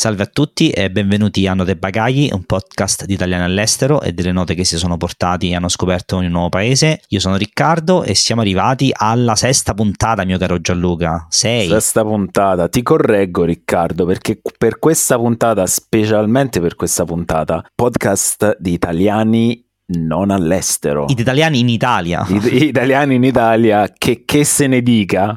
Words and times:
Salve 0.00 0.22
a 0.22 0.26
tutti 0.32 0.70
e 0.70 0.90
benvenuti 0.90 1.46
a 1.46 1.52
Note 1.52 1.76
Bagagli, 1.76 2.30
un 2.32 2.44
podcast 2.44 3.04
di 3.04 3.12
italiani 3.12 3.44
all'estero 3.44 4.00
e 4.00 4.14
delle 4.14 4.32
note 4.32 4.54
che 4.54 4.64
si 4.64 4.78
sono 4.78 4.96
portati 4.96 5.50
e 5.50 5.56
hanno 5.56 5.68
scoperto 5.68 6.20
in 6.20 6.24
un 6.24 6.30
nuovo 6.30 6.48
paese. 6.48 7.02
Io 7.08 7.20
sono 7.20 7.36
Riccardo 7.36 8.02
e 8.02 8.14
siamo 8.14 8.40
arrivati 8.40 8.90
alla 8.96 9.36
sesta 9.36 9.74
puntata, 9.74 10.24
mio 10.24 10.38
caro 10.38 10.58
Gianluca. 10.58 11.26
Sei. 11.28 11.68
Sesta 11.68 12.02
puntata. 12.02 12.70
Ti 12.70 12.82
correggo, 12.82 13.44
Riccardo, 13.44 14.06
perché 14.06 14.40
per 14.56 14.78
questa 14.78 15.18
puntata, 15.18 15.66
specialmente 15.66 16.62
per 16.62 16.76
questa 16.76 17.04
puntata, 17.04 17.62
podcast 17.74 18.56
di 18.58 18.72
italiani 18.72 19.69
non 19.98 20.30
all'estero. 20.30 21.06
Gli 21.08 21.20
italiani 21.20 21.60
in 21.60 21.68
Italia. 21.68 22.24
Gli 22.28 22.64
italiani 22.64 23.16
in 23.16 23.24
Italia, 23.24 23.92
che, 23.96 24.24
che, 24.24 24.44
se 24.44 24.66
ne 24.66 24.82
dica. 24.82 25.36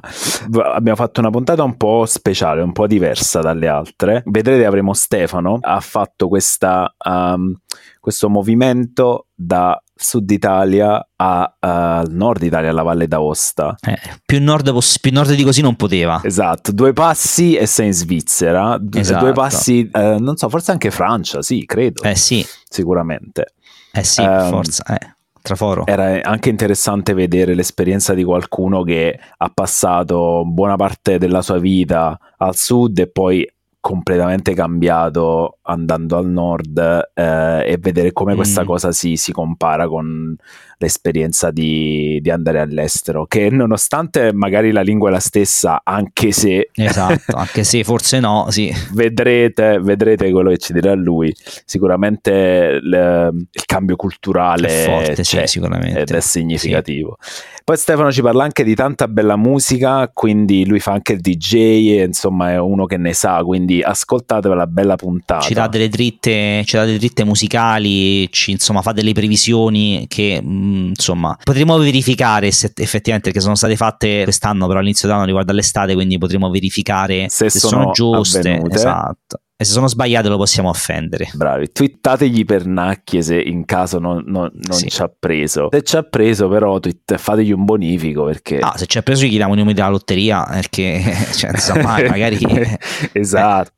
Abbiamo 0.52 0.98
fatto 0.98 1.20
una 1.20 1.30
puntata 1.30 1.64
un 1.64 1.78
po' 1.78 2.06
speciale, 2.06 2.62
un 2.62 2.72
po' 2.72 2.88
diversa 2.88 3.40
dalle 3.40 3.68
altre. 3.68 4.24
Vedrete, 4.26 4.66
avremo 4.66 4.94
Stefano. 4.94 5.58
Ha 5.62 5.80
fatto 5.80 6.28
questa, 6.28 6.94
um, 7.06 7.54
questo 8.00 8.30
movimento 8.30 9.28
da 9.34 9.82
sud 9.96 10.30
Italia 10.32 11.08
al 11.16 11.54
uh, 11.60 12.12
nord 12.12 12.44
Italia, 12.44 12.70
alla 12.70 12.84
Valle 12.84 13.08
d'Aosta. 13.08 13.76
Eh, 13.82 13.98
più, 14.26 14.42
nord 14.42 14.72
poss- 14.72 15.00
più, 15.00 15.12
nord 15.12 15.34
di 15.34 15.44
così 15.44 15.62
non 15.62 15.76
poteva. 15.76 16.20
Esatto, 16.24 16.72
due 16.72 16.94
passi 16.94 17.56
e 17.56 17.66
sei 17.66 17.88
in 17.88 17.94
Svizzera. 17.94 18.80
Esatto. 18.94 19.26
Due 19.26 19.34
passi, 19.34 19.90
uh, 19.92 20.18
non 20.20 20.36
so, 20.36 20.50
forse 20.50 20.72
anche 20.72 20.92
Francia, 20.92 21.42
sì, 21.42 21.66
credo. 21.66 22.04
Eh 22.04 22.16
sì. 22.16 22.46
Sicuramente. 22.68 23.54
Eh 23.96 24.04
sì, 24.04 24.22
um, 24.22 24.50
forza, 24.50 24.84
eh. 24.98 25.16
Traforo. 25.44 25.86
Era 25.86 26.22
anche 26.24 26.50
interessante 26.50 27.14
vedere 27.14 27.54
l'esperienza 27.54 28.14
di 28.14 28.24
qualcuno 28.24 28.82
che 28.84 29.20
ha 29.38 29.52
passato 29.54 30.44
buona 30.46 30.78
parte 30.78 31.18
della 31.18 31.42
sua 31.42 31.60
vita 31.60 32.18
al 32.38 32.56
sud 32.56 32.98
e 33.00 33.08
poi 33.08 33.46
completamente 33.82 34.54
cambiato 34.54 35.58
andando 35.64 36.16
al 36.16 36.28
nord 36.28 36.78
eh, 37.14 37.64
e 37.66 37.78
vedere 37.78 38.14
come 38.14 38.32
mm. 38.32 38.36
questa 38.38 38.64
cosa 38.64 38.94
si, 38.94 39.18
si, 39.18 39.34
compara 39.34 39.90
con 39.90 40.34
l'esperienza 40.78 41.52
di, 41.52 42.20
di, 42.22 42.30
andare 42.30 42.60
all'estero 42.60 43.26
che 43.26 43.50
nonostante 43.50 44.34
magari 44.34 44.72
la 44.72 44.82
lingua 44.82 45.10
è 45.10 45.12
la 45.12 45.20
stessa 45.20 45.82
anche 45.84 46.32
se 46.32 46.70
esatto 46.74 47.36
anche 47.36 47.64
se 47.64 47.84
forse 47.84 48.20
no 48.20 48.48
sì. 48.50 48.74
vedrete, 48.94 49.80
vedrete 49.80 50.32
quello 50.32 50.50
che 50.50 50.58
ci 50.58 50.74
dirà 50.74 50.94
lui 50.94 51.34
sicuramente 51.66 52.80
il, 52.82 53.48
il 53.52 53.66
cambio 53.66 53.96
culturale 53.96 54.68
è 54.68 54.86
forte 54.86 55.24
sì, 55.24 55.42
sicuramente 55.46 56.02
ed 56.02 56.10
è 56.10 56.20
significativo 56.20 57.18
sì. 57.22 57.42
Poi 57.66 57.78
Stefano 57.78 58.12
ci 58.12 58.22
parla 58.22 58.44
anche 58.44 58.66
di 58.66 58.76
tanta 58.76 59.08
bella 59.08 59.38
musica, 59.38 60.10
quindi 60.14 60.66
lui 60.66 60.82
fa 60.82 60.92
anche 60.92 61.14
il 61.14 61.22
DJ 61.22 61.54
e 61.98 62.04
insomma 62.04 62.52
è 62.52 62.60
uno 62.60 62.86
che 62.86 62.98
ne 62.98 63.14
sa, 63.14 63.42
quindi 63.42 63.82
ascoltate 63.82 64.50
la 64.50 64.68
bella 64.68 64.98
puntata. 64.98 65.40
Ci 65.40 65.54
dà 65.54 65.70
delle 65.70 65.88
dritte, 65.88 66.64
ci 66.66 66.76
dà 66.76 66.84
delle 66.84 66.98
dritte 66.98 67.24
musicali, 67.24 68.30
ci 68.34 68.52
insomma 68.52 68.82
fa 68.82 68.92
delle 68.92 69.14
previsioni 69.14 70.08
che 70.10 70.42
mm, 70.44 70.63
insomma 70.64 71.38
potremo 71.44 71.78
verificare 71.78 72.52
se 72.52 72.72
effettivamente 72.76 73.32
che 73.32 73.40
sono 73.40 73.56
state 73.56 73.76
fatte 73.76 74.24
quest'anno 74.24 74.68
però 74.68 74.80
all'inizio 74.80 75.08
dell'anno 75.08 75.26
riguardo 75.26 75.52
all'estate, 75.52 75.94
quindi 75.94 76.18
potremo 76.18 76.50
verificare 76.50 77.28
se, 77.30 77.50
se 77.50 77.60
sono, 77.60 77.82
sono, 77.82 77.92
giuste. 77.92 78.40
Avvenute. 78.40 78.76
Esatto 78.76 79.38
e 79.56 79.66
se 79.66 79.72
sono 79.72 79.88
sbagliate 79.88 80.28
lo 80.28 80.36
possiamo 80.38 80.70
offendere. 80.70 81.30
Bravi, 81.34 81.72
twittategli 81.72 82.44
per 82.44 82.66
nacchie 82.66 83.22
se 83.22 83.40
in 83.40 83.66
caso 83.66 83.98
non, 83.98 84.24
non, 84.26 84.50
non 84.52 84.78
Sì. 84.78 84.90
ci 84.90 85.02
ha 85.02 85.12
preso. 85.18 85.70
Se 85.72 85.84
ci 85.84 85.96
ha 85.96 86.04
preso, 86.04 86.50
però, 86.50 86.80
tweet- 86.80 87.16
fategli 87.18 87.52
un 87.52 87.64
bonifico 87.64 88.26
perché. 88.26 88.58
Ah, 88.60 88.74
se 88.76 88.88
ci 88.88 88.98
ha 88.98 89.02
preso 89.02 89.26
gli 89.26 89.36
diamo 89.36 89.54
i 89.54 89.58
numeri 89.58 89.76
della 89.76 89.90
lotteria 89.90 90.44
perché 90.44 91.02
cioè, 91.34 91.52
insomma, 91.52 92.02
magari 92.10 92.38
esatto. 93.14 93.72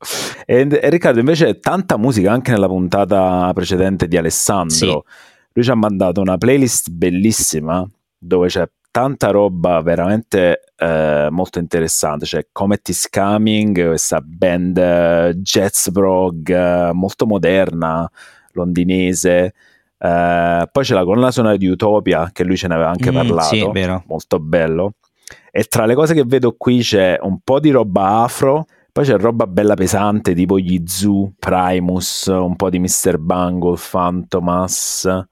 E, 0.44 0.66
e 0.68 0.90
Riccardo, 0.90 1.20
invece, 1.20 1.60
tanta 1.60 1.96
musica 1.96 2.32
anche 2.32 2.50
nella 2.50 2.68
puntata 2.68 3.52
precedente 3.54 4.08
di 4.08 4.16
Alessandro. 4.16 5.04
Sì. 5.06 5.34
Lui 5.56 5.64
ci 5.64 5.70
ha 5.70 5.74
mandato 5.74 6.20
una 6.20 6.36
playlist 6.36 6.90
bellissima 6.90 7.88
dove 8.18 8.48
c'è 8.48 8.68
tanta 8.90 9.30
roba 9.30 9.80
veramente 9.80 10.64
eh, 10.76 11.28
molto 11.30 11.58
interessante. 11.58 12.26
C'è 12.26 12.48
Comet 12.52 12.86
is 12.90 13.08
Coming, 13.08 13.86
questa 13.86 14.20
band 14.22 14.76
eh, 14.76 15.32
jazz 15.36 15.88
prog 15.90 16.50
eh, 16.50 16.90
molto 16.92 17.26
moderna, 17.26 18.06
londinese. 18.52 19.54
Eh, 19.98 20.68
poi 20.70 20.84
c'è 20.84 20.92
la 20.94 21.04
colonna 21.04 21.30
sonora 21.30 21.56
di 21.56 21.66
Utopia, 21.68 22.28
che 22.34 22.44
lui 22.44 22.58
ce 22.58 22.68
ne 22.68 22.74
aveva 22.74 22.90
anche 22.90 23.10
Mm, 23.10 23.14
parlato, 23.14 23.54
sì, 23.54 23.66
vero. 23.72 24.04
molto 24.08 24.38
bello. 24.38 24.92
E 25.50 25.64
tra 25.64 25.86
le 25.86 25.94
cose 25.94 26.12
che 26.12 26.24
vedo 26.24 26.54
qui 26.58 26.80
c'è 26.80 27.18
un 27.22 27.38
po' 27.42 27.60
di 27.60 27.70
roba 27.70 28.20
afro, 28.24 28.66
poi 28.92 29.06
c'è 29.06 29.16
roba 29.16 29.46
bella 29.46 29.74
pesante 29.74 30.34
tipo 30.34 30.58
gli 30.58 30.82
Zoo, 30.84 31.32
Primus, 31.38 32.26
un 32.26 32.56
po' 32.56 32.68
di 32.68 32.78
Mr. 32.78 33.16
Bungle, 33.18 33.76
Phantomas, 33.90 35.24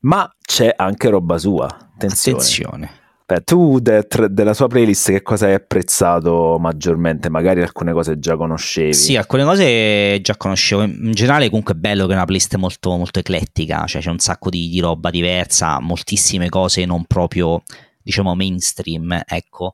ma 0.00 0.30
c'è 0.40 0.72
anche 0.76 1.08
roba 1.08 1.38
sua. 1.38 1.66
Attenzione. 1.66 2.38
attenzione. 2.38 2.90
Beh, 3.28 3.42
tu 3.42 3.78
de- 3.78 4.06
tra- 4.06 4.26
della 4.26 4.54
sua 4.54 4.68
playlist 4.68 5.10
che 5.10 5.20
cosa 5.20 5.46
hai 5.46 5.52
apprezzato 5.52 6.56
maggiormente? 6.58 7.28
Magari 7.28 7.60
alcune 7.60 7.92
cose 7.92 8.18
già 8.18 8.36
conoscevi. 8.36 8.94
Sì, 8.94 9.16
alcune 9.16 9.44
cose 9.44 10.18
già 10.22 10.34
conoscevo. 10.38 10.82
In 10.84 11.10
generale, 11.12 11.48
comunque, 11.48 11.74
è 11.74 11.76
bello 11.76 12.06
che 12.06 12.12
è 12.12 12.14
una 12.14 12.24
playlist 12.24 12.56
molto, 12.56 12.96
molto 12.96 13.18
eclettica, 13.18 13.84
cioè 13.84 14.00
c'è 14.00 14.08
un 14.08 14.18
sacco 14.18 14.48
di, 14.48 14.70
di 14.70 14.80
roba 14.80 15.10
diversa, 15.10 15.78
moltissime 15.78 16.48
cose 16.48 16.86
non 16.86 17.04
proprio, 17.04 17.62
diciamo, 18.02 18.34
mainstream, 18.34 19.20
ecco. 19.26 19.72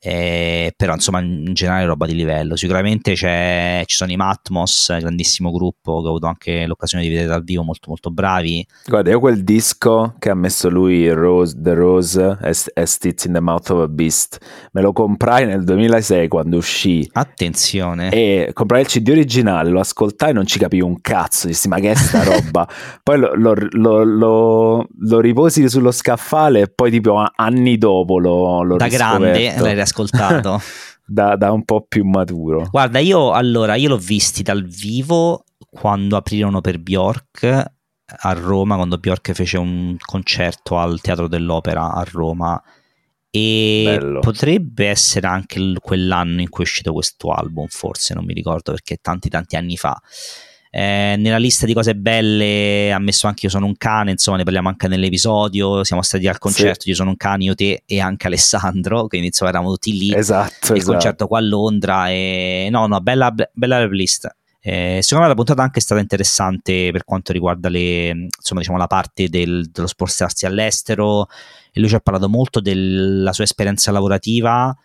Eh, 0.00 0.72
però 0.76 0.94
insomma 0.94 1.20
in 1.20 1.52
generale 1.54 1.84
roba 1.84 2.06
di 2.06 2.14
livello 2.14 2.54
sicuramente 2.54 3.14
c'è, 3.14 3.82
ci 3.84 3.96
sono 3.96 4.12
i 4.12 4.16
Matmos 4.16 4.96
grandissimo 5.00 5.50
gruppo 5.50 6.00
che 6.00 6.06
ho 6.06 6.10
avuto 6.10 6.26
anche 6.26 6.66
l'occasione 6.66 7.02
di 7.02 7.10
vedere 7.10 7.26
dal 7.26 7.42
vivo 7.42 7.64
molto 7.64 7.88
molto 7.88 8.10
bravi 8.10 8.64
Guarda, 8.86 9.10
io 9.10 9.18
quel 9.18 9.42
disco 9.42 10.14
che 10.20 10.30
ha 10.30 10.34
messo 10.34 10.68
lui, 10.70 11.08
Rose, 11.10 11.56
The 11.58 11.74
Rose, 11.74 12.38
as, 12.40 12.70
as 12.74 12.98
It's 13.02 13.24
in 13.24 13.32
the 13.32 13.40
Mouth 13.40 13.70
of 13.70 13.80
a 13.82 13.88
Beast, 13.88 14.38
me 14.72 14.82
lo 14.82 14.92
comprai 14.92 15.46
nel 15.46 15.64
2006 15.64 16.28
quando 16.28 16.56
uscì. 16.58 17.08
attenzione 17.12 18.10
E 18.10 18.50
comprai 18.52 18.82
il 18.82 18.86
CD 18.86 19.08
originale, 19.08 19.70
lo 19.70 19.80
ascoltai 19.80 20.30
e 20.30 20.32
non 20.32 20.46
ci 20.46 20.58
capivo 20.58 20.86
un 20.86 21.00
cazzo. 21.00 21.46
Dissi, 21.48 21.68
ma 21.68 21.78
che 21.80 21.90
è 21.90 21.94
sta 21.94 22.22
roba? 22.22 22.66
poi 23.02 23.18
lo, 23.18 23.32
lo- 23.34 23.54
lo- 23.72 24.02
lo- 24.04 24.86
lo 24.98 25.20
riposi 25.20 25.68
sullo 25.68 25.90
scaffale 25.90 26.60
e 26.62 26.68
poi, 26.68 26.90
tipo, 26.90 27.22
anni 27.34 27.78
dopo 27.78 28.18
lo, 28.18 28.62
l'ho 28.62 28.76
da 28.76 28.88
grande 28.88 29.32
riscoperto. 29.32 29.64
l'hai 29.64 29.74
riascoltato 29.88 30.60
da, 31.04 31.36
da 31.36 31.52
un 31.52 31.64
po' 31.64 31.84
più 31.86 32.04
maturo. 32.04 32.68
Guarda, 32.70 32.98
io 32.98 33.32
allora, 33.32 33.74
io 33.74 33.88
l'ho 33.88 33.98
visti 33.98 34.42
dal 34.42 34.64
vivo 34.64 35.44
quando 35.70 36.16
aprirono 36.16 36.60
per 36.60 36.78
Bjork 36.78 37.72
a 38.06 38.32
Roma, 38.32 38.76
quando 38.76 38.98
Bjork 38.98 39.32
fece 39.32 39.58
un 39.58 39.96
concerto 39.98 40.78
al 40.78 41.00
Teatro 41.00 41.28
dell'Opera 41.28 41.92
a 41.92 42.04
Roma 42.10 42.60
e 43.30 43.82
Bello. 43.84 44.20
potrebbe 44.20 44.86
essere 44.86 45.26
anche 45.26 45.74
quell'anno 45.80 46.40
in 46.40 46.48
cui 46.48 46.64
è 46.64 46.66
uscito 46.66 46.92
questo 46.92 47.30
album, 47.30 47.66
forse, 47.68 48.14
non 48.14 48.24
mi 48.24 48.32
ricordo 48.32 48.72
perché 48.72 48.98
tanti 49.00 49.28
tanti 49.28 49.56
anni 49.56 49.76
fa. 49.76 50.00
Eh, 50.78 51.16
nella 51.16 51.38
lista 51.38 51.66
di 51.66 51.74
cose 51.74 51.96
belle 51.96 52.92
ha 52.92 53.00
messo 53.00 53.26
anche 53.26 53.46
Io 53.46 53.50
sono 53.50 53.66
un 53.66 53.76
cane, 53.76 54.12
insomma 54.12 54.36
ne 54.36 54.44
parliamo 54.44 54.68
anche 54.68 54.86
nell'episodio, 54.86 55.82
siamo 55.82 56.02
stati 56.02 56.28
al 56.28 56.38
concerto 56.38 56.88
Io 56.88 56.94
sono 56.94 57.10
un 57.10 57.16
cane, 57.16 57.42
io 57.42 57.56
te 57.56 57.82
e 57.84 57.98
anche 57.98 58.28
Alessandro, 58.28 59.08
quindi 59.08 59.26
insomma 59.26 59.50
eravamo 59.50 59.72
tutti 59.72 59.98
lì. 59.98 60.14
Esatto, 60.14 60.72
il 60.72 60.78
esatto. 60.78 60.92
concerto 60.92 61.26
qua 61.26 61.38
a 61.38 61.42
Londra 61.42 62.10
e 62.10 62.68
no 62.70 62.86
no 62.86 63.00
bella, 63.00 63.34
bella 63.52 63.76
playlist. 63.88 64.32
Eh, 64.60 65.00
secondo 65.02 65.22
me 65.22 65.28
la 65.28 65.34
puntata 65.34 65.62
anche 65.62 65.80
è 65.80 65.82
stata 65.82 66.00
interessante 66.00 66.92
per 66.92 67.02
quanto 67.02 67.32
riguarda 67.32 67.68
le, 67.68 68.10
insomma, 68.38 68.60
diciamo, 68.60 68.78
la 68.78 68.86
parte 68.86 69.28
del- 69.28 69.70
dello 69.72 69.86
spostarsi 69.88 70.46
all'estero. 70.46 71.26
E 71.72 71.80
lui 71.80 71.88
ci 71.88 71.96
ha 71.96 72.00
parlato 72.00 72.28
molto 72.28 72.60
della 72.60 73.32
sua 73.32 73.44
esperienza 73.44 73.90
lavorativa 73.90 74.76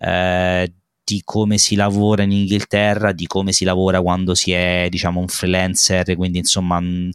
eh, 0.00 0.72
di 1.14 1.22
come 1.24 1.58
si 1.58 1.74
lavora 1.74 2.22
in 2.22 2.30
Inghilterra 2.32 3.10
di 3.12 3.26
come 3.26 3.52
si 3.52 3.64
lavora 3.64 4.00
quando 4.00 4.34
si 4.34 4.52
è 4.52 4.86
diciamo 4.88 5.18
un 5.18 5.26
freelancer 5.28 6.14
quindi 6.16 6.38
insomma 6.38 6.78
mh, 6.78 7.10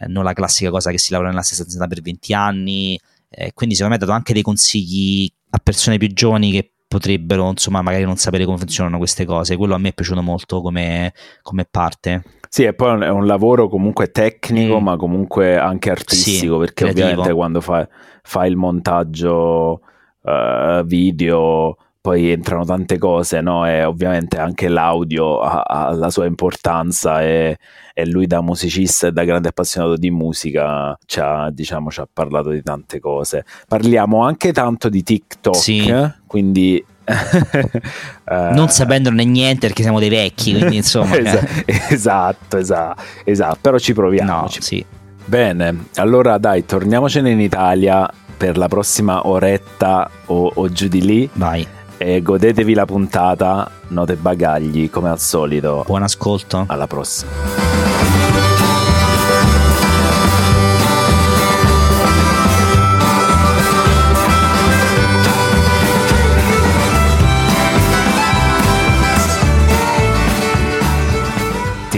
eh, 0.00 0.06
non 0.08 0.24
la 0.24 0.32
classica 0.34 0.70
cosa 0.70 0.90
che 0.90 0.98
si 0.98 1.10
lavora 1.12 1.30
nella 1.30 1.42
stessa 1.42 1.62
azienda 1.62 1.86
per 1.86 2.02
20 2.02 2.34
anni 2.34 3.00
eh, 3.30 3.52
quindi 3.54 3.74
secondo 3.74 3.96
me 3.96 4.02
ha 4.02 4.06
dato 4.06 4.16
anche 4.16 4.32
dei 4.34 4.42
consigli 4.42 5.30
a 5.50 5.58
persone 5.62 5.96
più 5.98 6.08
giovani 6.12 6.50
che 6.50 6.70
potrebbero 6.86 7.48
insomma 7.48 7.80
magari 7.80 8.04
non 8.04 8.16
sapere 8.16 8.44
come 8.44 8.58
funzionano 8.58 8.98
queste 8.98 9.24
cose 9.24 9.56
quello 9.56 9.74
a 9.74 9.78
me 9.78 9.88
è 9.88 9.92
piaciuto 9.94 10.20
molto 10.20 10.60
come, 10.60 11.14
come 11.40 11.64
parte 11.64 12.22
Sì, 12.50 12.64
e 12.64 12.74
poi 12.74 13.00
è 13.02 13.08
un 13.08 13.24
lavoro 13.26 13.66
comunque 13.70 14.10
tecnico, 14.10 14.78
Mm. 14.78 14.82
ma 14.84 14.96
comunque 14.96 15.56
anche 15.56 15.88
artistico, 15.90 16.54
Sì, 16.54 16.58
perché 16.58 16.74
creativo. 16.84 17.06
ovviamente 17.06 17.32
quando 17.32 17.60
fai 17.62 17.86
fai 18.22 18.50
il 18.50 18.56
montaggio 18.56 19.80
eh, 20.24 20.82
video, 20.84 21.76
poi 22.02 22.32
entrano 22.32 22.64
tante 22.64 22.98
cose, 22.98 23.40
no? 23.40 23.64
E 23.64 23.84
ovviamente 23.84 24.36
anche 24.36 24.66
l'audio 24.66 25.38
ha, 25.40 25.60
ha 25.60 25.92
la 25.92 26.10
sua 26.10 26.26
importanza 26.26 27.22
e, 27.22 27.56
e 27.94 28.06
lui 28.06 28.26
da 28.26 28.40
musicista 28.40 29.06
e 29.06 29.12
da 29.12 29.22
grande 29.22 29.48
appassionato 29.50 29.96
di 29.96 30.10
musica 30.10 30.98
ci 31.06 31.20
ha, 31.20 31.48
diciamo, 31.52 31.92
ci 31.92 32.00
ha 32.00 32.08
parlato 32.12 32.50
di 32.50 32.60
tante 32.60 32.98
cose. 32.98 33.44
Parliamo 33.68 34.24
anche 34.24 34.52
tanto 34.52 34.88
di 34.88 35.04
TikTok, 35.04 35.54
Sì. 35.56 35.94
quindi 36.26 36.84
uh, 37.06 38.32
non 38.52 38.68
sapendone 38.68 39.24
niente 39.24 39.68
perché 39.68 39.82
siamo 39.82 40.00
dei 40.00 40.08
vecchi, 40.08 40.54
quindi 40.58 40.74
insomma... 40.74 41.14
Esa- 41.16 41.46
esatto, 41.88 42.56
esatto, 42.56 43.02
esatto, 43.22 43.58
però 43.60 43.78
ci 43.78 43.94
proviamo. 43.94 44.40
No, 44.40 44.48
sì. 44.48 44.84
Bene, 45.24 45.84
allora 45.94 46.36
dai, 46.38 46.66
torniamocene 46.66 47.30
in 47.30 47.38
Italia 47.40 48.10
per 48.36 48.58
la 48.58 48.66
prossima 48.66 49.28
oretta 49.28 50.10
o, 50.26 50.50
o 50.52 50.68
giù 50.68 50.88
di 50.88 51.00
lì. 51.00 51.30
Vai. 51.34 51.64
E 52.04 52.20
godetevi 52.20 52.74
la 52.74 52.84
puntata, 52.84 53.70
note 53.88 54.16
bagagli 54.16 54.90
come 54.90 55.08
al 55.08 55.20
solito. 55.20 55.84
Buon 55.86 56.02
ascolto. 56.02 56.64
Alla 56.66 56.88
prossima. 56.88 57.30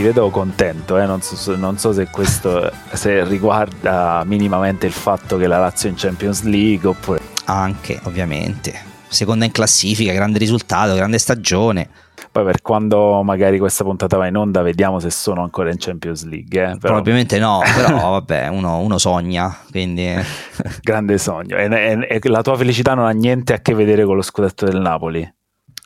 vedo 0.03 0.29
contento, 0.29 0.99
eh? 0.99 1.07
non, 1.07 1.23
so, 1.23 1.57
non, 1.57 1.79
so, 1.79 1.95
se 1.95 2.09
questo 2.11 2.71
se 2.93 3.25
riguarda 3.25 4.23
minimamente 4.27 4.85
il 4.85 4.93
fatto 4.93 5.39
che 5.39 5.47
la 5.47 5.59
Lazio 5.59 5.89
è 5.89 5.93
in 5.93 5.97
Champions 5.97 6.43
League 6.43 6.87
oppure... 6.87 7.21
Anche, 7.47 8.01
ovviamente. 8.03 8.94
Seconda 9.15 9.45
in 9.45 9.53
classifica, 9.53 10.13
grande 10.13 10.39
risultato, 10.39 10.95
grande 10.95 11.19
stagione. 11.19 11.89
Poi 12.31 12.45
per 12.45 12.63
quando 12.63 13.23
magari 13.23 13.59
questa 13.59 13.85
puntata 13.85 14.17
va 14.17 14.27
in 14.27 14.37
onda 14.37 14.61
vediamo 14.63 14.99
se 14.99 15.11
sono 15.11 15.43
ancora 15.43 15.71
in 15.71 15.77
Champions 15.79 16.25
League. 16.25 16.61
Eh? 16.61 16.67
Però... 16.79 16.95
Probabilmente 16.95 17.39
no, 17.39 17.61
però 17.77 18.11
vabbè, 18.19 18.49
uno, 18.49 18.81
uno 18.81 18.99
sogna, 18.99 19.57
quindi... 19.71 20.13
grande 20.83 21.19
sogno. 21.19 21.57
E, 21.57 21.69
e, 21.71 22.21
e 22.21 22.29
la 22.29 22.43
tua 22.43 22.57
felicità 22.57 22.95
non 22.95 23.07
ha 23.07 23.11
niente 23.13 23.53
a 23.53 23.61
che 23.61 23.73
vedere 23.73 24.05
con 24.05 24.17
lo 24.17 24.23
scudetto 24.23 24.65
del 24.65 24.81
Napoli? 24.81 25.33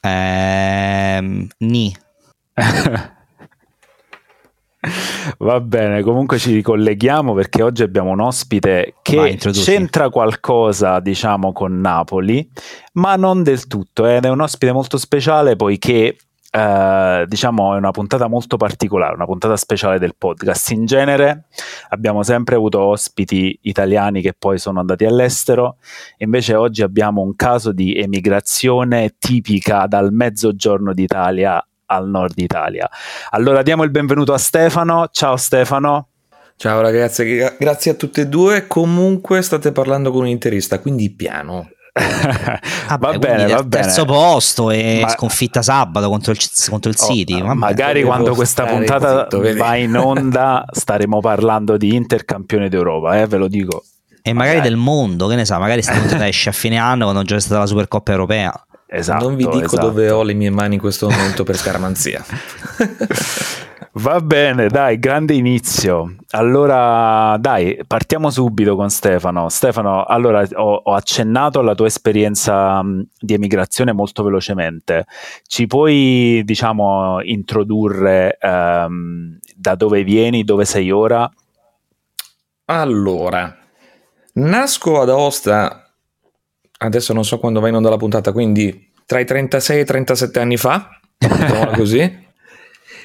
Ehm, 0.01 1.49
ni. 1.59 1.95
Va 5.39 5.61
bene, 5.61 6.03
comunque 6.03 6.39
ci 6.39 6.53
ricolleghiamo 6.55 7.35
perché 7.35 7.63
oggi 7.63 7.83
abbiamo 7.83 8.11
un 8.11 8.21
ospite 8.21 8.95
che 9.03 9.17
Vai, 9.17 9.37
c'entra 9.37 10.09
qualcosa, 10.11 11.01
diciamo, 11.01 11.53
con 11.53 11.81
Napoli, 11.81 12.49
ma 12.95 13.17
non 13.17 13.43
del 13.43 13.67
tutto. 13.67 14.07
Ed 14.07 14.25
è 14.25 14.29
un 14.29 14.41
ospite 14.41 14.73
molto 14.73 14.99
speciale 14.99 15.57
poiché 15.57 16.17
Uh, 16.51 17.27
diciamo 17.27 17.75
è 17.75 17.77
una 17.77 17.91
puntata 17.91 18.27
molto 18.27 18.57
particolare, 18.57 19.15
una 19.15 19.27
puntata 19.27 19.55
speciale 19.55 19.99
del 19.99 20.15
podcast. 20.17 20.71
In 20.71 20.87
genere 20.87 21.45
abbiamo 21.91 22.23
sempre 22.23 22.55
avuto 22.55 22.81
ospiti 22.81 23.59
italiani 23.65 24.23
che 24.23 24.33
poi 24.33 24.59
sono 24.59 24.81
andati 24.81 25.05
all'estero, 25.05 25.77
invece 26.17 26.55
oggi 26.55 26.81
abbiamo 26.81 27.21
un 27.21 27.37
caso 27.37 27.73
di 27.73 27.95
emigrazione 27.95 29.17
tipica 29.19 29.87
dal 29.87 30.11
mezzogiorno 30.11 30.95
d'Italia 30.95 31.63
al 31.89 32.09
nord 32.09 32.39
Italia. 32.39 32.89
Allora 33.31 33.63
diamo 33.63 33.85
il 33.85 33.91
benvenuto 33.91 34.33
a 34.33 34.39
Stefano. 34.39 35.09
Ciao 35.11 35.37
Stefano. 35.37 36.09
Ciao 36.57 36.81
ragazzi, 36.81 37.37
grazie 37.59 37.93
a 37.93 37.95
tutte 37.95 38.23
e 38.23 38.27
due. 38.27 38.67
Comunque 38.67 39.43
state 39.43 39.71
parlando 39.71 40.11
con 40.11 40.23
un 40.23 40.29
interista, 40.29 40.81
quindi 40.81 41.11
piano. 41.11 41.69
Ah, 42.89 42.97
va 42.99 43.17
bene, 43.19 43.47
va 43.47 43.63
bene. 43.63 43.85
Terzo 43.85 44.05
posto 44.05 44.71
e 44.71 45.01
ma, 45.03 45.09
sconfitta 45.09 45.63
sabato 45.63 46.09
contro 46.09 46.33
il, 46.33 46.39
contro 46.69 46.91
il 46.91 46.97
oh, 46.99 47.07
City. 47.07 47.41
Vabbè, 47.41 47.55
magari 47.55 48.03
quando 48.03 48.35
questa 48.35 48.65
puntata 48.65 49.29
zitto, 49.31 49.57
va 49.57 49.77
in 49.77 49.97
onda 49.97 50.65
staremo 50.71 51.21
parlando 51.21 51.77
di 51.77 51.95
Inter 51.95 52.25
campione 52.25 52.69
d'Europa, 52.69 53.21
eh, 53.21 53.27
ve 53.27 53.37
lo 53.37 53.49
dico. 53.49 53.85
E 54.23 54.33
magari, 54.33 54.57
magari, 54.57 54.69
del 54.69 54.79
mondo, 54.79 55.27
che 55.27 55.37
ne 55.37 55.45
sa, 55.45 55.59
magari 55.59 55.83
sta 55.83 55.93
puntata 55.93 56.27
esce 56.29 56.49
a 56.49 56.53
fine 56.53 56.77
anno 56.77 57.05
quando 57.05 57.23
già 57.23 57.37
è 57.37 57.41
stata 57.41 57.61
la 57.61 57.67
Supercoppa 57.67 58.11
europea. 58.11 58.53
Esatto, 58.91 59.29
non 59.29 59.37
vi 59.37 59.45
dico 59.45 59.65
esatto. 59.65 59.87
dove 59.87 60.11
ho 60.11 60.23
le 60.23 60.33
mie 60.33 60.49
mani 60.49 60.75
in 60.75 60.81
questo 60.81 61.11
momento 61.11 61.45
per 61.45 61.57
scaramanzia. 61.57 62.25
Va 63.93 64.21
bene, 64.21 64.69
dai, 64.69 64.99
grande 64.99 65.35
inizio. 65.35 66.15
Allora, 66.31 67.37
dai, 67.39 67.81
partiamo 67.87 68.31
subito 68.31 68.77
con 68.77 68.89
Stefano. 68.91 69.49
Stefano, 69.49 70.05
allora 70.05 70.47
ho, 70.55 70.83
ho 70.85 70.95
accennato 70.95 71.59
alla 71.59 71.75
tua 71.75 71.87
esperienza 71.87 72.81
di 73.19 73.35
emigrazione 73.35 73.93
molto 73.93 74.23
velocemente. 74.23 75.05
Ci 75.47 75.67
puoi, 75.67 76.43
diciamo, 76.45 77.21
introdurre 77.23 78.39
um, 78.41 79.37
da 79.55 79.75
dove 79.75 80.05
vieni, 80.05 80.45
dove 80.45 80.65
sei 80.65 80.91
ora? 80.91 81.29
Allora, 82.67 83.57
nasco 84.35 85.01
ad 85.01 85.11
Aosta 85.11 85.88
adesso 86.79 87.13
non 87.13 87.25
so 87.25 87.39
quando 87.39 87.61
va 87.61 87.69
in 87.69 87.75
onda 87.75 87.91
la 87.91 87.97
puntata, 87.97 88.33
quindi 88.33 88.91
tra 89.05 89.21
i 89.21 89.25
36 89.25 89.79
e 89.79 89.81
i 89.81 89.85
37 89.85 90.41
anni 90.41 90.57
fa, 90.57 90.89
così. 91.75 92.27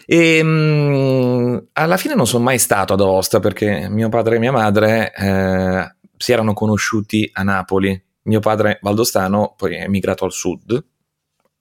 E 0.05 0.43
mh, 0.43 0.47
mm, 0.47 1.57
alla 1.73 1.97
fine 1.97 2.15
non 2.15 2.27
sono 2.27 2.43
mai 2.43 2.59
stato 2.59 2.93
ad 2.93 3.01
Aosta 3.01 3.39
perché 3.39 3.87
mio 3.89 4.09
padre 4.09 4.35
e 4.35 4.39
mia 4.39 4.51
madre 4.51 5.13
eh, 5.15 5.95
si 6.17 6.31
erano 6.31 6.53
conosciuti 6.53 7.29
a 7.33 7.43
Napoli. 7.43 8.01
Mio 8.23 8.39
padre 8.39 8.79
valdostano, 8.81 9.53
poi 9.57 9.75
è 9.75 9.83
emigrato 9.83 10.23
al 10.23 10.31
sud, 10.31 10.85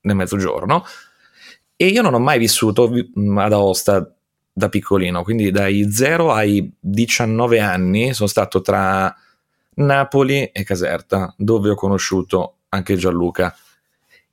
nel 0.02 0.16
mezzogiorno, 0.16 0.84
e 1.76 1.86
io 1.86 2.02
non 2.02 2.14
ho 2.14 2.18
mai 2.20 2.38
vissuto 2.38 2.90
mm, 2.90 3.38
ad 3.38 3.52
Aosta 3.52 4.14
da 4.52 4.68
piccolino, 4.68 5.22
quindi 5.22 5.50
dai 5.50 5.90
0 5.90 6.32
ai 6.32 6.72
19 6.78 7.58
anni 7.58 8.12
sono 8.12 8.28
stato 8.28 8.60
tra 8.60 9.14
Napoli 9.74 10.46
e 10.46 10.64
Caserta, 10.64 11.34
dove 11.36 11.70
ho 11.70 11.74
conosciuto 11.74 12.56
anche 12.70 12.96
Gianluca. 12.96 13.54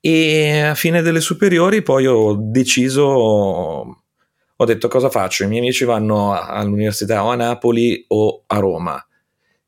E 0.01 0.61
a 0.61 0.75
fine 0.75 1.01
delle 1.01 1.19
superiori 1.19 1.81
poi 1.81 2.07
ho 2.07 2.35
deciso, 2.39 3.03
ho 3.03 4.65
detto 4.65 4.87
cosa 4.87 5.09
faccio, 5.09 5.43
i 5.43 5.47
miei 5.47 5.61
amici 5.61 5.83
vanno 5.83 6.33
all'università 6.33 7.23
o 7.23 7.31
a 7.31 7.35
Napoli 7.35 8.05
o 8.07 8.43
a 8.47 8.57
Roma. 8.59 9.03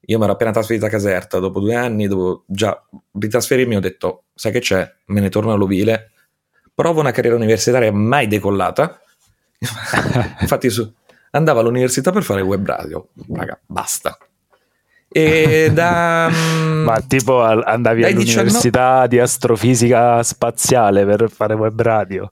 Io 0.05 0.17
mi 0.17 0.23
ero 0.23 0.33
appena 0.33 0.51
trasferito 0.51 0.85
a 0.85 0.89
Caserta, 0.89 1.39
dopo 1.39 1.59
due 1.59 1.75
anni, 1.75 2.07
dopo 2.07 2.43
già 2.47 2.81
ritrasferirmi 3.13 3.75
ho 3.75 3.79
detto, 3.79 4.23
sai 4.33 4.51
che 4.51 4.59
c'è, 4.59 4.89
me 5.05 5.19
ne 5.19 5.29
torno 5.29 5.53
all'Ovile, 5.53 6.11
provo 6.73 7.01
una 7.01 7.11
carriera 7.11 7.35
universitaria 7.35 7.91
mai 7.91 8.27
decollata, 8.27 8.99
infatti 10.41 10.69
su, 10.69 10.91
andavo 11.31 11.59
all'università 11.59 12.11
per 12.11 12.23
fare 12.23 12.41
web 12.41 12.65
radio, 12.65 13.09
raga, 13.29 13.59
basta, 13.65 14.17
e 15.11 15.69
da, 15.73 16.29
mm, 16.31 16.83
Ma 16.83 17.01
tipo 17.01 17.41
andavi 17.41 18.05
all'università 18.05 19.05
19... 19.05 19.07
di 19.09 19.19
astrofisica 19.19 20.23
spaziale 20.23 21.05
per 21.05 21.29
fare 21.29 21.53
web 21.53 21.81
radio? 21.81 22.31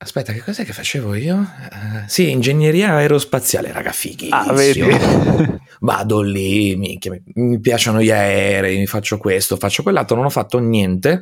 Aspetta, 0.00 0.32
che 0.32 0.40
cos'è 0.40 0.64
che 0.64 0.72
facevo 0.72 1.14
io? 1.14 1.38
Uh, 1.38 2.04
sì, 2.06 2.30
ingegneria 2.30 2.90
aerospaziale, 2.92 3.72
raga, 3.72 3.90
fighissimo. 3.90 4.36
Ah, 4.36 4.52
vedi? 4.52 4.80
Vado 5.80 6.20
lì, 6.20 6.76
mi, 6.76 6.96
mi, 7.34 7.58
piacciono 7.58 8.00
gli 8.00 8.12
aerei, 8.12 8.78
mi 8.78 8.86
faccio 8.86 9.18
questo, 9.18 9.56
faccio 9.56 9.82
quell'altro, 9.82 10.14
non 10.14 10.26
ho 10.26 10.30
fatto 10.30 10.60
niente, 10.60 11.18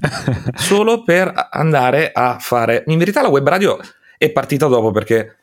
solo 0.56 1.02
per 1.02 1.48
andare 1.50 2.12
a 2.14 2.38
fare... 2.40 2.84
In 2.86 2.96
verità 2.96 3.20
la 3.20 3.28
web 3.28 3.46
radio 3.46 3.78
è 4.16 4.30
partita 4.30 4.68
dopo 4.68 4.90
perché 4.90 5.36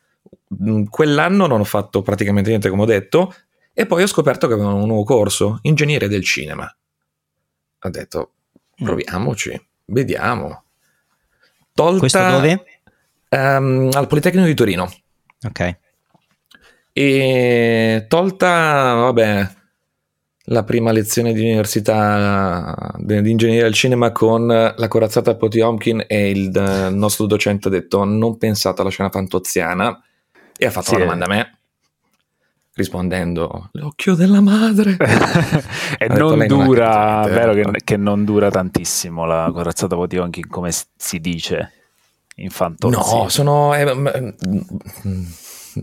mm, 0.63 0.85
quell'anno 0.85 1.45
non 1.45 1.59
ho 1.59 1.65
fatto 1.65 2.01
praticamente 2.01 2.49
niente, 2.49 2.69
come 2.69 2.81
ho 2.81 2.85
detto, 2.85 3.31
e 3.73 3.85
poi 3.85 4.03
ho 4.03 4.07
scoperto 4.07 4.47
che 4.47 4.53
avevano 4.53 4.77
un 4.77 4.87
nuovo 4.87 5.03
corso, 5.03 5.59
ingegnere 5.63 6.07
del 6.07 6.23
cinema. 6.23 6.73
Ho 7.83 7.89
detto, 7.89 8.33
mm. 8.81 8.85
proviamoci, 8.85 9.67
vediamo. 9.85 10.63
Tolta, 11.73 11.99
Questo 11.99 12.29
dove? 12.29 12.65
Um, 13.29 13.89
al 13.93 14.07
Politecnico 14.07 14.45
di 14.45 14.53
Torino. 14.53 14.91
Ok. 15.47 15.77
E 16.93 18.05
tolta, 18.09 18.93
vabbè, 18.95 19.49
la 20.45 20.63
prima 20.63 20.91
lezione 20.91 21.31
di 21.31 21.41
università 21.41 22.93
di 22.97 23.31
ingegneria 23.31 23.63
del 23.63 23.73
cinema 23.73 24.11
con 24.11 24.47
la 24.47 24.87
corazzata 24.89 25.35
Potiomkin 25.35 26.03
e 26.07 26.29
il, 26.29 26.47
il 26.47 26.95
nostro 26.95 27.25
docente 27.25 27.69
ha 27.69 27.71
detto 27.71 28.03
non 28.03 28.37
pensate 28.37 28.81
alla 28.81 28.89
scena 28.89 29.09
fantoziana 29.09 30.03
e 30.57 30.65
ha 30.65 30.71
fatto 30.71 30.87
sì, 30.87 30.95
una 30.95 31.03
domanda 31.05 31.25
a 31.25 31.29
me 31.29 31.60
rispondendo. 32.81 33.69
L'occhio 33.73 34.15
della 34.15 34.41
madre. 34.41 34.97
E 35.97 36.07
non 36.07 36.47
dura 36.47 37.21
non 37.21 37.31
vero 37.31 37.53
che, 37.53 37.81
che, 37.83 37.97
non 37.97 38.25
dura 38.25 38.49
tantissimo 38.49 39.25
la 39.25 39.51
corazzata 39.53 39.95
Potionkin 39.95 40.47
come 40.47 40.71
si 40.95 41.19
dice 41.19 41.73
in 42.37 42.49
fantozzi 42.49 42.97
no 42.97 43.29
sono 43.29 43.75
eh, 43.75 44.33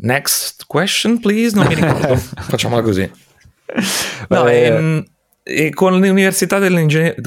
next 0.00 0.64
question 0.66 1.20
please? 1.20 1.54
Non 1.54 1.66
mi 1.66 1.74
ricordo. 1.74 2.16
Facciamola 2.16 2.82
così. 2.82 3.10
No, 4.28 4.48
e, 4.48 4.62
ehm, 4.62 5.04
e 5.42 5.70
con 5.70 5.98
l'università 5.98 6.58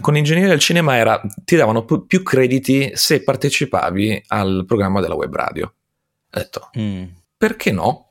con 0.01 0.17
ingegneria 0.17 0.49
del 0.49 0.59
cinema 0.59 0.95
era, 0.95 1.21
ti 1.43 1.55
davano 1.55 1.85
p- 1.85 2.05
più 2.05 2.23
crediti 2.23 2.91
se 2.93 3.23
partecipavi 3.23 4.25
al 4.27 4.65
programma 4.67 5.01
della 5.01 5.15
web 5.15 5.33
radio. 5.35 5.65
Ho 5.65 6.39
detto 6.39 6.69
mm. 6.77 7.03
perché 7.37 7.71
no 7.71 8.10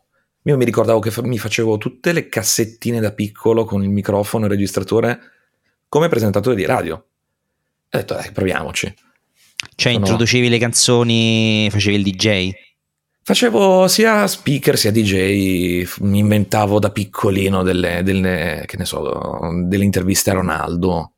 io 0.50 0.57
mi 0.57 0.64
ricordavo 0.64 0.99
che 1.00 1.12
mi 1.23 1.38
facevo 1.38 1.78
tutte 1.78 2.12
le 2.12 2.28
cassettine 2.28 3.00
da 3.00 3.12
piccolo 3.12 3.64
con 3.64 3.83
il 3.83 3.88
microfono 3.90 4.45
e 4.45 4.49
il 4.49 4.54
registratore 4.54 5.21
come 5.88 6.09
presentatore 6.09 6.54
di 6.57 6.64
radio. 6.64 6.95
ho 6.97 7.04
detto 7.99 8.14
dai, 8.14 8.30
proviamoci. 8.33 8.87
Cioè, 9.75 9.92
Sono- 9.92 10.04
introducevi 10.04 10.49
le 10.49 10.59
canzoni, 10.59 11.69
facevi 11.71 11.97
il 11.97 12.02
DJ? 12.02 12.50
Facevo 13.23 13.87
sia 13.88 14.26
speaker 14.26 14.76
sia 14.78 14.90
DJ, 14.90 15.85
mi 16.00 16.19
inventavo 16.19 16.78
da 16.78 16.90
piccolino 16.90 17.62
delle, 17.62 18.02
delle, 18.02 18.64
che 18.66 18.76
ne 18.76 18.85
so, 18.85 19.40
delle 19.66 19.85
interviste 19.85 20.30
a 20.30 20.35
Ronaldo. 20.35 21.12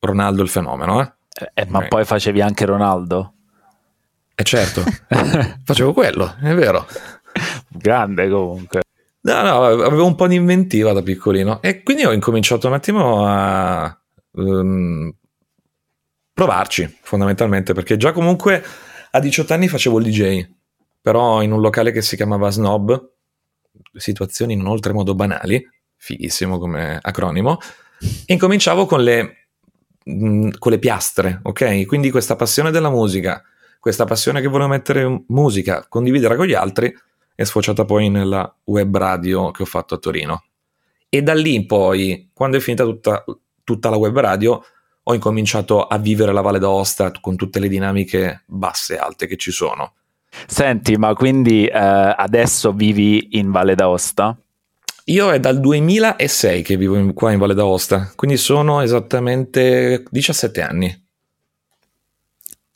Ronaldo 0.00 0.42
il 0.42 0.48
fenomeno, 0.48 1.00
eh? 1.00 1.12
Eh, 1.54 1.66
ma 1.68 1.78
Ok. 1.78 1.88
poi 1.88 2.04
facevi 2.04 2.40
anche 2.40 2.64
Ronaldo? 2.64 3.34
E 4.34 4.42
certo, 4.44 4.82
facevo 5.64 5.92
quello, 5.92 6.36
è 6.42 6.54
vero. 6.54 6.86
Grande 7.68 8.28
comunque. 8.28 8.82
No, 9.20 9.42
no, 9.42 9.64
avevo 9.64 10.06
un 10.06 10.14
po' 10.14 10.26
di 10.26 10.36
inventiva 10.36 10.92
da 10.92 11.02
piccolino 11.02 11.60
e 11.60 11.82
quindi 11.82 12.04
ho 12.04 12.12
incominciato 12.12 12.66
un 12.66 12.72
attimo 12.72 13.26
a 13.26 14.00
ehm, 14.34 15.12
provarci 16.32 16.98
fondamentalmente 17.02 17.74
perché 17.74 17.96
già 17.96 18.12
comunque 18.12 18.62
a 19.10 19.20
18 19.20 19.52
anni 19.52 19.68
facevo 19.68 19.98
il 19.98 20.04
DJ, 20.06 20.48
però 21.00 21.42
in 21.42 21.52
un 21.52 21.60
locale 21.60 21.90
che 21.92 22.00
si 22.00 22.16
chiamava 22.16 22.50
Snob, 22.50 23.10
situazioni 23.94 24.54
non 24.54 24.66
oltremodo 24.66 25.14
banali, 25.14 25.62
fighissimo 25.96 26.58
come 26.58 26.98
acronimo, 27.00 27.58
e 28.26 28.32
incominciavo 28.32 28.86
con 28.86 29.02
le, 29.02 29.48
mh, 30.04 30.50
con 30.58 30.72
le 30.72 30.78
piastre, 30.78 31.40
ok? 31.42 31.86
Quindi 31.86 32.10
questa 32.10 32.36
passione 32.36 32.70
della 32.70 32.90
musica, 32.90 33.42
questa 33.80 34.04
passione 34.04 34.40
che 34.40 34.48
volevo 34.48 34.70
mettere 34.70 35.24
musica, 35.28 35.86
condividere 35.88 36.36
con 36.36 36.46
gli 36.46 36.54
altri, 36.54 36.94
è 37.40 37.44
sfociata 37.44 37.84
poi 37.84 38.08
nella 38.10 38.52
web 38.64 38.96
radio 38.96 39.52
che 39.52 39.62
ho 39.62 39.66
fatto 39.66 39.94
a 39.94 39.98
Torino. 39.98 40.42
E 41.08 41.22
da 41.22 41.34
lì 41.34 41.54
in 41.54 41.66
poi, 41.66 42.30
quando 42.32 42.56
è 42.56 42.60
finita 42.60 42.82
tutta, 42.82 43.24
tutta 43.62 43.90
la 43.90 43.96
web 43.96 44.18
radio, 44.18 44.60
ho 45.04 45.14
incominciato 45.14 45.86
a 45.86 45.98
vivere 45.98 46.32
la 46.32 46.40
Valle 46.40 46.58
d'Aosta 46.58 47.12
con 47.20 47.36
tutte 47.36 47.60
le 47.60 47.68
dinamiche 47.68 48.42
basse 48.46 48.96
e 48.96 48.98
alte 48.98 49.28
che 49.28 49.36
ci 49.36 49.52
sono. 49.52 49.92
Senti, 50.48 50.96
ma 50.96 51.14
quindi 51.14 51.64
eh, 51.66 51.78
adesso 51.78 52.72
vivi 52.72 53.38
in 53.38 53.52
Valle 53.52 53.76
d'Aosta? 53.76 54.36
Io 55.04 55.30
è 55.30 55.38
dal 55.38 55.60
2006 55.60 56.62
che 56.64 56.76
vivo 56.76 56.96
in- 56.96 57.14
qua 57.14 57.30
in 57.30 57.38
Valle 57.38 57.54
d'Aosta, 57.54 58.12
quindi 58.16 58.36
sono 58.36 58.80
esattamente 58.80 60.02
17 60.10 60.60
anni. 60.60 61.06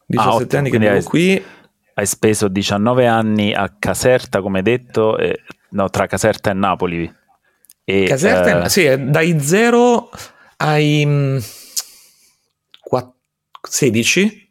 17 0.06 0.56
Ah, 0.56 0.58
anni 0.60 0.70
che 0.70 0.78
vivo 0.78 0.92
hai- 0.92 1.02
qui. 1.02 1.44
Hai 1.94 2.06
speso 2.06 2.48
19 2.48 3.06
anni 3.06 3.52
a 3.54 3.74
Caserta, 3.78 4.40
come 4.40 4.62
detto, 4.62 5.18
e- 5.18 5.42
no, 5.70 5.90
tra 5.90 6.06
Caserta 6.06 6.50
e 6.50 6.54
Napoli. 6.54 7.14
E, 7.84 8.04
Caserta, 8.04 8.64
eh, 8.64 8.68
sì, 8.68 8.84
è 8.84 8.98
dai 8.98 9.40
0 9.40 10.10
ai 10.58 11.04
mm, 11.04 11.38
qua- 12.80 13.12
16 13.60 14.50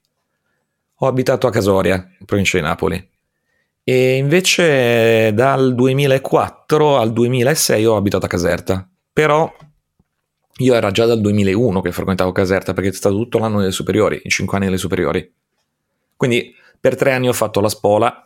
ho 1.04 1.08
abitato 1.08 1.48
a 1.48 1.52
Casoria, 1.52 1.96
in 1.96 2.26
provincia 2.26 2.58
di 2.58 2.64
Napoli. 2.64 3.10
E 3.84 4.16
invece 4.18 5.34
dal 5.34 5.74
2004 5.74 6.98
al 6.98 7.12
2006 7.12 7.86
ho 7.86 7.96
abitato 7.96 8.26
a 8.26 8.30
Caserta. 8.30 8.88
Però 9.12 9.52
io 10.58 10.74
era 10.76 10.92
già 10.92 11.06
dal 11.06 11.20
2001 11.20 11.82
che 11.82 11.92
frequentavo 11.92 12.32
Caserta 12.32 12.74
perché 12.74 12.90
è 12.90 12.94
stato 12.94 13.16
tutto 13.16 13.40
l'anno 13.40 13.60
delle 13.60 13.72
superiori, 13.72 14.22
i 14.24 14.30
5 14.30 14.58
anni 14.58 14.68
delle 14.68 14.78
superiori. 14.78 15.34
Quindi 16.16 16.54
per 16.82 16.96
tre 16.98 17.14
anni 17.14 17.30
ho 17.30 17.34
fatto 17.34 17.62
la 17.62 17.70
spola, 17.70 18.26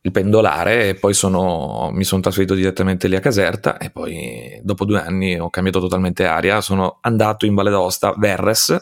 il 0.00 0.10
pendolare 0.10 0.88
e 0.88 0.94
poi 0.94 1.12
sono- 1.12 1.90
mi 1.92 2.02
sono 2.02 2.22
trasferito 2.22 2.54
direttamente 2.54 3.06
lì 3.08 3.14
a 3.16 3.20
Caserta 3.20 3.76
e 3.76 3.90
poi 3.90 4.58
dopo 4.62 4.84
due 4.84 5.00
anni 5.00 5.38
ho 5.38 5.50
cambiato 5.50 5.78
totalmente 5.78 6.24
aria, 6.24 6.60
sono 6.62 6.98
andato 7.02 7.44
in 7.46 7.54
Valle 7.54 7.70
d'Aosta, 7.70 8.14
Verres 8.16 8.74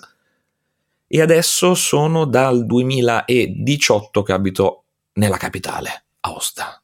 e 1.08 1.20
adesso 1.20 1.74
sono 1.74 2.24
dal 2.26 2.64
2018 2.64 4.22
che 4.22 4.32
abito 4.32 4.84
nella 5.14 5.36
capitale, 5.36 6.04
Aosta. 6.20 6.80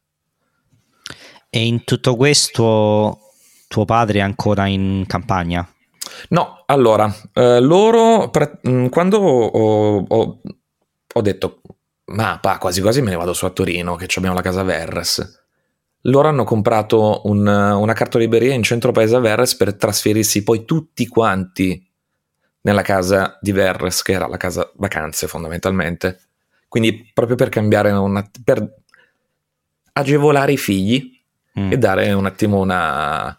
E 1.51 1.67
in 1.67 1.85
tutto 1.85 2.17
questo 2.17 3.19
tuo 3.69 3.85
padre 3.85 4.19
è 4.19 4.23
ancora 4.23 4.67
in 4.67 5.05
campagna? 5.07 5.67
No, 6.31 6.63
allora, 6.67 7.15
eh, 7.35 7.61
loro, 7.61 8.29
pra- 8.31 8.59
mh, 8.63 8.87
quando 8.89 9.19
ho, 9.19 10.05
ho- 10.09 10.41
ho 11.15 11.21
detto, 11.21 11.61
ma 12.13 12.39
pa, 12.41 12.59
quasi 12.59 12.81
quasi 12.81 13.03
me 13.03 13.11
ne 13.11 13.17
vado 13.17 13.33
su 13.33 13.45
a 13.45 13.51
Torino, 13.51 13.97
che 13.97 14.07
abbiamo 14.17 14.35
la 14.37 14.43
casa 14.43 14.63
Verres, 14.63 15.41
loro 16.03 16.29
hanno 16.29 16.45
comprato 16.45 17.23
un- 17.25 17.47
una 17.47 17.93
cartoliberia 17.93 18.53
in 18.55 18.63
centro 18.63 18.93
paese 18.93 19.17
a 19.17 19.21
Verres 19.21 19.57
per 19.57 19.75
trasferirsi 19.75 20.43
poi 20.43 20.65
tutti 20.65 21.07
quanti 21.07 21.87
nella 22.63 22.83
casa 22.83 23.39
di 23.41 23.53
Verres, 23.53 24.03
che 24.03 24.13
era 24.13 24.27
la 24.29 24.37
casa 24.37 24.71
vacanze 24.77 25.27
fondamentalmente. 25.27 26.21
Quindi 26.69 27.11
proprio 27.13 27.37
per 27.37 27.49
cambiare, 27.49 27.91
una, 27.91 28.29
per 28.45 28.67
agevolare 29.93 30.53
i 30.53 30.57
figli 30.59 31.11
Mm. 31.59 31.71
e 31.71 31.77
dare 31.77 32.11
un 32.15 32.25
attimo 32.25 32.61
una... 32.61 33.39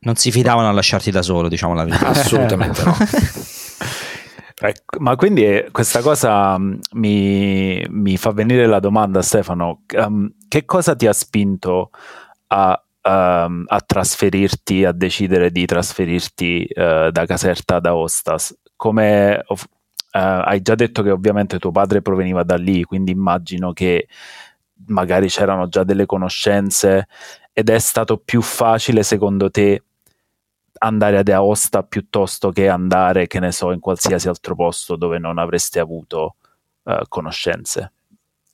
Non 0.00 0.16
si 0.16 0.30
fidavano 0.32 0.70
a 0.70 0.72
lasciarti 0.72 1.10
da 1.10 1.20
solo, 1.20 1.46
diciamo 1.46 1.74
la 1.74 1.84
verità. 1.84 2.06
Assolutamente 2.06 2.82
no. 2.82 2.96
Ecco, 4.62 4.98
ma 5.00 5.16
quindi 5.16 5.44
eh, 5.44 5.68
questa 5.72 6.02
cosa 6.02 6.58
mm, 6.58 6.74
mi, 6.92 7.82
mi 7.88 8.16
fa 8.18 8.30
venire 8.32 8.66
la 8.66 8.78
domanda, 8.78 9.22
Stefano, 9.22 9.84
ehm, 9.86 10.34
che 10.48 10.66
cosa 10.66 10.94
ti 10.94 11.06
ha 11.06 11.14
spinto 11.14 11.90
a, 12.48 12.82
ehm, 13.00 13.64
a 13.66 13.80
trasferirti, 13.80 14.84
a 14.84 14.92
decidere 14.92 15.50
di 15.50 15.64
trasferirti 15.64 16.64
eh, 16.64 17.08
da 17.10 17.26
Caserta 17.26 17.76
ad 17.76 17.86
Aosta? 17.86 18.36
Come 18.76 19.38
eh, 19.38 19.42
hai 20.12 20.60
già 20.60 20.74
detto 20.74 21.02
che 21.02 21.10
ovviamente 21.10 21.58
tuo 21.58 21.70
padre 21.70 22.02
proveniva 22.02 22.42
da 22.42 22.56
lì, 22.56 22.84
quindi 22.84 23.12
immagino 23.12 23.72
che 23.72 24.08
magari 24.88 25.28
c'erano 25.28 25.68
già 25.68 25.84
delle 25.84 26.04
conoscenze 26.06 27.06
ed 27.52 27.70
è 27.70 27.78
stato 27.78 28.18
più 28.18 28.42
facile 28.42 29.02
secondo 29.02 29.50
te 29.50 29.84
andare 30.82 31.18
ad 31.18 31.28
Aosta 31.28 31.82
piuttosto 31.82 32.50
che 32.50 32.68
andare, 32.68 33.26
che 33.26 33.40
ne 33.40 33.52
so, 33.52 33.72
in 33.72 33.80
qualsiasi 33.80 34.28
altro 34.28 34.54
posto 34.54 34.96
dove 34.96 35.18
non 35.18 35.38
avreste 35.38 35.78
avuto 35.80 36.36
eh, 36.84 37.04
conoscenze. 37.08 37.92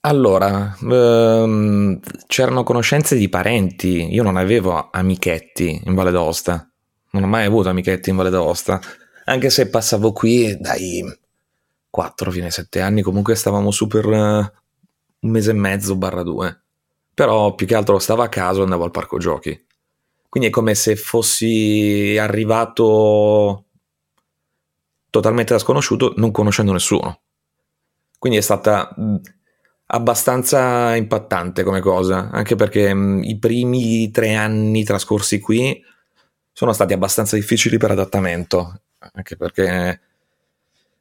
Allora, 0.01 0.77
ehm, 0.79 1.99
c'erano 2.27 2.63
conoscenze 2.63 3.15
di 3.15 3.29
parenti, 3.29 4.13
io 4.13 4.23
non 4.23 4.37
avevo 4.37 4.89
amichetti 4.91 5.81
in 5.83 5.93
Valle 5.95 6.11
d'Aosta, 6.11 6.69
non 7.11 7.23
ho 7.23 7.27
mai 7.27 7.45
avuto 7.45 7.69
amichetti 7.69 8.09
in 8.09 8.15
Valle 8.15 8.29
d'Aosta, 8.29 8.79
anche 9.25 9.49
se 9.49 9.69
passavo 9.69 10.13
qui 10.13 10.55
dai 10.59 11.03
4 11.89 12.31
fino 12.31 12.45
ai 12.45 12.51
7 12.51 12.79
anni, 12.79 13.01
comunque 13.01 13.35
stavamo 13.35 13.71
su 13.71 13.87
per 13.87 14.05
eh, 14.05 14.51
un 15.19 15.29
mese 15.29 15.51
e 15.51 15.55
mezzo 15.55 15.97
barra 15.97 16.23
due, 16.23 16.61
però 17.13 17.55
più 17.55 17.65
che 17.65 17.75
altro 17.75 17.99
stavo 17.99 18.21
a 18.21 18.29
caso 18.29 18.59
e 18.59 18.63
andavo 18.63 18.85
al 18.85 18.91
parco 18.91 19.17
giochi, 19.17 19.66
quindi 20.37 20.47
è 20.47 20.49
come 20.49 20.75
se 20.75 20.95
fossi 20.95 22.15
arrivato 22.19 23.65
totalmente 25.09 25.53
da 25.53 25.59
sconosciuto 25.59 26.13
non 26.17 26.31
conoscendo 26.31 26.71
nessuno, 26.71 27.21
quindi 28.19 28.37
è 28.37 28.41
stata... 28.41 28.93
mh, 28.95 29.15
abbastanza 29.89 30.95
impattante 30.95 31.63
come 31.63 31.79
cosa, 31.79 32.29
anche 32.29 32.55
perché 32.55 32.93
mh, 32.93 33.23
i 33.23 33.37
primi 33.39 34.11
tre 34.11 34.35
anni 34.35 34.83
trascorsi 34.83 35.39
qui 35.39 35.81
sono 36.51 36.73
stati 36.73 36.91
abbastanza 36.93 37.35
difficili 37.37 37.77
per 37.77 37.91
adattamento, 37.91 38.81
anche 39.13 39.37
perché 39.37 40.01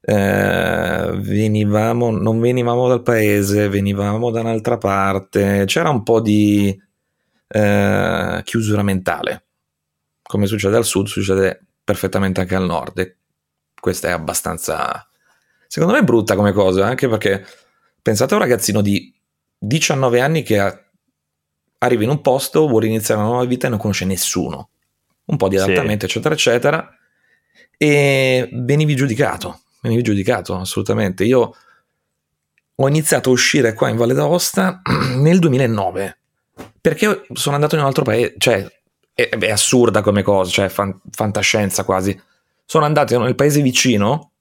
eh, 0.02 1.10
venivamo, 1.16 2.10
non 2.10 2.38
venivamo 2.38 2.86
dal 2.86 3.02
paese, 3.02 3.68
venivamo 3.68 4.30
da 4.30 4.40
un'altra 4.40 4.78
parte, 4.78 5.64
c'era 5.66 5.90
un 5.90 6.04
po' 6.04 6.20
di 6.20 6.80
eh, 7.48 8.40
chiusura 8.44 8.82
mentale. 8.82 9.44
Come 10.22 10.46
succede 10.46 10.76
al 10.76 10.84
sud, 10.84 11.06
succede 11.06 11.60
perfettamente 11.84 12.40
anche 12.40 12.54
al 12.54 12.64
nord. 12.64 12.98
E 12.98 13.16
questa 13.80 14.08
è 14.08 14.10
abbastanza, 14.10 15.06
secondo 15.68 15.94
me, 15.94 16.02
brutta 16.02 16.34
come 16.34 16.52
cosa, 16.52 16.86
anche 16.86 17.08
perché 17.08 17.44
pensate 18.02 18.34
a 18.34 18.36
un 18.36 18.42
ragazzino 18.42 18.80
di 18.80 19.14
19 19.58 20.20
anni 20.20 20.42
che 20.42 20.58
ha- 20.58 20.80
arriva 21.78 22.02
in 22.02 22.10
un 22.10 22.20
posto, 22.20 22.66
vuole 22.66 22.86
iniziare 22.86 23.20
una 23.20 23.30
nuova 23.30 23.44
vita 23.44 23.66
e 23.66 23.70
non 23.70 23.78
conosce 23.78 24.04
nessuno. 24.04 24.70
Un 25.26 25.36
po' 25.36 25.48
di 25.48 25.56
Sì. 25.58 25.62
adattamento, 25.62 26.06
eccetera, 26.06 26.34
eccetera. 26.34 26.88
E 27.76 28.48
venivi 28.52 28.94
giudicato, 28.96 29.60
venivi 29.82 30.02
giudicato 30.02 30.56
assolutamente. 30.56 31.24
Io 31.24 31.54
ho 32.78 32.88
iniziato 32.88 33.30
a 33.30 33.32
uscire 33.32 33.72
qua 33.74 33.88
in 33.88 33.96
Valle 33.96 34.14
d'Aosta 34.14 34.82
nel 35.16 35.38
2009 35.38 36.18
perché 36.80 37.26
sono 37.32 37.54
andato 37.54 37.74
in 37.74 37.80
un 37.82 37.86
altro 37.86 38.04
paese, 38.04 38.34
cioè 38.38 38.66
è, 39.12 39.28
è 39.28 39.50
assurda 39.50 40.02
come 40.02 40.22
cosa, 40.22 40.50
cioè 40.50 40.68
fan- 40.68 41.00
fantascienza 41.10 41.84
quasi. 41.84 42.18
Sono 42.64 42.84
andato 42.84 43.18
nel 43.20 43.34
paese 43.34 43.62
vicino 43.62 44.32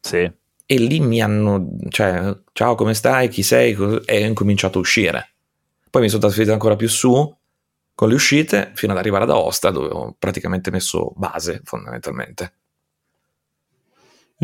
Sì. 0.00 0.18
e 0.66 0.76
lì 0.78 1.00
mi 1.00 1.20
hanno, 1.22 1.70
cioè, 1.88 2.36
ciao 2.52 2.74
come 2.74 2.94
stai, 2.94 3.28
chi 3.28 3.42
sei, 3.42 3.76
e 4.04 4.24
ho 4.24 4.26
incominciato 4.26 4.78
a 4.78 4.80
uscire. 4.80 5.32
Poi 5.90 6.02
mi 6.02 6.08
sono 6.08 6.20
trasferito 6.22 6.52
ancora 6.52 6.76
più 6.76 6.88
su 6.88 7.36
con 7.94 8.08
le 8.08 8.14
uscite 8.14 8.72
fino 8.74 8.92
ad 8.92 8.98
arrivare 8.98 9.22
ad 9.24 9.30
Aosta 9.30 9.70
dove 9.70 9.88
ho 9.88 10.16
praticamente 10.18 10.70
messo 10.72 11.12
base 11.14 11.60
fondamentalmente. 11.64 12.52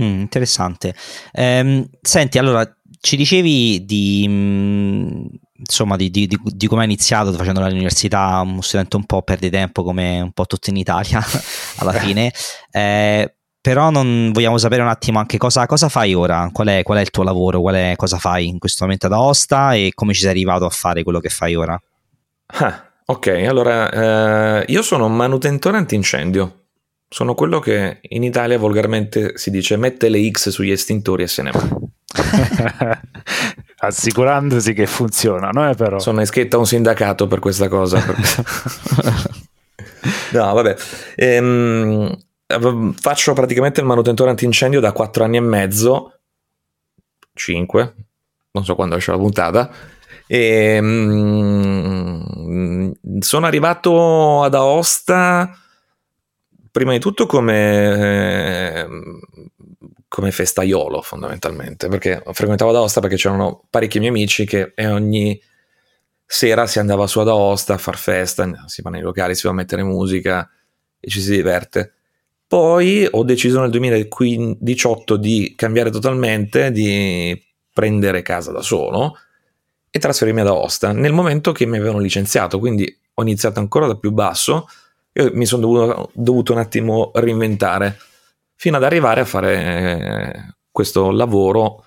Mm, 0.00 0.20
interessante. 0.20 0.94
Ehm, 1.32 1.88
senti, 2.00 2.38
allora, 2.38 2.64
ci 3.00 3.16
dicevi 3.16 3.84
di, 3.84 4.24
mm, 4.28 5.24
insomma, 5.60 5.96
di, 5.96 6.10
di, 6.10 6.28
di 6.28 6.66
come 6.66 6.80
hai 6.80 6.86
iniziato 6.86 7.32
facendo 7.32 7.60
l'università, 7.60 8.40
uno 8.44 8.62
studente 8.62 8.96
un 8.96 9.04
po' 9.04 9.22
perde 9.22 9.50
tempo 9.50 9.82
come 9.82 10.20
un 10.20 10.32
po' 10.32 10.46
tutto 10.46 10.70
in 10.70 10.76
Italia 10.76 11.22
alla 11.78 11.92
fine. 11.92 12.32
Eh, 12.70 13.34
però 13.60 13.90
non 13.90 14.30
vogliamo 14.32 14.56
sapere 14.56 14.80
un 14.80 14.88
attimo 14.88 15.18
anche 15.18 15.36
cosa, 15.36 15.66
cosa 15.66 15.90
fai 15.90 16.14
ora, 16.14 16.48
qual 16.50 16.68
è, 16.68 16.82
qual 16.82 16.98
è, 16.98 17.02
il 17.02 17.10
tuo 17.10 17.22
lavoro, 17.22 17.60
qual 17.60 17.74
è, 17.74 17.92
cosa 17.94 18.18
fai 18.18 18.46
in 18.46 18.58
questo 18.58 18.84
momento 18.84 19.06
ad 19.06 19.12
Aosta 19.12 19.74
e 19.74 19.92
come 19.94 20.14
ci 20.14 20.22
sei 20.22 20.30
arrivato 20.30 20.64
a 20.64 20.70
fare 20.70 21.02
quello 21.02 21.20
che 21.20 21.28
fai 21.28 21.54
ora. 21.54 21.80
Ah, 22.46 22.90
ok, 23.04 23.26
allora 23.46 24.60
eh, 24.60 24.64
io 24.66 24.82
sono 24.82 25.06
un 25.06 25.14
manutentore 25.14 25.76
antincendio. 25.76 26.56
Sono 27.06 27.34
quello 27.34 27.58
che 27.58 27.98
in 28.02 28.22
Italia 28.22 28.56
volgarmente 28.56 29.36
si 29.36 29.50
dice 29.50 29.76
mette 29.76 30.08
le 30.08 30.30
X 30.30 30.48
sugli 30.48 30.70
estintori 30.70 31.24
e 31.24 31.26
se 31.26 31.42
ne 31.42 31.50
va. 31.50 31.68
Assicurandosi 33.82 34.74
che 34.74 34.86
funzionano, 34.86 35.70
eh, 35.70 35.74
però. 35.74 35.98
Sono 35.98 36.20
iscritto 36.20 36.56
a 36.56 36.58
un 36.58 36.66
sindacato 36.66 37.26
per 37.26 37.38
questa 37.38 37.68
cosa. 37.68 38.04
no, 40.32 40.52
vabbè. 40.52 40.76
Ehm, 41.16 42.14
faccio 42.98 43.32
praticamente 43.32 43.80
il 43.80 43.86
manutentore 43.86 44.28
antincendio 44.28 44.80
da 44.80 44.92
4 44.92 45.24
anni 45.24 45.38
e 45.38 45.40
mezzo, 45.40 46.18
5, 47.32 47.94
non 48.50 48.64
so 48.64 48.74
quando 48.74 48.96
esce 48.96 49.12
la 49.12 49.16
puntata. 49.16 49.70
E, 50.26 50.78
mm, 50.78 52.20
sono 53.20 53.46
arrivato 53.46 54.42
ad 54.42 54.54
Aosta 54.54 55.58
prima 56.70 56.92
di 56.92 56.98
tutto 57.00 57.24
come, 57.24 57.54
eh, 58.74 58.86
come 60.10 60.32
festaiolo 60.32 61.02
fondamentalmente, 61.02 61.86
perché 61.86 62.20
frequentavo 62.32 62.76
Aosta 62.76 63.00
perché 63.00 63.14
c'erano 63.14 63.62
parecchi 63.70 64.00
miei 64.00 64.10
amici 64.10 64.44
che 64.44 64.74
ogni 64.88 65.40
sera 66.26 66.66
si 66.66 66.80
andava 66.80 67.06
su 67.06 67.20
ad 67.20 67.28
Aosta 67.28 67.74
a 67.74 67.78
far 67.78 67.96
festa, 67.96 68.64
si 68.66 68.82
va 68.82 68.90
nei 68.90 69.02
locali, 69.02 69.36
si 69.36 69.46
va 69.46 69.52
a 69.52 69.54
mettere 69.54 69.84
musica 69.84 70.50
e 70.98 71.08
ci 71.08 71.20
si 71.20 71.30
diverte. 71.30 71.92
Poi 72.44 73.06
ho 73.08 73.22
deciso 73.22 73.60
nel 73.60 73.70
2018 73.70 75.16
di 75.16 75.54
cambiare 75.56 75.90
totalmente, 75.90 76.72
di 76.72 77.40
prendere 77.72 78.22
casa 78.22 78.50
da 78.50 78.62
solo 78.62 79.16
e 79.88 79.98
trasferirmi 80.00 80.40
ad 80.40 80.48
Aosta 80.48 80.90
nel 80.90 81.12
momento 81.12 81.52
che 81.52 81.66
mi 81.66 81.76
avevano 81.76 82.00
licenziato, 82.00 82.58
quindi 82.58 82.92
ho 83.14 83.22
iniziato 83.22 83.60
ancora 83.60 83.86
da 83.86 83.94
più 83.94 84.10
basso 84.10 84.66
io 85.12 85.30
mi 85.34 85.46
sono 85.46 85.62
dovuto, 85.62 86.10
dovuto, 86.14 86.52
un 86.52 86.58
attimo 86.58 87.12
reinventare 87.14 87.96
fino 88.60 88.76
ad 88.76 88.84
arrivare 88.84 89.22
a 89.22 89.24
fare 89.24 89.54
eh, 89.54 90.54
questo 90.70 91.10
lavoro 91.10 91.82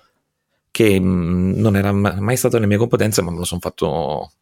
che 0.72 0.98
mm, 0.98 1.52
non 1.60 1.76
era 1.76 1.92
mai 1.92 2.36
stato 2.36 2.56
nelle 2.56 2.66
mie 2.66 2.78
competenze, 2.78 3.22
ma 3.22 3.30
me 3.30 3.38
lo 3.38 3.44
sono 3.44 3.60
fatto, 3.60 4.32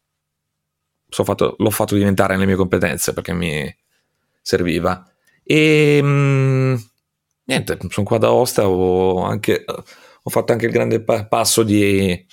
son 1.09 1.25
fatto, 1.25 1.53
l'ho 1.59 1.69
fatto 1.69 1.93
diventare 1.93 2.33
nelle 2.33 2.47
mie 2.47 2.55
competenze 2.55 3.13
perché 3.13 3.33
mi 3.33 3.71
serviva. 4.41 5.07
E 5.43 5.99
mm, 6.01 6.75
niente, 7.43 7.77
sono 7.89 8.07
qua 8.07 8.17
da 8.17 8.33
Osta, 8.33 8.67
ho, 8.67 9.21
anche, 9.21 9.63
ho 9.67 10.29
fatto 10.31 10.53
anche 10.53 10.65
il 10.65 10.71
grande 10.71 11.01
passo 11.01 11.61
di 11.61 12.25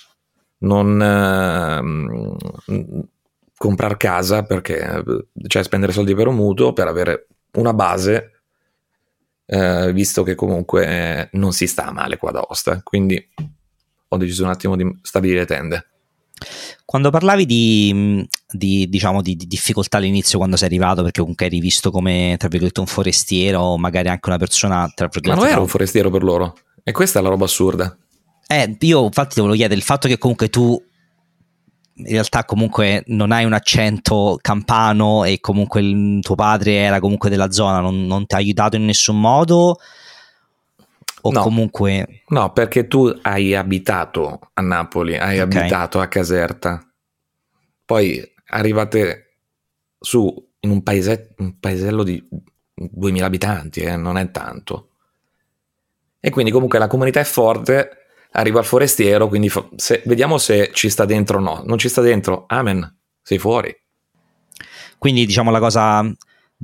non... 0.59 2.37
Uh, 2.65 3.07
comprare 3.55 3.97
casa 3.97 4.41
perché 4.41 5.03
cioè 5.45 5.61
spendere 5.61 5.91
soldi 5.91 6.15
per 6.15 6.25
un 6.25 6.33
mutuo 6.33 6.73
per 6.73 6.87
avere 6.87 7.27
una 7.51 7.75
base 7.75 8.40
eh, 9.53 9.91
visto 9.91 10.23
che 10.23 10.33
comunque 10.33 10.87
eh, 10.87 11.29
non 11.33 11.51
si 11.51 11.67
sta 11.67 11.91
male 11.91 12.15
qua 12.15 12.31
da 12.31 12.41
Osta 12.47 12.79
quindi 12.81 13.21
ho 14.07 14.17
deciso 14.17 14.43
un 14.43 14.49
attimo 14.49 14.75
di 14.77 14.99
stabilire 15.01 15.45
tende. 15.45 15.87
Quando 16.85 17.09
parlavi 17.11 17.45
di, 17.45 18.27
di, 18.49 18.89
diciamo, 18.89 19.21
di, 19.21 19.35
di, 19.35 19.45
difficoltà 19.45 19.97
all'inizio 19.97 20.37
quando 20.37 20.57
sei 20.57 20.67
arrivato 20.67 21.03
perché 21.03 21.19
comunque 21.19 21.45
eri 21.45 21.59
visto 21.59 21.91
come 21.91 22.35
tra 22.37 22.47
virgolette 22.47 22.79
un 22.79 22.87
forestiero 22.87 23.59
o 23.59 23.77
magari 23.77 24.07
anche 24.09 24.27
una 24.27 24.37
persona 24.37 24.91
tra 24.93 25.07
virgolette 25.07 25.39
ma 25.39 25.45
non 25.45 25.53
ero 25.53 25.61
un 25.61 25.67
forestiero 25.67 26.09
per 26.09 26.23
loro? 26.23 26.57
E 26.83 26.91
questa 26.91 27.19
è 27.19 27.21
la 27.21 27.29
roba 27.29 27.45
assurda. 27.45 27.95
Eh, 28.47 28.75
io 28.79 29.03
infatti 29.05 29.35
ti 29.35 29.39
volevo 29.39 29.57
chiedere 29.57 29.79
il 29.79 29.85
fatto 29.85 30.07
che 30.07 30.17
comunque 30.17 30.49
tu 30.49 30.81
in 32.05 32.11
realtà 32.11 32.45
comunque 32.45 33.03
non 33.07 33.31
hai 33.31 33.45
un 33.45 33.53
accento 33.53 34.37
campano 34.41 35.23
e 35.23 35.39
comunque 35.39 35.81
il, 35.81 36.19
tuo 36.21 36.35
padre 36.35 36.73
era 36.73 36.99
comunque 36.99 37.29
della 37.29 37.51
zona, 37.51 37.79
non, 37.79 38.05
non 38.05 38.25
ti 38.25 38.35
ha 38.35 38.37
aiutato 38.37 38.75
in 38.75 38.85
nessun 38.85 39.19
modo? 39.19 39.79
O 41.23 41.31
no, 41.31 41.41
comunque... 41.41 42.23
No, 42.29 42.51
perché 42.51 42.87
tu 42.87 43.13
hai 43.21 43.53
abitato 43.53 44.39
a 44.53 44.61
Napoli, 44.61 45.17
hai 45.17 45.39
okay. 45.39 45.59
abitato 45.59 45.99
a 45.99 46.07
Caserta, 46.07 46.83
poi 47.85 48.21
arrivate 48.47 49.35
su 49.99 50.33
in 50.61 50.69
un, 50.69 50.83
paese, 50.83 51.33
un 51.37 51.59
paesello 51.59 52.03
di 52.03 52.23
2000 52.73 53.25
abitanti, 53.25 53.81
eh, 53.81 53.95
non 53.95 54.17
è 54.17 54.31
tanto. 54.31 54.89
E 56.19 56.29
quindi 56.29 56.51
comunque 56.51 56.79
la 56.79 56.87
comunità 56.87 57.19
è 57.19 57.23
forte 57.23 58.00
arriva 58.31 58.59
il 58.59 58.65
forestiero, 58.65 59.27
quindi 59.27 59.49
fa, 59.49 59.67
se, 59.75 60.01
vediamo 60.05 60.37
se 60.37 60.71
ci 60.73 60.89
sta 60.89 61.05
dentro 61.05 61.37
o 61.37 61.41
no. 61.41 61.63
Non 61.65 61.77
ci 61.77 61.89
sta 61.89 62.01
dentro, 62.01 62.45
amen, 62.47 62.97
sei 63.21 63.37
fuori. 63.37 63.75
Quindi 64.97 65.25
diciamo 65.25 65.49
la 65.51 65.59
cosa, 65.59 66.01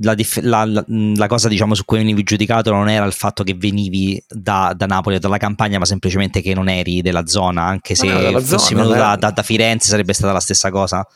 la, 0.00 0.14
la, 0.42 0.64
la, 0.64 0.84
la 0.86 1.26
cosa 1.26 1.48
diciamo, 1.48 1.74
su 1.74 1.84
cui 1.84 1.98
venivi 1.98 2.22
giudicato 2.22 2.70
non 2.70 2.88
era 2.88 3.04
il 3.04 3.12
fatto 3.12 3.42
che 3.42 3.54
venivi 3.54 4.22
da, 4.28 4.72
da 4.76 4.86
Napoli 4.86 5.16
o 5.16 5.18
dalla 5.18 5.38
campagna, 5.38 5.78
ma 5.78 5.84
semplicemente 5.84 6.40
che 6.40 6.54
non 6.54 6.68
eri 6.68 7.02
della 7.02 7.26
zona, 7.26 7.64
anche 7.64 7.94
se 7.94 8.06
no, 8.06 8.40
fossi 8.40 8.74
venuto 8.74 8.94
da, 8.94 9.16
da, 9.16 9.30
da 9.30 9.42
Firenze 9.42 9.88
sarebbe 9.88 10.12
stata 10.12 10.32
la 10.32 10.40
stessa 10.40 10.70
cosa. 10.70 11.06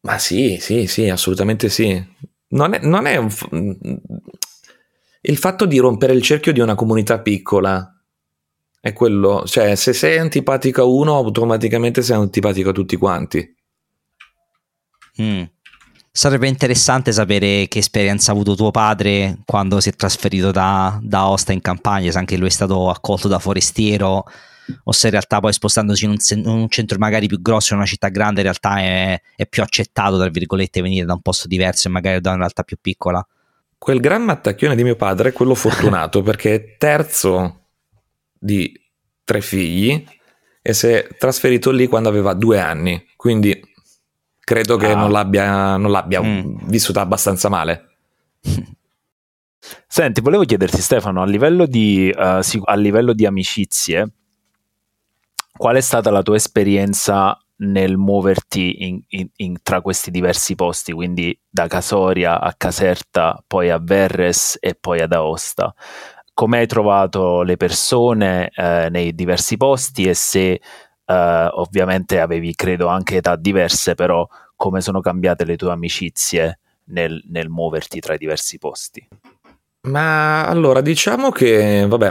Ma 0.00 0.18
sì, 0.18 0.58
sì, 0.60 0.86
sì, 0.86 1.08
assolutamente 1.08 1.68
sì. 1.68 2.02
Non 2.50 2.72
è, 2.72 2.80
non 2.82 3.06
è 3.06 3.16
un, 3.16 3.30
il 5.20 5.36
fatto 5.36 5.66
di 5.66 5.76
rompere 5.78 6.14
il 6.14 6.22
cerchio 6.22 6.52
di 6.52 6.60
una 6.60 6.74
comunità 6.74 7.18
piccola 7.18 7.92
è 8.80 8.92
quello, 8.92 9.44
cioè 9.46 9.74
se 9.74 9.92
sei 9.92 10.18
antipatico 10.18 10.82
a 10.82 10.84
uno 10.84 11.16
automaticamente 11.16 12.02
sei 12.02 12.16
antipatico 12.16 12.70
a 12.70 12.72
tutti 12.72 12.96
quanti. 12.96 13.56
Mm. 15.20 15.42
Sarebbe 16.10 16.48
interessante 16.48 17.12
sapere 17.12 17.68
che 17.68 17.78
esperienza 17.78 18.30
ha 18.30 18.34
avuto 18.34 18.56
tuo 18.56 18.70
padre 18.70 19.38
quando 19.44 19.78
si 19.80 19.88
è 19.88 19.92
trasferito 19.92 20.50
da, 20.50 20.98
da 21.02 21.28
Osta 21.28 21.52
in 21.52 21.60
campagna, 21.60 22.10
se 22.10 22.18
anche 22.18 22.36
lui 22.36 22.48
è 22.48 22.50
stato 22.50 22.90
accolto 22.90 23.28
da 23.28 23.38
forestiero 23.38 24.24
o 24.84 24.92
se 24.92 25.06
in 25.06 25.12
realtà 25.12 25.40
poi 25.40 25.52
spostandosi 25.52 26.04
in 26.04 26.10
un, 26.10 26.16
in 26.30 26.46
un 26.46 26.68
centro 26.68 26.98
magari 26.98 27.26
più 27.26 27.40
grosso, 27.40 27.72
in 27.72 27.78
una 27.78 27.88
città 27.88 28.08
grande, 28.08 28.40
in 28.40 28.46
realtà 28.46 28.78
è, 28.78 29.20
è, 29.36 29.46
più 29.46 29.62
accettato, 29.62 30.18
tra 30.18 30.28
virgolette, 30.28 30.82
venire 30.82 31.06
da 31.06 31.14
un 31.14 31.20
posto 31.20 31.46
diverso 31.46 31.88
e 31.88 31.90
magari 31.90 32.20
da 32.20 32.30
una 32.30 32.40
realtà 32.40 32.62
più 32.64 32.76
piccola. 32.80 33.24
Quel 33.76 34.00
gran 34.00 34.22
mattacchione 34.22 34.74
di 34.74 34.82
mio 34.82 34.96
padre 34.96 35.28
è 35.30 35.32
quello 35.32 35.54
fortunato 35.54 36.20
perché 36.22 36.54
è 36.54 36.76
terzo 36.78 37.57
di 38.38 38.72
tre 39.24 39.40
figli 39.40 40.06
e 40.62 40.74
si 40.74 40.88
è 40.88 41.08
trasferito 41.18 41.70
lì 41.70 41.86
quando 41.86 42.08
aveva 42.08 42.34
due 42.34 42.60
anni, 42.60 43.04
quindi 43.16 43.60
credo 44.40 44.76
che 44.76 44.90
ah. 44.90 44.94
non 44.94 45.10
l'abbia, 45.10 45.76
non 45.76 45.90
l'abbia 45.90 46.22
mm. 46.22 46.68
vissuta 46.68 47.00
abbastanza 47.00 47.48
male. 47.48 47.96
Senti, 49.86 50.20
volevo 50.20 50.44
chiederti 50.44 50.80
Stefano, 50.80 51.22
a 51.22 51.26
livello 51.26 51.66
di, 51.66 52.12
uh, 52.14 52.40
a 52.64 52.74
livello 52.76 53.12
di 53.12 53.26
amicizie, 53.26 54.08
qual 55.56 55.76
è 55.76 55.80
stata 55.80 56.10
la 56.10 56.22
tua 56.22 56.36
esperienza 56.36 57.38
nel 57.60 57.96
muoverti 57.96 58.84
in, 58.86 59.00
in, 59.08 59.28
in, 59.36 59.56
tra 59.62 59.80
questi 59.80 60.10
diversi 60.10 60.54
posti, 60.54 60.92
quindi 60.92 61.38
da 61.48 61.66
Casoria 61.66 62.40
a 62.40 62.54
Caserta, 62.56 63.42
poi 63.46 63.70
a 63.70 63.78
Verres 63.78 64.56
e 64.60 64.74
poi 64.74 65.00
ad 65.00 65.12
Aosta? 65.12 65.74
Come 66.38 66.58
hai 66.58 66.68
trovato 66.68 67.42
le 67.42 67.56
persone 67.56 68.52
eh, 68.54 68.86
nei 68.92 69.12
diversi 69.12 69.56
posti 69.56 70.04
e 70.04 70.14
se 70.14 70.60
eh, 71.04 71.48
ovviamente 71.50 72.20
avevi, 72.20 72.54
credo, 72.54 72.86
anche 72.86 73.16
età 73.16 73.34
diverse, 73.34 73.96
però 73.96 74.24
come 74.54 74.80
sono 74.80 75.00
cambiate 75.00 75.44
le 75.44 75.56
tue 75.56 75.72
amicizie 75.72 76.60
nel, 76.90 77.20
nel 77.30 77.48
muoverti 77.48 77.98
tra 77.98 78.14
i 78.14 78.18
diversi 78.18 78.56
posti? 78.58 79.04
Ma 79.88 80.46
allora, 80.46 80.80
diciamo 80.80 81.30
che, 81.30 81.84
vabbè, 81.88 82.10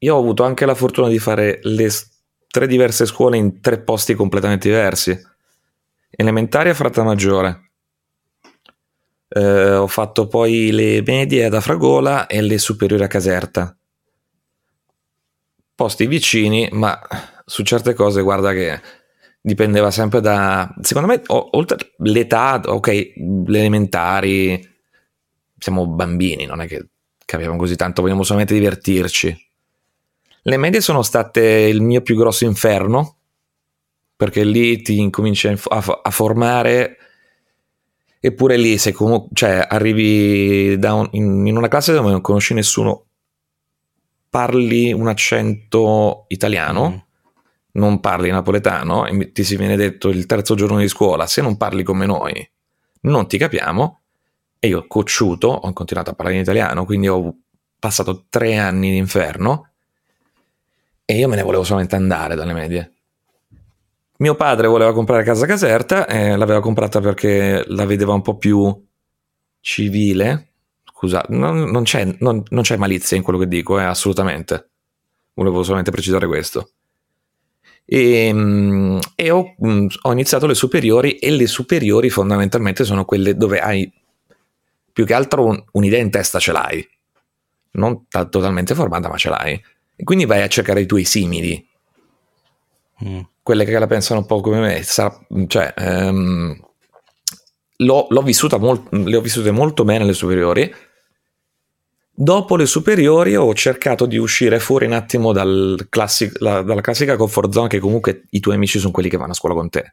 io 0.00 0.14
ho 0.14 0.18
avuto 0.18 0.44
anche 0.44 0.66
la 0.66 0.74
fortuna 0.74 1.08
di 1.08 1.18
fare 1.18 1.58
le 1.62 1.88
tre 2.48 2.66
diverse 2.66 3.06
scuole 3.06 3.38
in 3.38 3.62
tre 3.62 3.80
posti 3.80 4.12
completamente 4.12 4.68
diversi. 4.68 5.18
Elementare 6.10 6.68
a 6.68 6.74
Fratta 6.74 7.02
Maggiore, 7.02 7.63
eh, 9.28 9.74
ho 9.74 9.86
fatto 9.86 10.26
poi 10.26 10.70
le 10.70 11.02
medie 11.04 11.44
ad 11.44 11.54
Afragola 11.54 12.26
e 12.26 12.40
le 12.40 12.58
superiori 12.58 13.02
a 13.02 13.08
Caserta. 13.08 13.76
Posti 15.74 16.06
vicini, 16.06 16.68
ma 16.72 16.98
su 17.44 17.62
certe 17.62 17.94
cose 17.94 18.22
guarda 18.22 18.52
che 18.52 18.80
dipendeva 19.40 19.90
sempre 19.90 20.20
da... 20.20 20.72
Secondo 20.80 21.08
me, 21.08 21.22
oltre 21.26 21.92
l'età, 21.98 22.60
ok, 22.64 22.88
le 23.46 23.58
elementari, 23.58 24.72
siamo 25.58 25.86
bambini, 25.86 26.46
non 26.46 26.60
è 26.60 26.66
che 26.66 26.86
abbiamo 27.34 27.56
così 27.56 27.74
tanto, 27.76 28.02
vogliamo 28.02 28.22
solamente 28.22 28.54
divertirci. 28.54 29.36
Le 30.42 30.56
medie 30.56 30.80
sono 30.80 31.02
state 31.02 31.42
il 31.42 31.80
mio 31.80 32.02
più 32.02 32.16
grosso 32.16 32.44
inferno, 32.44 33.16
perché 34.14 34.44
lì 34.44 34.80
ti 34.82 35.00
incominci 35.00 35.48
a, 35.48 35.56
a 35.68 36.10
formare 36.10 36.98
eppure 38.26 38.56
lì 38.56 38.78
se 38.78 38.92
comunque 38.92 39.28
cioè, 39.34 39.66
arrivi 39.68 40.78
un, 40.80 41.08
in, 41.10 41.46
in, 41.46 41.56
una 41.58 41.68
classe 41.68 41.92
dove 41.92 42.10
non 42.10 42.22
conosci 42.22 42.54
nessuno 42.54 43.04
parli 44.30 44.94
un 44.94 45.08
accento 45.08 46.24
italiano 46.28 46.88
mm. 46.88 46.96
non 47.72 48.00
parli 48.00 48.30
napoletano 48.30 49.04
e 49.04 49.30
ti 49.32 49.44
si 49.44 49.56
viene 49.56 49.76
detto 49.76 50.08
il 50.08 50.24
terzo 50.24 50.54
giorno 50.54 50.78
di 50.78 50.88
scuola 50.88 51.26
se 51.26 51.42
non 51.42 51.58
parli 51.58 51.82
come 51.82 52.06
noi 52.06 52.50
non 53.02 53.28
ti 53.28 53.36
capiamo 53.36 54.00
e 54.58 54.68
io 54.68 54.86
cocciuto 54.86 55.48
ho 55.48 55.72
continuato 55.74 56.08
a 56.08 56.14
parlare 56.14 56.36
in 56.36 56.44
italiano 56.44 56.86
quindi 56.86 57.08
ho 57.08 57.36
passato 57.78 58.24
tre 58.30 58.56
anni 58.56 58.92
di 58.92 58.96
inferno 58.96 59.68
e 61.04 61.18
io 61.18 61.28
me 61.28 61.36
ne 61.36 61.42
volevo 61.42 61.62
solamente 61.62 61.94
andare 61.94 62.36
dalle 62.36 62.54
medie 62.54 62.93
mio 64.16 64.36
padre 64.36 64.68
voleva 64.68 64.92
comprare 64.92 65.24
casa 65.24 65.44
Caserta 65.44 66.06
e 66.06 66.36
l'aveva 66.36 66.60
comprata 66.60 67.00
perché 67.00 67.64
la 67.66 67.84
vedeva 67.84 68.12
un 68.12 68.22
po' 68.22 68.36
più 68.36 68.86
civile. 69.60 70.50
Scusa, 70.84 71.24
non, 71.30 71.64
non, 71.70 71.82
c'è, 71.82 72.16
non, 72.20 72.42
non 72.48 72.62
c'è, 72.62 72.76
malizia 72.76 73.16
in 73.16 73.24
quello 73.24 73.40
che 73.40 73.48
dico, 73.48 73.78
eh, 73.78 73.82
assolutamente. 73.82 74.68
Volevo 75.34 75.62
solamente 75.64 75.90
precisare 75.90 76.26
questo. 76.28 76.70
E, 77.84 78.32
mm, 78.32 78.98
e 79.16 79.30
ho, 79.30 79.54
mm, 79.66 79.86
ho, 80.02 80.12
iniziato 80.12 80.46
le 80.46 80.54
superiori 80.54 81.18
e 81.18 81.30
le 81.30 81.46
superiori 81.46 82.08
fondamentalmente 82.08 82.84
sono 82.84 83.04
quelle 83.04 83.36
dove 83.36 83.58
hai 83.58 83.92
più 84.92 85.04
che 85.04 85.12
altro 85.12 85.44
un, 85.44 85.62
un'idea 85.72 86.00
in 86.00 86.10
testa 86.10 86.38
ce 86.38 86.52
l'hai. 86.52 86.88
Non 87.72 88.06
t- 88.06 88.28
totalmente 88.28 88.76
formata, 88.76 89.08
ma 89.08 89.16
ce 89.16 89.28
l'hai. 89.28 89.60
E 89.96 90.04
quindi 90.04 90.24
vai 90.24 90.42
a 90.42 90.48
cercare 90.48 90.82
i 90.82 90.86
tuoi 90.86 91.04
simili. 91.04 91.66
Mm 93.04 93.20
quelle 93.44 93.66
che 93.66 93.78
la 93.78 93.86
pensano 93.86 94.20
un 94.20 94.26
po' 94.26 94.40
come 94.40 94.58
me, 94.58 94.82
sarà, 94.82 95.14
cioè, 95.48 95.74
ehm, 95.76 96.58
l'ho, 97.76 98.06
l'ho 98.08 98.22
vissuta 98.22 98.56
molt, 98.56 98.90
le 98.90 99.16
ho 99.16 99.20
vissute 99.20 99.50
molto 99.50 99.84
bene 99.84 100.06
le 100.06 100.14
superiori. 100.14 100.74
Dopo 102.16 102.56
le 102.56 102.64
superiori 102.64 103.36
ho 103.36 103.52
cercato 103.52 104.06
di 104.06 104.16
uscire 104.16 104.58
fuori 104.60 104.86
un 104.86 104.92
attimo 104.92 105.32
dal 105.32 105.88
classic, 105.90 106.40
la, 106.40 106.62
dalla 106.62 106.80
classica 106.80 107.16
comfort 107.16 107.52
zone 107.52 107.68
che 107.68 107.80
comunque 107.80 108.24
i 108.30 108.40
tuoi 108.40 108.54
amici 108.54 108.78
sono 108.78 108.92
quelli 108.92 109.10
che 109.10 109.18
vanno 109.18 109.32
a 109.32 109.34
scuola 109.34 109.54
con 109.54 109.68
te. 109.68 109.92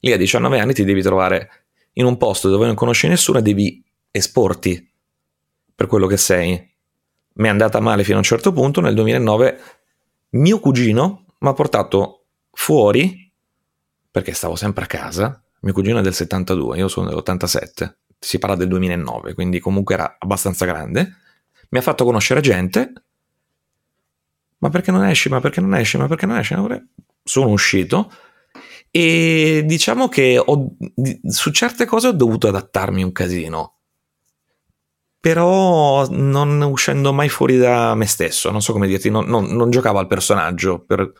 Lì 0.00 0.12
a 0.12 0.18
19 0.18 0.58
anni 0.58 0.74
ti 0.74 0.84
devi 0.84 1.00
trovare 1.00 1.50
in 1.94 2.04
un 2.04 2.18
posto 2.18 2.50
dove 2.50 2.66
non 2.66 2.74
conosci 2.74 3.08
nessuno 3.08 3.38
e 3.38 3.42
devi 3.42 3.82
esporti 4.10 4.86
per 5.74 5.86
quello 5.86 6.06
che 6.06 6.18
sei. 6.18 6.70
Mi 7.32 7.46
è 7.46 7.50
andata 7.50 7.80
male 7.80 8.02
fino 8.02 8.16
a 8.16 8.18
un 8.18 8.24
certo 8.24 8.52
punto, 8.52 8.82
nel 8.82 8.92
2009 8.92 9.60
mio 10.32 10.60
cugino 10.60 11.24
mi 11.38 11.48
ha 11.48 11.54
portato 11.54 12.19
fuori, 12.60 13.32
perché 14.10 14.34
stavo 14.34 14.54
sempre 14.54 14.84
a 14.84 14.86
casa, 14.86 15.42
mio 15.60 15.72
cugino 15.72 15.98
è 15.98 16.02
del 16.02 16.12
72, 16.12 16.76
io 16.76 16.88
sono 16.88 17.08
dell'87, 17.08 17.94
si 18.18 18.38
parla 18.38 18.54
del 18.54 18.68
2009, 18.68 19.32
quindi 19.32 19.60
comunque 19.60 19.94
era 19.94 20.16
abbastanza 20.18 20.66
grande, 20.66 21.16
mi 21.70 21.78
ha 21.78 21.82
fatto 21.82 22.04
conoscere 22.04 22.42
gente, 22.42 22.92
ma 24.58 24.68
perché 24.68 24.90
non 24.90 25.06
esci, 25.06 25.30
ma 25.30 25.40
perché 25.40 25.62
non 25.62 25.74
esci, 25.74 25.96
ma 25.96 26.06
perché 26.06 26.26
non 26.26 26.36
esci? 26.36 26.54
Sono 27.24 27.48
uscito. 27.48 28.12
E 28.90 29.62
diciamo 29.64 30.08
che 30.08 30.38
ho, 30.38 30.76
su 31.28 31.50
certe 31.52 31.86
cose 31.86 32.08
ho 32.08 32.12
dovuto 32.12 32.48
adattarmi 32.48 33.02
un 33.02 33.12
casino. 33.12 33.76
Però 35.18 36.06
non 36.10 36.60
uscendo 36.60 37.14
mai 37.14 37.30
fuori 37.30 37.56
da 37.56 37.94
me 37.94 38.06
stesso, 38.06 38.50
non 38.50 38.60
so 38.60 38.72
come 38.72 38.86
dirti, 38.86 39.08
non, 39.08 39.24
non, 39.26 39.46
non 39.46 39.70
giocavo 39.70 39.98
al 39.98 40.06
personaggio 40.06 40.80
per 40.80 41.10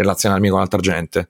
relazionarmi 0.00 0.48
con 0.48 0.60
altra 0.60 0.80
gente. 0.80 1.28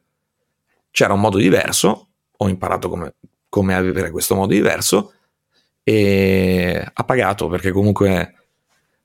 C'era 0.91 1.13
un 1.13 1.21
modo 1.21 1.39
diverso, 1.39 2.09
ho 2.37 2.49
imparato 2.49 2.89
come, 2.89 3.15
come 3.49 3.75
avere 3.75 4.11
questo 4.11 4.35
modo 4.35 4.53
diverso 4.53 5.13
e 5.83 6.91
ha 6.93 7.05
pagato 7.05 7.49
perché 7.49 7.71
comunque 7.73 8.35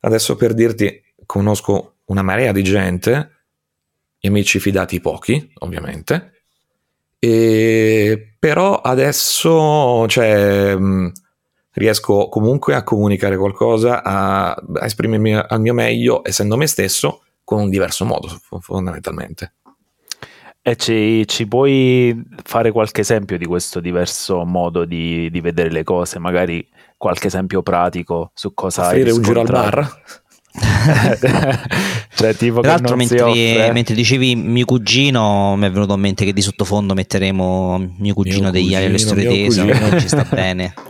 adesso 0.02 0.36
per 0.36 0.54
dirti 0.54 1.04
conosco 1.26 1.96
una 2.06 2.22
marea 2.22 2.52
di 2.52 2.64
gente, 2.64 3.32
amici 4.22 4.60
fidati 4.60 5.00
pochi 5.00 5.52
ovviamente, 5.60 6.44
e 7.20 8.36
però 8.38 8.82
adesso 8.82 10.08
cioè, 10.08 10.76
riesco 11.72 12.30
comunque 12.30 12.76
a 12.76 12.84
comunicare 12.84 13.38
qualcosa, 13.38 14.04
a, 14.04 14.52
a 14.52 14.86
esprimermi 14.86 15.34
al 15.34 15.60
mio 15.60 15.74
meglio 15.74 16.24
essendo 16.24 16.58
me 16.58 16.68
stesso 16.68 17.25
con 17.46 17.62
un 17.62 17.70
diverso 17.70 18.04
modo 18.04 18.28
fondamentalmente. 18.60 19.54
E 20.62 20.76
ci, 20.78 21.24
ci, 21.28 21.48
puoi 21.48 22.24
fare 22.44 22.72
qualche 22.72 23.02
esempio 23.02 23.38
di 23.38 23.46
questo 23.46 23.80
diverso 23.80 24.44
modo 24.46 24.84
di, 24.84 25.30
di 25.30 25.40
vedere 25.40 25.70
le 25.70 25.84
cose, 25.84 26.18
magari 26.18 26.68
qualche 26.98 27.28
esempio 27.28 27.62
pratico 27.62 28.32
su 28.34 28.56
cosa 28.56 28.88
Offrire 28.88 29.12
hai 29.12 29.16
un 29.16 29.22
giro 29.22 29.42
al 29.42 29.48
bar? 29.48 30.02
cioè, 32.16 32.36
tipo 32.36 32.62
Tra 32.62 32.72
l'altro, 32.72 32.96
mentre, 32.96 33.72
mentre, 33.72 33.94
dicevi 33.94 34.36
mio 34.36 34.66
cugino, 34.66 35.56
mi 35.56 35.68
è 35.68 35.72
venuto 35.72 35.94
in 35.94 36.00
mente 36.00 36.26
che 36.26 36.34
di 36.34 36.42
sottofondo 36.42 36.96
metteremo 36.96 37.94
mio 38.00 38.14
cugino 38.16 38.44
mio 38.44 38.52
degli 38.52 38.74
alle 38.74 38.98
storie 38.98 39.28
tese, 39.28 40.00
ci 40.00 40.08
sta 40.08 40.26
bene. 40.32 40.74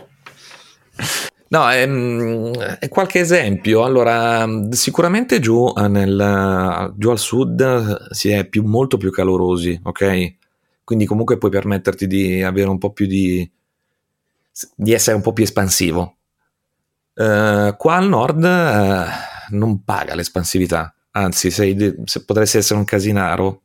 No, 1.56 1.72
ehm, 1.72 2.90
qualche 2.90 3.20
esempio. 3.20 3.86
Allora, 3.86 4.46
sicuramente 4.72 5.40
giù, 5.40 5.72
eh, 5.74 5.88
nel, 5.88 6.94
giù 6.98 7.10
al 7.10 7.18
sud 7.18 8.12
si 8.12 8.30
è 8.30 8.46
più, 8.46 8.64
molto 8.64 8.98
più 8.98 9.10
calorosi, 9.10 9.80
ok? 9.82 10.36
Quindi 10.84 11.06
comunque 11.06 11.38
puoi 11.38 11.52
permetterti 11.52 12.08
di 12.08 12.44
avere 12.44 12.68
un 12.68 12.78
po' 12.78 12.92
più 12.92 13.06
di... 13.06 13.50
di 14.76 14.92
essere 14.92 15.16
un 15.16 15.22
po' 15.22 15.32
più 15.32 15.46
espansivo. 15.46 16.18
Uh, 17.14 17.74
qua 17.78 17.96
al 17.96 18.10
nord 18.10 18.44
uh, 18.44 19.56
non 19.56 19.86
paga 19.86 20.14
l'espansività, 20.16 20.94
anzi 21.12 21.50
sei, 21.50 21.96
se 22.04 22.26
potresti 22.26 22.58
essere 22.58 22.80
un 22.80 22.84
casinaro 22.84 23.62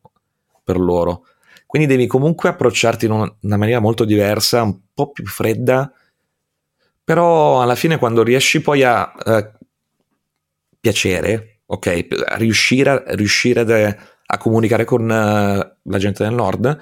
per 0.63 0.79
loro. 0.79 1.27
Quindi 1.67 1.89
devi 1.89 2.07
comunque 2.07 2.51
approcciarti 2.51 3.07
in 3.07 3.11
una, 3.11 3.37
una 3.41 3.57
maniera 3.57 3.81
molto 3.81 4.05
diversa, 4.05 4.63
un 4.63 4.79
po' 4.95 5.11
più 5.11 5.27
fredda, 5.27 5.93
però 7.11 7.61
alla 7.61 7.75
fine 7.75 7.99
quando 7.99 8.23
riesci 8.23 8.61
poi 8.61 8.85
a 8.85 9.13
uh, 9.25 9.51
piacere, 10.79 11.63
ok, 11.67 12.07
a 12.25 12.37
riuscire, 12.37 12.89
a, 12.89 13.03
riuscire 13.17 13.65
de, 13.65 13.99
a 14.27 14.39
comunicare 14.39 14.85
con 14.85 15.03
uh, 15.03 15.09
la 15.09 15.99
gente 15.99 16.23
del 16.23 16.35
nord, 16.35 16.79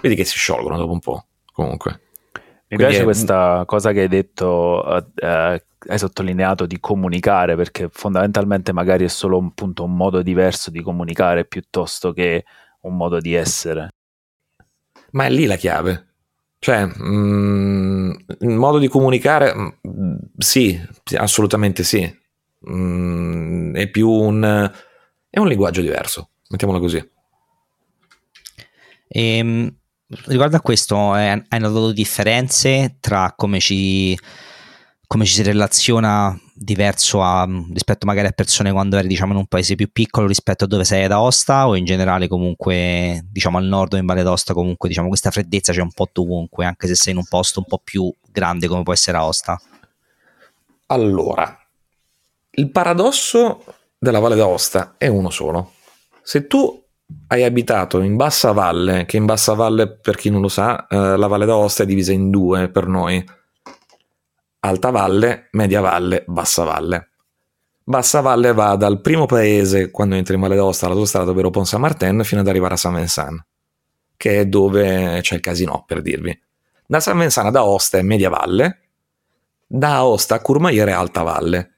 vedi 0.00 0.14
che 0.14 0.24
si 0.24 0.38
sciolgono 0.38 0.78
dopo 0.78 0.92
un 0.92 1.00
po', 1.00 1.26
comunque. 1.52 2.00
Mi 2.32 2.76
Quindi 2.76 2.84
piace 2.86 3.00
è... 3.00 3.04
questa 3.04 3.64
cosa 3.66 3.92
che 3.92 4.00
hai 4.00 4.08
detto, 4.08 4.82
uh, 4.86 5.22
hai 5.22 5.98
sottolineato 5.98 6.64
di 6.64 6.80
comunicare, 6.80 7.56
perché 7.56 7.90
fondamentalmente 7.92 8.72
magari 8.72 9.04
è 9.04 9.08
solo 9.08 9.36
un, 9.36 9.52
punto, 9.52 9.84
un 9.84 9.94
modo 9.94 10.22
diverso 10.22 10.70
di 10.70 10.80
comunicare 10.80 11.44
piuttosto 11.44 12.14
che 12.14 12.46
un 12.80 12.96
modo 12.96 13.20
di 13.20 13.34
essere. 13.34 13.90
Ma 15.10 15.26
è 15.26 15.28
lì 15.28 15.44
la 15.44 15.56
chiave. 15.56 16.14
Cioè, 16.58 16.84
mh, 16.84 17.06
mm, 17.06 18.10
il 18.40 18.56
modo 18.56 18.78
di 18.78 18.88
comunicare, 18.88 19.54
mh, 19.54 19.78
mm, 19.88 20.14
sì, 20.38 20.80
assolutamente 21.16 21.84
sì. 21.84 22.02
Mh, 22.60 22.74
mm, 22.74 23.74
è 23.74 23.88
più 23.88 24.08
un, 24.10 24.70
è 25.30 25.38
un 25.38 25.46
linguaggio 25.48 25.80
diverso, 25.80 26.30
mettiamolo 26.48 26.80
così. 26.80 26.96
E, 29.08 29.36
ehm, 29.36 29.74
riguardo 30.26 30.56
a 30.56 30.60
questo, 30.60 31.12
hai 31.12 31.42
notato 31.50 31.92
differenze 31.92 32.96
tra 33.00 33.34
come 33.36 33.60
ci 33.60 34.18
come 35.06 35.24
ci 35.24 35.34
si 35.34 35.42
relaziona 35.42 36.38
diverso 36.52 37.22
a, 37.22 37.46
rispetto 37.72 38.06
magari 38.06 38.26
a 38.28 38.32
persone 38.32 38.72
quando 38.72 38.96
eri 38.96 39.06
diciamo 39.08 39.32
in 39.32 39.38
un 39.38 39.46
paese 39.46 39.74
più 39.74 39.90
piccolo 39.92 40.26
rispetto 40.26 40.64
a 40.64 40.66
dove 40.66 40.84
sei 40.84 41.04
ad 41.04 41.12
Aosta 41.12 41.68
o 41.68 41.76
in 41.76 41.84
generale 41.84 42.28
comunque 42.28 43.24
diciamo 43.30 43.58
al 43.58 43.64
nord 43.64 43.92
o 43.92 43.96
in 43.98 44.06
Valle 44.06 44.22
d'Aosta 44.22 44.54
comunque 44.54 44.88
diciamo 44.88 45.08
questa 45.08 45.30
freddezza 45.30 45.72
c'è 45.72 45.82
un 45.82 45.92
po' 45.92 46.08
dovunque 46.10 46.64
anche 46.64 46.86
se 46.86 46.94
sei 46.94 47.12
in 47.12 47.18
un 47.18 47.26
posto 47.28 47.60
un 47.60 47.66
po' 47.66 47.80
più 47.82 48.12
grande 48.30 48.68
come 48.68 48.82
può 48.82 48.92
essere 48.92 49.18
Aosta? 49.18 49.60
Allora 50.86 51.58
il 52.50 52.70
paradosso 52.70 53.64
della 53.98 54.18
Valle 54.18 54.36
d'Aosta 54.36 54.94
è 54.96 55.08
uno 55.08 55.30
solo. 55.30 55.72
Se 56.22 56.46
tu 56.46 56.82
hai 57.28 57.44
abitato 57.44 58.00
in 58.00 58.16
Bassa 58.16 58.52
Valle 58.52 59.04
che 59.04 59.16
in 59.16 59.26
Bassa 59.26 59.54
Valle 59.54 59.88
per 59.88 60.16
chi 60.16 60.30
non 60.30 60.40
lo 60.40 60.48
sa 60.48 60.86
eh, 60.88 61.16
la 61.16 61.26
Valle 61.26 61.44
d'Aosta 61.44 61.82
è 61.82 61.86
divisa 61.86 62.12
in 62.12 62.30
due 62.30 62.68
per 62.68 62.86
noi 62.86 63.24
Alta 64.66 64.90
Valle, 64.90 65.48
Media 65.52 65.80
Valle, 65.80 66.24
Bassa 66.26 66.64
Valle. 66.64 67.08
Bassa 67.82 68.20
Valle 68.20 68.52
va 68.52 68.76
dal 68.76 69.00
primo 69.00 69.26
paese, 69.26 69.90
quando 69.90 70.16
entri 70.16 70.34
in 70.34 70.40
Valle 70.40 70.56
d'Aosta, 70.56 70.86
all'autostrada, 70.86 71.30
ovvero 71.30 71.50
Pont 71.50 71.66
Saint-Martin, 71.66 72.22
fino 72.24 72.40
ad 72.40 72.48
arrivare 72.48 72.74
a 72.74 72.76
San 72.76 72.94
Vincent, 72.94 73.46
che 74.16 74.40
è 74.40 74.46
dove 74.46 75.20
c'è 75.22 75.36
il 75.36 75.40
casino, 75.40 75.84
per 75.86 76.02
dirvi. 76.02 76.36
Da 76.86 77.00
San 77.00 77.18
Vincent 77.18 77.46
ad 77.46 77.56
Aosta 77.56 77.98
è 77.98 78.02
Media 78.02 78.28
Valle, 78.28 78.80
da 79.66 79.96
Aosta 79.96 80.36
a 80.36 80.40
Courmayeur 80.40 80.88
è 80.88 80.92
Alta 80.92 81.22
Valle. 81.22 81.74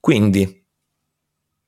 Quindi, 0.00 0.64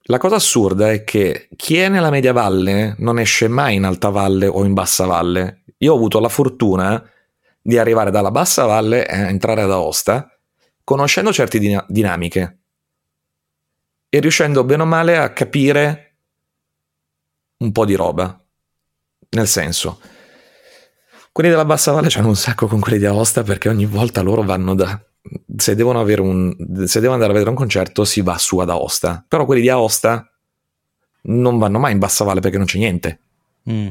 la 0.05 0.19
cosa 0.19 0.37
assurda 0.37 0.91
è 0.91 1.05
che 1.05 1.49
chi 1.57 1.77
è 1.77 1.89
nella 1.89 2.11
media 2.11 2.33
valle 2.33 2.95
non 2.99 3.19
esce 3.19 3.49
mai 3.49 3.77
in 3.77 3.85
alta 3.85 4.09
valle 4.09 4.47
o 4.47 4.65
in 4.65 4.73
bassa 4.73 5.05
valle. 5.05 5.63
Io 5.79 5.93
ho 5.93 5.97
avuto 5.97 6.19
la 6.19 6.29
fortuna 6.29 7.05
di 7.63 7.79
arrivare 7.79 8.11
dalla 8.11 8.31
bassa 8.31 8.65
valle 8.65 9.07
e 9.07 9.17
entrare 9.17 9.63
ad 9.63 9.71
Aosta 9.71 10.29
conoscendo 10.85 11.33
certe 11.33 11.59
din- 11.59 11.85
dinamiche 11.89 12.59
e 14.09 14.19
riuscendo 14.19 14.65
bene 14.65 14.83
o 14.83 14.87
male 14.87 15.17
a 15.17 15.33
capire 15.33 16.17
un 17.59 17.73
po' 17.73 17.85
di 17.85 17.95
roba. 17.95 18.37
Nel 19.31 19.47
senso, 19.47 20.01
quelli 21.31 21.51
della 21.51 21.65
bassa 21.65 21.93
valle 21.93 22.09
c'hanno 22.09 22.29
un 22.29 22.37
sacco 22.37 22.67
con 22.67 22.81
quelli 22.81 22.99
di 22.99 23.07
Aosta 23.07 23.43
perché 23.45 23.69
ogni 23.69 23.87
volta 23.87 24.21
loro 24.21 24.43
vanno 24.43 24.75
da 24.75 25.01
se 25.57 25.75
devono, 25.75 26.01
un, 26.03 26.57
se 26.87 26.99
devono 26.99 27.15
andare 27.15 27.31
a 27.31 27.35
vedere 27.35 27.51
un 27.51 27.57
concerto 27.57 28.05
si 28.05 28.23
va 28.23 28.39
su 28.39 28.59
ad 28.59 28.71
Aosta 28.71 29.25
però 29.29 29.45
quelli 29.45 29.61
di 29.61 29.69
Aosta 29.69 30.29
non 31.23 31.59
vanno 31.59 31.79
mai 31.79 31.93
in 31.93 31.99
bassa 31.99 32.25
valle 32.25 32.41
perché 32.41 32.57
non 32.57 32.67
c'è 32.67 32.79
niente 32.79 33.21
mm. 33.71 33.89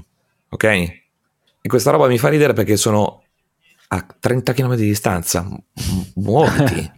ok 0.50 0.64
e 0.64 1.68
questa 1.68 1.92
roba 1.92 2.08
mi 2.08 2.18
fa 2.18 2.30
ridere 2.30 2.54
perché 2.54 2.76
sono 2.78 3.24
a 3.92 4.06
30 4.20 4.54
km 4.54 4.76
di 4.76 4.86
distanza 4.86 5.48
muoviti 6.16 6.92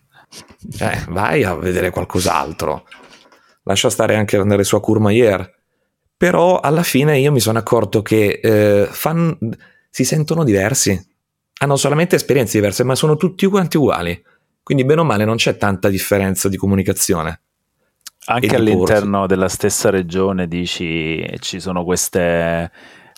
cioè, 0.77 1.04
vai 1.10 1.43
a 1.43 1.56
vedere 1.56 1.89
qualcos'altro 1.89 2.86
lascia 3.63 3.89
stare 3.89 4.15
anche 4.15 4.38
andare 4.38 4.63
su 4.63 4.75
a 4.75 4.82
Courmayeur 4.82 5.60
però 6.17 6.60
alla 6.60 6.84
fine 6.84 7.17
io 7.19 7.32
mi 7.32 7.39
sono 7.39 7.58
accorto 7.58 8.01
che 8.01 8.39
eh, 8.41 8.88
fan, 8.89 9.38
si 9.89 10.04
sentono 10.04 10.43
diversi 10.43 11.10
hanno 11.62 11.75
solamente 11.75 12.15
esperienze 12.15 12.58
diverse, 12.58 12.84
ma 12.84 12.95
sono 12.95 13.15
tutti 13.17 13.45
quanti 13.45 13.77
uguali. 13.77 14.19
Quindi, 14.63 14.84
bene 14.84 15.01
o 15.01 15.04
male, 15.04 15.25
non 15.25 15.36
c'è 15.36 15.58
tanta 15.58 15.89
differenza 15.89 16.49
di 16.49 16.58
comunicazione. 16.58 17.41
Anche 18.25 18.56
all'interno 18.56 19.27
della 19.27 19.47
stessa 19.47 19.89
regione, 19.89 20.47
dici, 20.47 21.23
ci 21.39 21.60
sono 21.60 21.84
queste, 21.84 22.71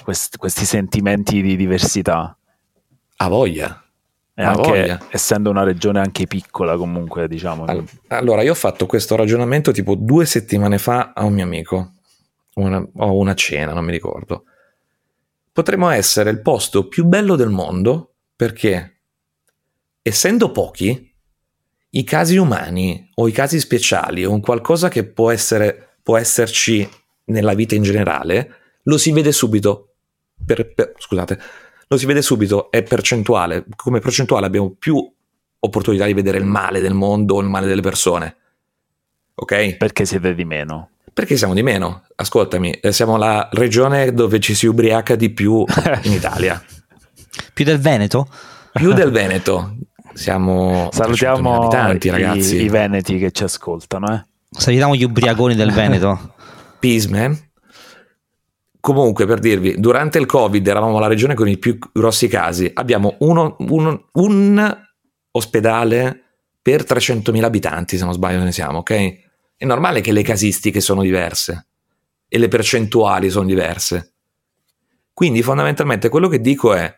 quest, 0.04 0.38
questi 0.38 0.66
sentimenti 0.66 1.42
di 1.42 1.56
diversità. 1.56 2.38
A 3.24 3.30
voglia. 3.30 3.84
Anche 4.36 5.00
essendo 5.10 5.50
una 5.50 5.64
regione 5.64 6.00
anche 6.00 6.26
piccola, 6.26 6.76
comunque, 6.76 7.28
diciamo. 7.28 7.66
Allora, 8.08 8.42
io 8.42 8.52
ho 8.52 8.56
fatto 8.56 8.86
questo 8.86 9.16
ragionamento 9.16 9.72
tipo 9.72 9.96
due 9.96 10.26
settimane 10.26 10.78
fa 10.78 11.14
a 11.14 11.24
un 11.24 11.34
mio 11.34 11.44
amico. 11.44 11.94
Una, 12.56 12.86
o 12.98 13.18
una 13.18 13.34
cena, 13.34 13.74
non 13.74 13.86
mi 13.86 13.92
ricordo. 13.92 14.44
Potremmo 15.52 15.90
essere 15.90 16.30
il 16.32 16.42
posto 16.42 16.88
più 16.88 17.06
bello 17.06 17.36
del 17.36 17.50
mondo 17.50 18.16
perché, 18.36 19.02
essendo 20.02 20.52
pochi, 20.52 21.14
i 21.92 22.04
casi 22.04 22.38
umani 22.38 23.10
o 23.16 23.28
i 23.28 23.32
casi 23.32 23.60
speciali 23.60 24.26
o 24.26 24.32
un 24.32 24.42
qualcosa 24.42 24.90
che 24.90 25.04
può, 25.04 25.30
essere, 25.30 25.98
può 26.02 26.18
esserci 26.18 26.88
nella 27.26 27.54
vita 27.54 27.76
in 27.76 27.84
generale, 27.84 28.56
lo 28.84 28.98
si 28.98 29.12
vede 29.12 29.32
subito. 29.32 29.90
Per, 30.46 30.74
per, 30.74 30.94
scusate, 30.98 31.40
lo 31.94 32.00
si 32.00 32.06
vede 32.06 32.22
subito, 32.22 32.70
è 32.72 32.84
percentuale. 32.84 33.66
Come 33.76 34.00
percentuale 34.00 34.46
abbiamo 34.46 34.76
più 34.78 35.12
opportunità 35.60 36.06
di 36.06 36.14
vedere 36.14 36.38
il 36.38 36.46
male 36.46 36.82
del 36.82 36.94
mondo 36.94 37.36
o 37.36 37.42
il 37.42 37.48
male 37.48 37.68
delle 37.68 37.82
persone. 37.82 38.36
Ok? 39.36 39.78
Perché 39.78 40.06
siete 40.06 40.36
di 40.36 40.46
meno. 40.46 40.90
Perché 41.14 41.38
siamo 41.38 41.54
di 41.54 41.64
meno. 41.64 42.04
Ascoltami, 42.16 42.72
eh, 42.72 42.92
siamo 42.92 43.18
la 43.18 43.48
regione 43.52 44.14
dove 44.14 44.40
ci 44.40 44.54
si 44.56 44.66
ubriaca 44.66 45.16
di 45.16 45.30
più 45.30 45.64
in 46.04 46.12
Italia. 46.12 46.62
Più 47.54 47.66
del 47.66 47.80
Veneto? 47.80 48.28
Più 48.74 48.94
del 48.94 49.12
Veneto. 49.12 49.76
Siamo 50.14 50.90
Salutiamo 50.92 51.62
abitanti, 51.62 52.10
ragazzi. 52.10 52.58
I, 52.58 52.64
I, 52.64 52.70
veneti 52.70 53.18
che 53.18 53.32
ci 53.32 53.44
ascoltano. 53.44 54.14
Eh. 54.14 54.26
Salutiamo 54.50 54.96
gli 54.96 55.04
ubriaconi 55.04 55.56
del 55.56 55.72
Veneto. 55.72 56.34
Peace, 56.80 57.10
man. 57.10 57.38
Comunque, 58.84 59.26
per 59.26 59.40
dirvi, 59.40 59.80
durante 59.80 60.18
il 60.18 60.26
Covid 60.26 60.68
eravamo 60.68 61.00
la 61.00 61.08
regione 61.08 61.36
con 61.36 61.48
i 61.48 61.58
più 61.58 61.78
grossi 61.94 62.28
casi. 62.28 62.70
Abbiamo 62.74 63.16
uno, 63.20 63.56
uno, 63.60 64.10
un 64.12 64.86
ospedale 65.32 66.24
per 66.62 66.84
300.000 66.84 67.44
abitanti, 67.44 67.98
se 67.98 68.04
non 68.04 68.12
sbaglio 68.12 68.44
ne 68.44 68.52
siamo, 68.52 68.80
ok? 68.80 68.92
È 69.56 69.64
normale 69.64 70.02
che 70.02 70.12
le 70.12 70.22
casistiche 70.22 70.82
sono 70.82 71.02
diverse 71.02 71.68
e 72.28 72.38
le 72.38 72.50
percentuali 72.50 73.30
sono 73.30 73.46
diverse. 73.46 74.16
Quindi 75.14 75.42
fondamentalmente 75.42 76.10
quello 76.10 76.28
che 76.28 76.42
dico 76.42 76.74
è 76.74 76.94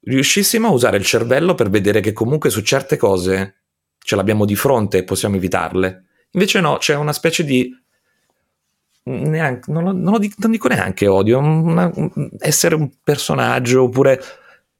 riuscissimo 0.00 0.68
a 0.68 0.72
usare 0.72 0.98
il 0.98 1.06
cervello 1.06 1.54
per 1.54 1.70
vedere 1.70 2.00
che 2.00 2.12
comunque 2.12 2.50
su 2.50 2.60
certe 2.60 2.98
cose 2.98 3.62
ce 3.98 4.14
l'abbiamo 4.14 4.44
di 4.44 4.56
fronte 4.56 4.98
e 4.98 5.04
possiamo 5.04 5.36
evitarle. 5.36 6.04
Invece 6.32 6.60
no, 6.60 6.76
c'è 6.76 6.96
una 6.96 7.14
specie 7.14 7.44
di... 7.44 7.81
Neanche, 9.04 9.72
non, 9.72 9.82
lo, 9.82 9.92
non, 9.92 10.12
lo 10.12 10.18
dico, 10.18 10.36
non, 10.38 10.50
dico, 10.52 10.68
neanche 10.68 11.08
odio, 11.08 11.38
una, 11.38 11.90
essere 12.38 12.76
un 12.76 12.88
personaggio 13.02 13.84
oppure 13.84 14.20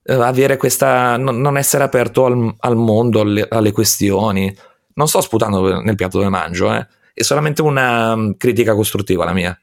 uh, 0.05 0.13
avere 0.13 0.57
questa... 0.57 1.17
Non, 1.17 1.57
essere 1.57 1.83
aperto 1.83 2.27
al, 2.27 2.55
al 2.59 2.77
mondo, 2.77 3.21
alle, 3.21 3.47
alle, 3.49 3.73
questioni. 3.73 4.55
Non 4.95 5.09
sto 5.09 5.21
sputando 5.21 5.81
nel 5.81 5.97
piatto 5.97 6.19
dove 6.19 6.31
mangio, 6.31 6.73
eh. 6.73 6.87
è 7.13 7.23
solamente 7.23 7.63
una 7.63 8.13
um, 8.13 8.37
critica 8.37 8.75
costruttiva 8.75 9.25
la 9.25 9.33
mia. 9.33 9.59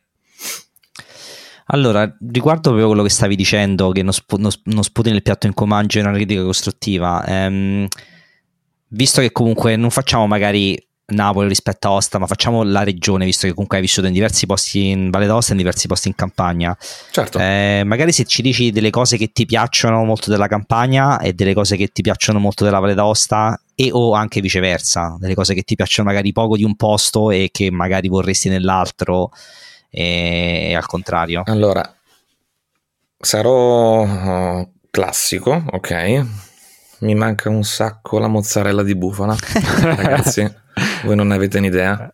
Allora, 1.72 2.18
riguardo 2.32 2.70
proprio 2.70 2.88
quello 2.88 3.04
che 3.04 3.10
stavi 3.10 3.36
dicendo, 3.36 3.92
che 3.92 4.02
non, 4.02 4.12
sp- 4.12 4.38
non, 4.38 4.52
non 4.64 4.84
sputi 4.84 5.12
nel 5.12 5.22
piatto 5.22 5.46
in 5.46 5.54
comangio 5.54 6.00
è 6.00 6.02
una 6.02 6.14
critica 6.14 6.44
costruttiva, 6.44 7.24
ehm, 7.26 7.88
visto 8.88 9.22
che 9.22 9.32
comunque 9.32 9.76
non 9.76 9.92
facciamo 9.92 10.26
magari 10.26 10.76
Napoli 11.10 11.48
rispetto 11.48 11.88
a 11.88 11.92
Osta, 11.92 12.18
ma 12.20 12.28
facciamo 12.28 12.64
la 12.64 12.84
regione, 12.84 13.26
visto 13.26 13.48
che 13.48 13.54
comunque 13.54 13.78
hai 13.78 13.84
vissuto 13.84 14.08
in 14.08 14.14
diversi 14.14 14.46
posti 14.46 14.90
in 14.90 15.10
Valle 15.10 15.26
d'Aosta 15.26 15.50
e 15.50 15.54
in 15.54 15.60
diversi 15.60 15.88
posti 15.88 16.08
in 16.08 16.16
campagna. 16.16 16.78
Certo. 17.12 17.40
Eh, 17.40 17.84
magari 17.86 18.12
se 18.12 18.26
ci 18.26 18.42
dici 18.42 18.72
delle 18.72 18.90
cose 18.90 19.18
che 19.18 19.32
ti 19.32 19.46
piacciono 19.46 20.04
molto 20.04 20.30
della 20.30 20.48
campagna 20.48 21.20
e 21.20 21.34
delle 21.34 21.54
cose 21.54 21.76
che 21.76 21.88
ti 21.88 22.02
piacciono 22.02 22.40
molto 22.40 22.64
della 22.64 22.80
Valle 22.80 22.94
d'Aosta 22.94 23.60
e 23.76 23.90
o 23.92 24.14
anche 24.14 24.42
viceversa, 24.42 25.16
delle 25.20 25.36
cose 25.36 25.54
che 25.54 25.64
ti 25.64 25.76
piacciono 25.76 26.10
magari 26.10 26.32
poco 26.34 26.58
di 26.58 26.64
un 26.64 26.76
posto 26.76 27.32
e 27.32 27.50
che 27.52 27.72
magari 27.72 28.08
vorresti 28.08 28.50
nell'altro 28.50 29.32
e 29.90 30.76
al 30.76 30.86
contrario? 30.86 31.44
Allora, 31.46 31.96
sarò 33.18 34.04
uh, 34.04 34.72
classico, 34.92 35.64
ok? 35.72 36.26
Mi 37.00 37.16
manca 37.16 37.50
un 37.50 37.64
sacco 37.64 38.20
la 38.20 38.28
mozzarella 38.28 38.84
di 38.84 38.96
bufala, 38.96 39.36
ragazzi, 39.82 40.42
voi 41.04 41.16
non 41.16 41.28
ne 41.28 41.36
avete 41.36 41.58
un'idea. 41.58 42.14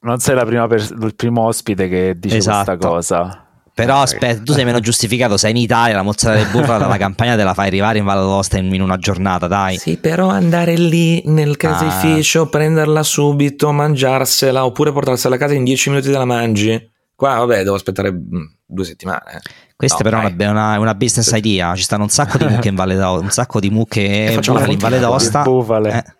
Non 0.00 0.18
sei 0.18 0.36
pers- 0.68 0.94
il 1.00 1.14
primo 1.16 1.42
ospite 1.42 1.88
che 1.88 2.14
dice 2.16 2.36
esatto. 2.36 2.76
questa 2.76 2.88
cosa. 2.88 3.42
Però 3.78 4.00
aspetta, 4.00 4.42
tu 4.42 4.52
sei 4.52 4.64
meno 4.64 4.80
giustificato, 4.80 5.36
sei 5.36 5.52
in 5.52 5.58
Italia, 5.58 5.94
la 5.94 6.02
mozzarella 6.02 6.44
di 6.44 6.50
bufala 6.50 6.78
dalla 6.78 6.96
campagna 6.96 7.36
te 7.36 7.44
la 7.44 7.54
fai 7.54 7.68
arrivare 7.68 7.98
in 7.98 8.04
Valle 8.04 8.22
d'Aosta 8.22 8.58
in, 8.58 8.74
in 8.74 8.82
una 8.82 8.96
giornata, 8.96 9.46
dai. 9.46 9.76
Sì, 9.76 9.98
però 9.98 10.28
andare 10.28 10.76
lì 10.76 11.22
nel 11.26 11.56
caseificio, 11.56 12.42
ah. 12.42 12.48
prenderla 12.48 13.04
subito, 13.04 13.70
mangiarsela, 13.70 14.64
oppure 14.64 14.90
portarsela 14.90 15.36
a 15.36 15.38
casa 15.38 15.54
in 15.54 15.62
10 15.62 15.90
minuti 15.90 16.10
te 16.10 16.18
la 16.18 16.24
mangi. 16.24 16.90
Qua, 17.14 17.36
vabbè, 17.38 17.62
devo 17.62 17.76
aspettare 17.76 18.10
mm, 18.10 18.44
due 18.66 18.84
settimane. 18.84 19.40
Questa 19.76 20.02
no, 20.02 20.10
però 20.10 20.26
è 20.26 20.48
una, 20.48 20.76
una, 20.80 20.94
business 20.96 21.30
idea, 21.32 21.76
ci 21.76 21.84
stanno 21.84 22.02
un 22.02 22.08
sacco 22.08 22.36
di 22.36 22.46
mucche 22.46 22.68
in 22.68 22.74
Valle 22.74 22.96
d'Aosta, 22.96 23.24
un 23.24 23.30
sacco 23.30 23.60
di 23.60 23.70
mucche 23.70 24.34
bufale 24.44 24.72
in 24.72 24.78
Valle 24.78 24.98
d'Aosta. 24.98 25.42
Bufale. 25.42 25.92
Eh. 25.92 26.16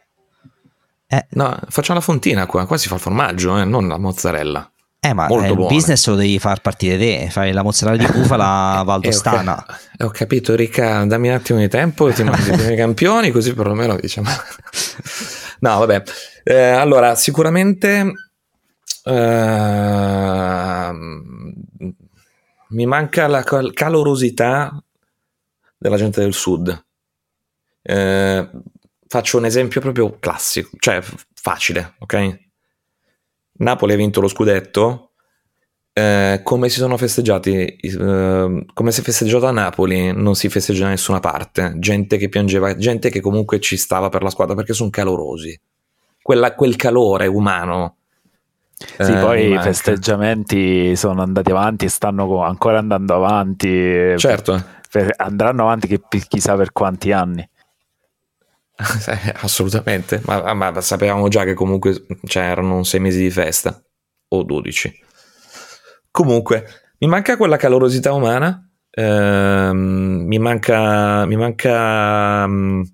Eh. 1.10 1.26
No, 1.30 1.58
facciamo 1.68 1.98
la 1.98 2.04
fontina 2.04 2.44
qua, 2.46 2.66
qua 2.66 2.76
si 2.76 2.86
fa 2.88 2.96
il 2.96 3.00
formaggio, 3.00 3.58
eh, 3.58 3.64
non 3.64 3.88
la 3.88 3.98
mozzarella. 3.98 4.70
Eh, 5.00 5.12
ma 5.14 5.26
Molto 5.28 5.46
il 5.46 5.54
buona. 5.54 5.72
business 5.72 6.06
lo 6.08 6.16
devi 6.16 6.38
far 6.40 6.60
partire 6.60 6.98
te, 6.98 7.28
fai 7.30 7.52
la 7.52 7.62
mozzarella 7.62 8.04
di 8.04 8.12
bufala 8.18 8.82
valdostana. 8.84 9.64
eh, 9.96 10.04
ho, 10.04 10.10
capito, 10.10 10.54
Ricca, 10.54 11.04
dammi 11.06 11.28
un 11.28 11.34
attimo 11.34 11.60
di 11.60 11.68
tempo, 11.68 12.10
ti 12.12 12.24
mando 12.24 12.52
i 12.52 12.56
primi 12.56 12.76
campioni, 12.76 13.30
così 13.30 13.54
perlomeno 13.54 13.96
diciamo. 13.96 14.28
no, 15.60 15.78
vabbè. 15.78 16.02
Eh, 16.44 16.54
allora, 16.70 17.14
sicuramente 17.14 18.12
uh, 19.04 20.92
mi 22.70 22.86
manca 22.86 23.26
la 23.28 23.42
cal- 23.42 23.72
calorosità 23.72 24.82
della 25.78 25.96
gente 25.96 26.20
del 26.20 26.34
sud. 26.34 26.84
Uh, 27.82 28.48
faccio 29.08 29.38
un 29.38 29.46
esempio 29.46 29.80
proprio 29.80 30.18
classico, 30.20 30.70
cioè 30.78 31.02
facile, 31.34 31.94
ok? 31.98 32.38
Napoli 33.58 33.94
ha 33.94 33.96
vinto 33.96 34.20
lo 34.20 34.28
scudetto. 34.28 35.04
Eh, 35.92 36.40
come 36.44 36.68
si 36.68 36.78
sono 36.78 36.96
festeggiati? 36.96 37.66
Eh, 37.66 38.66
come 38.72 38.92
si 38.92 39.00
è 39.00 39.02
festeggiato 39.02 39.46
a 39.46 39.50
Napoli? 39.50 40.12
Non 40.12 40.36
si 40.36 40.48
festeggia 40.48 40.84
da 40.84 40.90
nessuna 40.90 41.18
parte. 41.18 41.74
Gente 41.78 42.18
che 42.18 42.28
piangeva, 42.28 42.76
gente 42.76 43.10
che 43.10 43.20
comunque 43.20 43.58
ci 43.58 43.76
stava 43.76 44.08
per 44.08 44.22
la 44.22 44.30
squadra 44.30 44.54
perché 44.54 44.74
sono 44.74 44.90
calorosi. 44.90 45.58
Quella, 46.22 46.54
quel 46.54 46.76
calore 46.76 47.26
umano. 47.26 47.96
Sì, 48.76 49.10
eh, 49.10 49.18
poi 49.18 49.52
i 49.52 49.58
festeggiamenti 49.58 50.94
sono 50.94 51.22
andati 51.22 51.50
avanti 51.50 51.86
e 51.86 51.88
stanno 51.88 52.42
ancora 52.42 52.78
andando 52.78 53.14
avanti. 53.16 54.16
Certo. 54.16 54.62
Per, 54.88 55.14
andranno 55.16 55.62
avanti 55.62 55.88
che, 55.88 56.00
chissà 56.28 56.54
per 56.54 56.70
quanti 56.70 57.10
anni. 57.10 57.48
assolutamente, 59.42 60.20
ma, 60.24 60.54
ma, 60.54 60.80
sapevamo 60.80 61.28
già 61.28 61.44
che 61.44 61.54
comunque 61.54 62.06
cioè, 62.24 62.44
erano 62.44 62.84
sei 62.84 63.00
mesi 63.00 63.20
di 63.20 63.30
festa, 63.30 63.82
o 64.28 64.42
12. 64.44 65.04
Comunque, 66.10 66.64
mi 66.98 67.08
manca 67.08 67.36
quella 67.36 67.56
calorosità 67.56 68.12
umana, 68.12 68.70
ehm, 68.90 70.24
mi 70.26 70.38
manca, 70.38 71.26
mi 71.26 71.36
manca 71.36 72.44
um, 72.44 72.84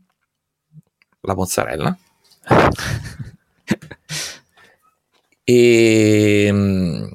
la 1.21 1.35
mozzarella. 1.35 1.99
e 5.45 6.49
um, 6.51 7.11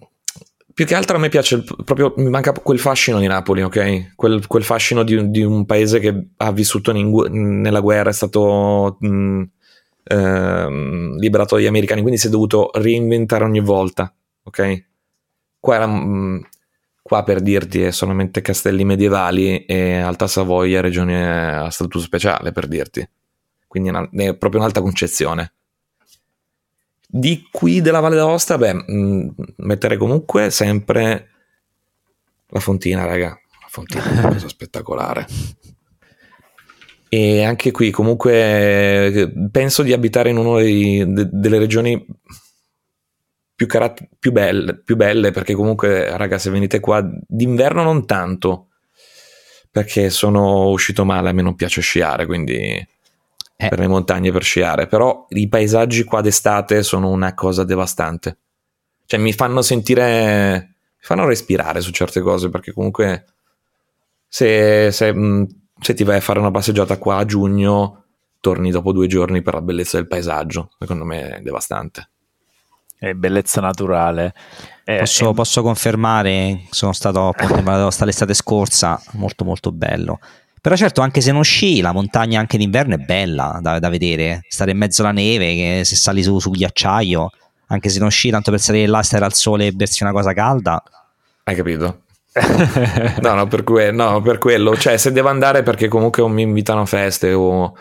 più 0.80 0.88
che 0.88 0.96
altro 0.96 1.18
a 1.18 1.20
me 1.20 1.28
piace 1.28 1.62
proprio, 1.84 2.14
mi 2.16 2.30
manca 2.30 2.54
quel 2.54 2.80
fascino 2.80 3.20
di 3.20 3.28
Napoli, 3.28 3.64
ok? 3.64 4.16
Quel, 4.16 4.48
quel 4.48 4.64
fascino 4.64 5.04
di, 5.04 5.30
di, 5.30 5.44
un 5.44 5.66
paese 5.66 6.00
che 6.00 6.28
ha 6.38 6.54
vissuto 6.54 6.92
in, 6.92 7.12
nella 7.60 7.82
guerra, 7.82 8.12
è 8.12 8.14
stato 8.14 8.96
mh, 8.98 9.44
eh, 10.06 11.16
liberato 11.20 11.56
dagli 11.56 11.66
americani, 11.66 12.00
quindi 12.00 12.18
si 12.18 12.28
è 12.28 12.30
dovuto 12.30 12.70
reinventare 12.76 13.44
ogni 13.44 13.60
volta, 13.60 14.10
ok? 14.42 14.86
Qua, 15.60 15.76
era, 15.76 15.86
mh, 15.86 16.48
qua 17.02 17.24
per 17.24 17.42
dirti 17.42 17.82
è 17.82 17.92
solamente 17.92 18.40
castelli 18.40 18.86
medievali 18.86 19.66
e 19.66 19.98
Alta 19.98 20.28
Savoia 20.28 20.80
regione 20.80 21.58
a 21.58 21.70
statuto 21.72 22.00
speciale, 22.00 22.54
per 22.54 22.68
dirti. 22.68 23.06
Quindi 23.68 23.90
è, 23.90 23.92
una, 23.92 24.10
è 24.14 24.34
proprio 24.34 24.62
un'alta 24.62 24.80
concezione. 24.80 25.56
Di 27.12 27.48
qui 27.52 27.82
della 27.82 28.02
Valle 28.02 28.18
d'Aosta, 28.18 28.60
beh, 28.60 28.86
mm, 28.92 29.30
mettere 29.58 29.98
comunque 29.98 30.52
sempre 30.52 31.30
la 32.50 32.60
fontina, 32.60 33.06
raga. 33.06 33.30
La 33.30 33.68
fontina 33.68 34.04
è 34.04 34.20
una 34.20 34.28
cosa 34.34 34.48
spettacolare. 34.48 35.26
E 37.10 37.44
anche 37.44 37.72
qui, 37.72 37.90
comunque, 37.90 39.34
penso 39.52 39.82
di 39.82 39.92
abitare 39.92 40.30
in 40.30 40.38
una 40.38 40.62
de- 40.62 41.30
delle 41.32 41.58
regioni 41.58 42.06
più, 43.56 43.66
carat- 43.66 44.08
più, 44.20 44.32
belle, 44.32 44.78
più 44.78 44.96
belle, 44.96 45.32
perché 45.32 45.56
comunque, 45.56 46.16
raga, 46.16 46.38
se 46.38 46.52
venite 46.52 46.80
qua 46.80 47.04
d'inverno 47.28 47.82
non 47.82 48.06
tanto, 48.06 48.68
perché 49.72 50.12
sono 50.12 50.70
uscito 50.70 51.06
male, 51.06 51.30
a 51.30 51.32
me 51.32 51.42
non 51.42 51.56
piace 51.56 51.82
sciare, 51.82 52.28
quindi 52.28 52.88
eh. 53.62 53.68
per 53.68 53.80
le 53.80 53.88
montagne 53.88 54.32
per 54.32 54.42
sciare, 54.42 54.88
però 54.88 55.26
i 55.30 55.50
paesaggi 55.50 56.06
qua 56.06 56.22
d'estate 56.22 56.82
sono 56.82 57.10
una 57.10 57.34
cosa 57.34 57.66
devastante. 57.66 58.38
Cioè 59.06 59.20
mi 59.20 59.34
fanno 59.34 59.62
sentire, 59.62 60.76
mi 60.96 61.02
fanno 61.02 61.26
respirare 61.26 61.82
su 61.82 61.92
certe 61.92 62.22
cose, 62.22 62.50
perché 62.50 62.72
comunque 62.72 63.26
se, 64.30 64.92
se, 64.94 65.14
mm, 65.14 65.44
se 65.78 65.94
ti 65.94 66.06
vai 66.06 66.18
a 66.18 66.22
fare 66.22 66.40
una 66.40 66.52
passeggiata 66.52 66.98
qua 66.98 67.18
a 67.18 67.26
giugno, 67.26 68.06
torni 68.40 68.72
dopo 68.72 68.94
due 68.94 69.08
giorni 69.08 69.42
per 69.42 69.56
la 69.56 69.62
bellezza 69.62 69.98
del 69.98 70.08
paesaggio, 70.08 70.72
secondo 70.80 71.04
me 71.04 71.30
è 71.30 71.42
devastante. 71.42 72.10
È 72.98 73.12
bellezza 73.14 73.60
naturale. 73.60 74.34
Eh, 74.86 75.00
posso, 75.00 75.32
è... 75.32 75.34
posso, 75.34 75.62
confermare, 75.62 76.62
sono 76.70 76.94
stato 76.94 77.28
appunto 77.28 77.62
l'estate 78.06 78.34
scorsa, 78.34 79.02
molto 79.14 79.44
molto 79.44 79.74
bello. 79.74 80.20
Però 80.62 80.76
certo, 80.76 81.02
anche 81.02 81.22
se 81.22 81.32
non 81.32 81.44
sci, 81.44 81.82
la 81.82 81.92
montagna 81.92 82.40
anche 82.40 82.58
d'inverno 82.58 82.96
è 82.96 82.98
bella 82.98 83.60
da, 83.62 83.80
da 83.80 83.90
vedere. 83.90 84.42
Stare 84.48 84.72
in 84.72 84.78
mezzo 84.78 85.02
alla 85.02 85.12
neve, 85.12 85.54
che 85.56 85.82
se 85.86 85.96
sali 85.96 86.22
su, 86.22 86.40
su 86.40 86.52
ghiacciaio, 86.52 87.30
anche 87.68 87.90
se 87.90 88.00
non 88.00 88.12
sci, 88.12 88.30
tanto 88.30 88.52
per 88.52 88.60
salire 88.60 88.88
là, 88.88 89.02
stare 89.02 89.26
al 89.26 89.34
sole 89.34 89.68
e 89.68 89.72
bersi 89.72 90.04
una 90.04 90.12
cosa 90.12 90.34
calda. 90.34 90.82
Hai 91.44 91.56
capito? 91.56 92.02
no, 93.22 93.34
no 93.34 93.48
per, 93.48 93.64
que- 93.64 93.92
no, 93.92 94.22
per 94.22 94.38
quello. 94.38 94.76
Cioè, 94.76 94.98
se 94.98 95.12
devo 95.12 95.30
andare 95.30 95.64
perché 95.64 95.88
comunque 95.88 96.28
mi 96.28 96.42
invitano 96.42 96.82
a 96.82 96.86
feste 96.86 97.34
o 97.34 97.76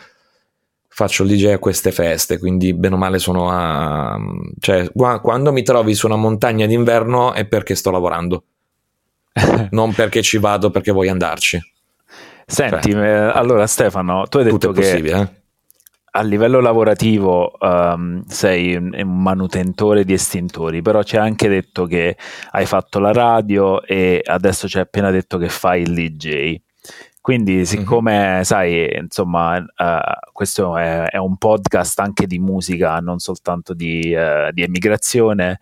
faccio 0.89 1.23
il 1.23 1.31
DJ 1.31 1.53
a 1.53 1.59
queste 1.59 1.93
feste, 1.93 2.39
quindi 2.39 2.75
bene 2.75 2.95
o 2.95 2.99
male 2.99 3.19
sono 3.19 3.51
a... 3.51 4.19
Cioè, 4.59 4.91
quando 4.93 5.53
mi 5.53 5.63
trovi 5.63 5.95
su 5.95 6.07
una 6.07 6.17
montagna 6.17 6.67
d'inverno 6.67 7.35
è 7.35 7.45
perché 7.45 7.75
sto 7.75 7.91
lavorando. 7.91 8.45
non 9.71 9.93
perché 9.95 10.23
ci 10.23 10.39
vado 10.39 10.71
perché 10.71 10.91
voglio 10.91 11.13
andarci. 11.13 11.61
Senti, 12.51 12.93
cioè, 12.93 13.31
allora 13.35 13.67
Stefano, 13.67 14.27
tu 14.27 14.39
hai 14.39 14.45
detto 14.45 14.73
che 14.73 14.97
eh? 14.97 15.29
a 16.13 16.23
livello 16.23 16.61
lavorativo 16.61 17.53
um, 17.61 18.25
sei 18.25 18.75
un 18.75 19.23
manutentore 19.23 20.03
di 20.03 20.15
estintori, 20.15 20.81
però 20.81 21.03
ci 21.03 21.19
hai 21.19 21.27
anche 21.27 21.47
detto 21.49 21.85
che 21.85 22.17
hai 22.53 22.65
fatto 22.65 23.01
la 23.01 23.13
radio 23.13 23.83
e 23.83 24.23
adesso 24.25 24.67
ci 24.67 24.79
hai 24.79 24.85
appena 24.85 25.11
detto 25.11 25.37
che 25.37 25.51
fai 25.51 25.83
il 25.83 25.93
DJ. 25.93 26.57
Quindi, 27.21 27.57
mhm. 27.57 27.63
siccome 27.65 28.17
mm-hmm. 28.17 28.41
sai, 28.41 28.97
insomma, 28.97 29.59
uh, 29.59 30.33
questo 30.33 30.79
è, 30.79 31.05
è, 31.05 31.19
un 31.19 31.37
podcast 31.37 32.01
anche 32.01 32.27
di 32.27 32.39
musica, 32.39 32.97
non 33.01 33.19
soltanto 33.19 33.75
di, 33.75 34.17
uh, 34.17 34.51
di 34.53 34.63
emigrazione, 34.63 35.61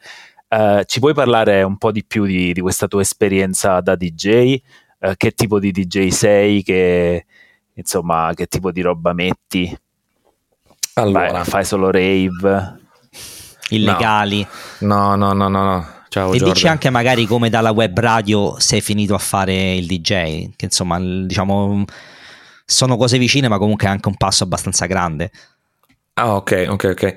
uh, 0.51 0.85
ci 0.85 1.01
puoi 1.01 1.15
parlare 1.15 1.65
un 1.65 1.79
po' 1.79 1.91
di 1.91 2.05
più 2.05 2.25
di, 2.27 2.53
di 2.53 2.61
questa 2.61 2.87
tua 2.87 3.01
esperienza 3.01 3.81
da 3.81 3.97
DJ? 3.97 4.61
Eh, 4.99 5.15
che 5.17 5.33
tipo 5.33 5.59
di 5.59 5.71
DJ 5.71 6.09
sei, 6.09 6.63
che, 6.63 7.27
insomma, 7.75 8.33
che 8.35 8.47
tipo 8.47 8.71
di 8.71 8.81
roba 8.81 9.13
metti. 9.13 9.77
Allora, 10.95 11.31
Vai, 11.31 11.45
fai 11.45 11.65
solo 11.65 11.91
rave 11.91 12.85
illegali. 13.71 14.47
No, 14.81 15.15
no, 15.15 15.33
no, 15.33 15.49
no, 15.49 15.63
no. 15.63 15.95
Ciao, 16.09 16.33
e 16.33 16.39
Jordan. 16.39 16.53
dici 16.53 16.69
anche 16.69 16.91
magari 16.91 17.27
come 17.27 17.51
dalla 17.51 17.73
web 17.73 17.99
radio 17.99 18.59
sei 18.59 18.81
finito 18.81 19.15
a 19.15 19.19
fare 19.19 19.75
il 19.75 19.87
DJ, 19.87 20.51
che 20.57 20.65
insomma, 20.67 20.99
diciamo, 20.99 21.85
sono 22.65 22.97
cose 22.97 23.19
vicine, 23.19 23.49
ma 23.49 23.59
comunque 23.59 23.87
è 23.87 23.91
anche 23.91 24.09
un 24.09 24.17
passo 24.17 24.45
abbastanza 24.45 24.87
grande. 24.87 25.31
Ah, 26.15 26.37
ok, 26.37 26.67
ok, 26.71 26.85
ok. 26.91 27.15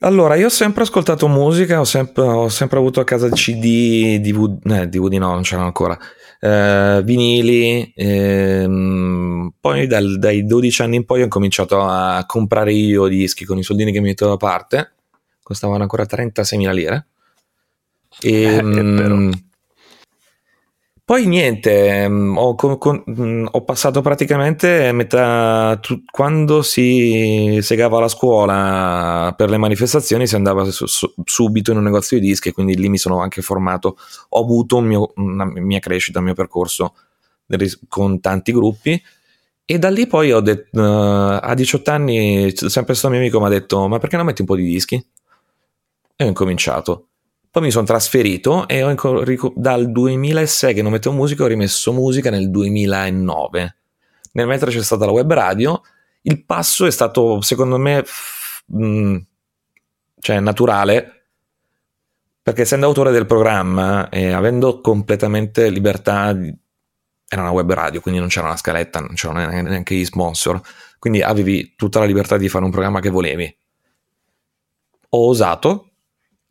Allora, 0.00 0.34
io 0.34 0.46
ho 0.46 0.50
sempre 0.50 0.82
ascoltato 0.82 1.28
musica, 1.28 1.78
ho 1.78 1.84
sempre, 1.84 2.22
ho 2.22 2.48
sempre 2.48 2.78
avuto 2.78 3.00
a 3.00 3.04
casa 3.04 3.28
CD, 3.28 4.18
DVD, 4.18 4.72
eh, 4.72 4.88
DVD 4.88 5.12
no, 5.14 5.32
non 5.32 5.42
c'erano 5.42 5.66
ancora, 5.66 5.96
eh, 6.40 7.02
vinili, 7.04 7.92
ehm, 7.94 9.52
poi 9.60 9.86
dal, 9.86 10.18
dai 10.18 10.46
12 10.46 10.82
anni 10.82 10.96
in 10.96 11.04
poi 11.04 11.22
ho 11.22 11.28
cominciato 11.28 11.80
a 11.82 12.24
comprare 12.26 12.72
io 12.72 13.06
dischi 13.08 13.44
con 13.44 13.58
i 13.58 13.62
soldini 13.62 13.92
che 13.92 14.00
mi 14.00 14.08
mettevo 14.08 14.30
da 14.30 14.36
parte, 14.38 14.92
costavano 15.42 15.82
ancora 15.82 16.04
36.000 16.04 16.72
lire. 16.72 17.06
E, 18.20 18.32
eh, 18.42 18.56
ehm, 18.56 19.49
poi 21.10 21.26
niente, 21.26 22.08
mm, 22.08 22.36
ho, 22.36 22.54
con, 22.54 23.02
mm, 23.10 23.46
ho, 23.50 23.64
passato 23.64 24.00
praticamente 24.00 24.92
metà, 24.92 25.76
tu, 25.82 26.04
quando 26.08 26.62
si 26.62 27.58
segava 27.62 27.98
la 27.98 28.06
scuola 28.06 29.34
per 29.36 29.50
le 29.50 29.56
manifestazioni 29.56 30.28
si 30.28 30.36
andava 30.36 30.62
su, 30.70 30.86
su, 30.86 31.12
subito 31.24 31.72
in 31.72 31.78
un 31.78 31.82
negozio 31.82 32.20
di 32.20 32.28
dischi 32.28 32.52
quindi 32.52 32.76
lì 32.76 32.88
mi 32.88 32.96
sono 32.96 33.20
anche 33.20 33.42
formato, 33.42 33.96
ho 34.28 34.40
avuto 34.40 34.78
mio, 34.80 35.10
una 35.16 35.46
mia 35.46 35.80
crescita, 35.80 36.20
un 36.20 36.26
mio 36.26 36.34
percorso 36.34 36.94
con 37.88 38.20
tanti 38.20 38.52
gruppi 38.52 39.02
e 39.64 39.78
da 39.80 39.90
lì 39.90 40.06
poi 40.06 40.30
ho 40.30 40.38
detto, 40.38 40.80
uh, 40.80 41.38
a 41.42 41.54
18 41.56 41.90
anni 41.90 42.52
sempre 42.54 42.84
questo 42.84 43.08
mio 43.08 43.18
amico 43.18 43.40
mi 43.40 43.46
ha 43.46 43.48
detto 43.48 43.88
ma 43.88 43.98
perché 43.98 44.16
non 44.16 44.26
metti 44.26 44.42
un 44.42 44.46
po' 44.46 44.54
di 44.54 44.62
dischi? 44.62 45.04
E 46.14 46.24
ho 46.24 46.28
incominciato 46.28 47.09
poi 47.50 47.62
mi 47.62 47.70
sono 47.70 47.86
trasferito 47.86 48.68
e 48.68 48.82
ho, 48.82 49.52
dal 49.56 49.90
2006 49.90 50.74
che 50.74 50.82
non 50.82 50.92
mettevo 50.92 51.14
musica 51.14 51.42
ho 51.44 51.48
rimesso 51.48 51.92
musica 51.92 52.30
nel 52.30 52.50
2009. 52.50 53.76
Nel 54.32 54.46
mentre 54.46 54.70
c'è 54.70 54.82
stata 54.82 55.04
la 55.04 55.10
web 55.10 55.32
radio, 55.32 55.82
il 56.22 56.44
passo 56.44 56.86
è 56.86 56.90
stato 56.90 57.40
secondo 57.40 57.76
me 57.76 58.04
mh, 58.66 58.86
mm, 58.86 59.16
cioè 60.20 60.40
naturale 60.40 61.24
perché 62.42 62.62
essendo 62.62 62.86
autore 62.86 63.10
del 63.10 63.26
programma 63.26 64.08
e 64.08 64.32
avendo 64.32 64.80
completamente 64.80 65.68
libertà 65.70 66.36
era 67.28 67.42
una 67.42 67.50
web 67.50 67.72
radio 67.72 68.00
quindi 68.00 68.20
non 68.20 68.28
c'era 68.28 68.46
una 68.46 68.56
scaletta 68.56 69.00
non 69.00 69.14
c'erano 69.14 69.46
neanche 69.62 69.94
gli 69.94 70.04
sponsor 70.04 70.60
quindi 70.98 71.22
avevi 71.22 71.74
tutta 71.76 72.00
la 72.00 72.04
libertà 72.06 72.36
di 72.36 72.48
fare 72.48 72.64
un 72.64 72.70
programma 72.70 73.00
che 73.00 73.10
volevi 73.10 73.56
ho 75.10 75.28
osato 75.28 75.89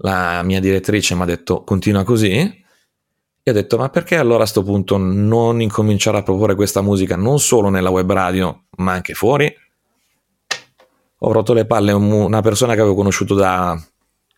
la 0.02 0.41
mia 0.43 0.60
direttrice 0.60 1.16
mi 1.16 1.22
ha 1.22 1.26
detto 1.26 1.64
continua 1.64 2.04
così? 2.04 2.66
E 3.41 3.52
ho 3.52 3.54
detto 3.54 3.78
ma 3.78 3.89
perché 3.89 4.18
allora 4.18 4.38
a 4.38 4.39
questo 4.39 4.64
punto 4.64 4.97
non 4.97 5.62
incominciare 5.62 6.18
a 6.18 6.24
proporre 6.24 6.56
questa 6.56 6.82
musica 6.82 7.16
non 7.16 7.39
solo 7.39 7.70
nella 7.70 7.89
web 7.89 8.12
radio 8.12 8.64
ma 8.78 8.93
anche 8.93 9.14
fuori? 9.14 9.54
Ho 11.22 11.32
rotto 11.32 11.54
le 11.54 11.66
palle 11.66 11.91
una 11.91 12.41
persona 12.41 12.76
che 12.76 12.80
avevo 12.80 12.95
conosciuto 12.95 13.36
da 13.36 13.82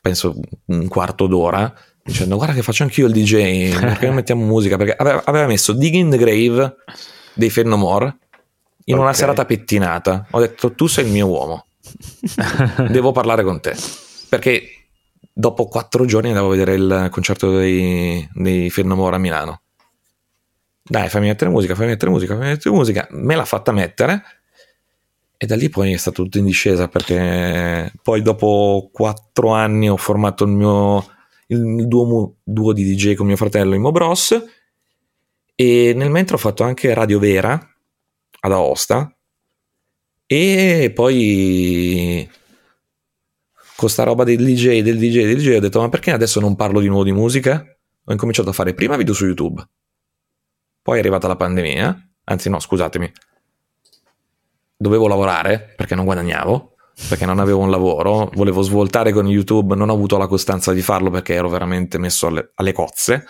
penso 0.01 0.35
un 0.65 0.87
quarto 0.87 1.27
d'ora 1.27 1.71
dicendo 2.03 2.37
guarda 2.37 2.55
che 2.55 2.63
faccio 2.63 2.81
anch'io 2.81 3.05
il 3.05 3.13
DJ 3.13 3.77
perché 3.77 4.07
non 4.07 4.15
mettiamo 4.21 4.45
musica? 4.45 4.77
Perché 4.77 4.95
aveva, 4.95 5.21
aveva 5.25 5.45
messo 5.45 5.73
Dig 5.73 5.93
in 5.93 6.09
the 6.09 6.17
Grave 6.17 6.75
dei 7.33 7.49
Fennomore 7.49 8.17
in 8.85 8.95
okay. 8.95 9.05
una 9.05 9.13
serata 9.13 9.45
pettinata. 9.45 10.27
Ho 10.31 10.39
detto 10.39 10.73
tu 10.73 10.87
sei 10.87 11.05
il 11.05 11.11
mio 11.11 11.27
uomo. 11.27 11.65
Devo 12.89 13.11
parlare 13.11 13.43
con 13.43 13.59
te. 13.61 13.75
Perché 14.27 14.80
dopo 15.41 15.65
quattro 15.65 16.05
giorni 16.05 16.29
andavo 16.29 16.47
a 16.47 16.51
vedere 16.51 16.75
il 16.75 17.07
concerto 17.09 17.57
dei, 17.57 18.29
dei 18.31 18.69
Fernamore 18.69 19.15
a 19.15 19.19
Milano. 19.19 19.61
Dai, 20.83 21.09
fammi 21.09 21.27
mettere 21.27 21.49
musica, 21.49 21.73
fammi 21.73 21.87
mettere 21.87 22.11
musica, 22.11 22.35
fammi 22.35 22.49
mettere 22.49 22.75
musica. 22.75 23.07
Me 23.09 23.35
l'ha 23.35 23.45
fatta 23.45 23.71
mettere 23.71 24.23
e 25.35 25.45
da 25.47 25.55
lì 25.55 25.69
poi 25.69 25.93
è 25.93 25.97
stato 25.97 26.21
tutto 26.21 26.37
in 26.37 26.45
discesa 26.45 26.87
perché 26.87 27.91
poi 28.03 28.21
dopo 28.21 28.89
quattro 28.93 29.49
anni 29.49 29.89
ho 29.89 29.97
formato 29.97 30.43
il 30.43 30.51
mio 30.51 31.03
il 31.47 31.87
duo, 31.87 32.35
duo 32.43 32.71
di 32.71 32.83
DJ 32.83 33.15
con 33.15 33.25
mio 33.25 33.35
fratello 33.35 33.73
Imo 33.73 33.91
Bros 33.91 34.39
e 35.55 35.93
nel 35.95 36.11
mentre 36.11 36.35
ho 36.35 36.39
fatto 36.39 36.63
anche 36.63 36.93
Radio 36.93 37.17
Vera 37.17 37.59
ad 38.41 38.51
Aosta 38.51 39.13
e 40.27 40.91
poi 40.93 42.29
con 43.81 43.89
sta 43.89 44.03
roba 44.03 44.23
del 44.23 44.37
DJ, 44.37 44.83
del 44.83 44.99
DJ, 44.99 45.25
del 45.25 45.37
DJ 45.37 45.55
ho 45.55 45.59
detto 45.59 45.79
ma 45.79 45.89
perché 45.89 46.11
adesso 46.11 46.39
non 46.39 46.55
parlo 46.55 46.79
di 46.81 46.87
nuovo 46.87 47.03
di 47.03 47.11
musica? 47.11 47.65
Ho 48.03 48.11
incominciato 48.11 48.49
a 48.49 48.53
fare 48.53 48.75
prima 48.75 48.95
video 48.95 49.11
su 49.11 49.25
YouTube, 49.25 49.67
poi 50.83 50.97
è 50.97 50.99
arrivata 50.99 51.27
la 51.27 51.35
pandemia, 51.35 52.09
anzi 52.25 52.47
no 52.51 52.59
scusatemi, 52.59 53.11
dovevo 54.77 55.07
lavorare 55.07 55.73
perché 55.75 55.95
non 55.95 56.05
guadagnavo, 56.05 56.75
perché 57.09 57.25
non 57.25 57.39
avevo 57.39 57.57
un 57.57 57.71
lavoro, 57.71 58.29
volevo 58.35 58.61
svoltare 58.61 59.11
con 59.11 59.27
YouTube, 59.27 59.73
non 59.73 59.89
ho 59.89 59.93
avuto 59.93 60.15
la 60.19 60.27
costanza 60.27 60.73
di 60.73 60.81
farlo 60.83 61.09
perché 61.09 61.33
ero 61.33 61.49
veramente 61.49 61.97
messo 61.97 62.27
alle, 62.27 62.51
alle 62.53 62.73
cozze 62.73 63.25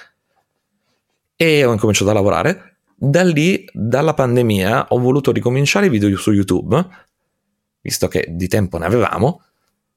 e 1.37 1.63
ho 1.63 1.71
incominciato 1.71 2.09
a 2.09 2.13
lavorare. 2.13 2.79
Da 2.93 3.23
lì, 3.23 3.63
dalla 3.71 4.13
pandemia, 4.13 4.87
ho 4.89 4.99
voluto 4.99 5.31
ricominciare 5.31 5.85
i 5.85 5.89
video 5.89 6.13
su 6.17 6.33
YouTube, 6.33 6.85
visto 7.79 8.09
che 8.09 8.25
di 8.29 8.49
tempo 8.49 8.77
ne 8.77 8.85
avevamo, 8.85 9.43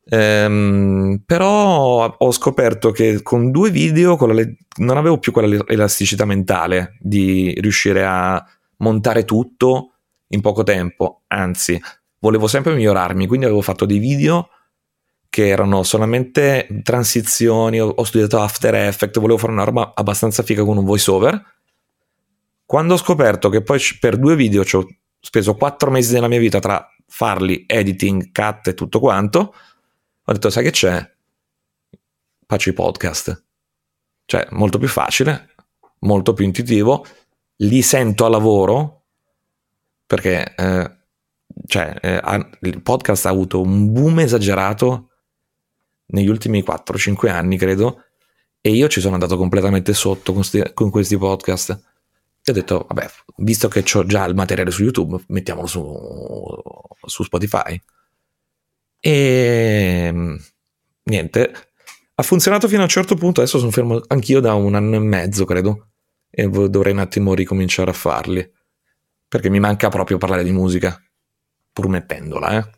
ehm, 0.05 1.23
però 1.25 2.17
ho 2.17 2.33
scoperto 2.33 2.91
che 2.91 3.23
con 3.23 3.51
due 3.51 3.71
video 3.71 4.17
con 4.17 4.35
le... 4.35 4.57
non 4.79 4.97
avevo 4.97 5.19
più 5.19 5.33
quella 5.33 5.65
elasticità 5.67 6.25
mentale 6.25 6.97
di 7.01 7.55
riuscire 7.61 8.05
a 8.05 8.45
montare 8.79 9.25
tutto 9.25 9.93
in 10.29 10.41
poco 10.41 10.63
tempo, 10.63 11.23
anzi, 11.29 11.81
volevo 12.19 12.47
sempre 12.47 12.75
migliorarmi, 12.75 13.27
quindi 13.27 13.47
avevo 13.47 13.61
fatto 13.61 13.87
dei 13.87 13.99
video 13.99 14.49
che 15.35 15.49
erano 15.49 15.83
solamente 15.83 16.69
transizioni, 16.85 17.81
ho, 17.81 18.05
studiato 18.05 18.41
After 18.41 18.73
Effects, 18.73 19.19
volevo 19.19 19.37
fare 19.37 19.53
una 19.53 19.65
roba 19.65 19.93
abbastanza 19.95 20.45
figa 20.45 20.65
con 20.65 20.77
un 20.77 20.85
voiceover. 20.85 21.45
Quando 22.65 22.95
ho 22.95 22.97
scoperto 22.97 23.49
che 23.49 23.61
poi 23.61 23.81
per 23.99 24.17
due 24.17 24.37
video 24.37 24.65
ci 24.65 24.77
ho 24.77 24.87
speso 25.19 25.57
quattro 25.57 25.91
mesi 25.91 26.13
della 26.13 26.29
mia 26.29 26.39
vita 26.39 26.61
tra 26.61 26.89
farli, 27.09 27.65
editing, 27.67 28.31
cut 28.31 28.69
e 28.69 28.75
tutto 28.75 29.01
quanto, 29.01 29.55
ho 30.27 30.33
detto, 30.33 30.51
sai 30.51 30.65
che 30.65 30.71
c'è? 30.71 31.13
Faccio 32.47 32.71
i 32.71 32.73
podcast. 32.73 33.45
Cioè, 34.25 34.47
molto 34.51 34.79
più 34.79 34.89
facile, 34.89 35.55
molto 36.01 36.33
più 36.33 36.45
intuitivo, 36.45 37.05
li 37.57 37.83
sento 37.83 38.25
a 38.25 38.29
lavoro, 38.29 39.05
perché 40.07 40.55
eh, 40.55 40.97
cioè, 41.67 41.95
eh, 42.01 42.49
il 42.61 42.83
podcast 42.83 43.27
ha 43.27 43.31
avuto 43.31 43.61
un 43.61 43.93
boom 43.93 44.21
esagerato 44.21 45.11
negli 46.07 46.29
ultimi 46.29 46.63
4-5 46.63 47.29
anni, 47.29 47.59
credo, 47.59 48.05
e 48.61 48.71
io 48.71 48.89
ci 48.89 49.01
sono 49.01 49.15
andato 49.15 49.37
completamente 49.37 49.93
sotto 49.93 50.33
con, 50.33 50.43
sti, 50.43 50.73
con 50.73 50.91
questi 50.91 51.19
podcast. 51.19 51.71
E 52.43 52.51
ho 52.51 52.55
detto, 52.55 52.87
vabbè, 52.89 53.11
visto 53.37 53.69
che 53.69 53.85
ho 53.95 54.07
già 54.07 54.25
il 54.25 54.35
materiale 54.35 54.71
su 54.71 54.83
YouTube, 54.83 55.23
mettiamolo 55.29 55.67
su, 55.67 55.83
su 57.07 57.23
Spotify. 57.23 57.81
E 59.07 60.39
niente, 61.03 61.53
ha 62.15 62.23
funzionato 62.23 62.69
fino 62.69 62.81
a 62.81 62.85
un 62.85 62.89
certo 62.89 63.17
punto, 63.17 63.43
adesso 63.43 63.59
sono 63.59 63.71
fermo 63.71 64.01
anch'io 64.07 64.41
da 64.41 64.55
un 64.55 64.75
anno 64.75 64.97
e 64.97 64.99
mezzo, 64.99 65.45
credo, 65.45 65.89
e 66.31 66.49
dovrei 66.49 66.95
un 66.95 67.01
attimo 67.01 67.35
ricominciare 67.35 67.91
a 67.91 67.93
farli 67.95 68.51
perché 69.29 69.51
mi 69.51 69.61
manca 69.61 69.91
proprio 69.91 70.17
parlare 70.17 70.43
di 70.43 70.53
musica, 70.53 70.99
pur 71.71 71.89
mettendola, 71.89 72.57
eh. 72.57 72.71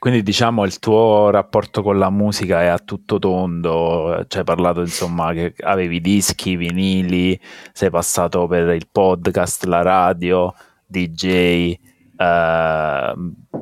Quindi 0.00 0.24
diciamo 0.24 0.64
il 0.64 0.80
tuo 0.80 1.30
rapporto 1.30 1.82
con 1.82 1.96
la 1.96 2.10
musica 2.10 2.62
è 2.62 2.66
a 2.66 2.78
tutto 2.78 3.20
tondo, 3.20 4.24
ci 4.26 4.38
hai 4.38 4.44
parlato 4.44 4.80
insomma 4.80 5.32
che 5.32 5.54
avevi 5.60 6.00
dischi, 6.00 6.56
vinili, 6.56 7.38
sei 7.72 7.90
passato 7.90 8.48
per 8.48 8.70
il 8.70 8.88
podcast, 8.90 9.62
la 9.64 9.82
radio, 9.82 10.52
DJ, 10.86 11.78
eh, 12.16 13.12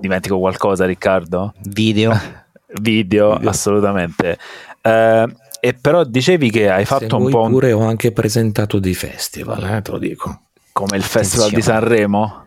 dimentico 0.01 0.39
qualcosa 0.39 0.87
Riccardo? 0.87 1.55
Video. 1.63 2.13
Video, 2.81 3.35
Video. 3.35 3.51
assolutamente. 3.51 4.39
Eh, 4.81 5.27
e 5.61 5.75
però 5.75 6.05
dicevi 6.05 6.51
che 6.51 6.71
hai 6.71 6.85
fatto 6.85 7.19
Se 7.19 7.25
un 7.25 7.31
po'... 7.31 7.47
Pure 7.49 7.73
ho 7.73 7.83
anche 7.83 8.13
presentato 8.13 8.79
dei 8.79 8.95
festival, 8.95 9.63
eh, 9.75 9.83
te 9.83 9.91
lo 9.91 9.99
dico. 9.99 10.43
Come 10.73 10.97
il 10.97 11.03
Festival 11.03 11.49
Attenzione. 11.49 11.81
di 11.81 11.89
Sanremo? 11.89 12.45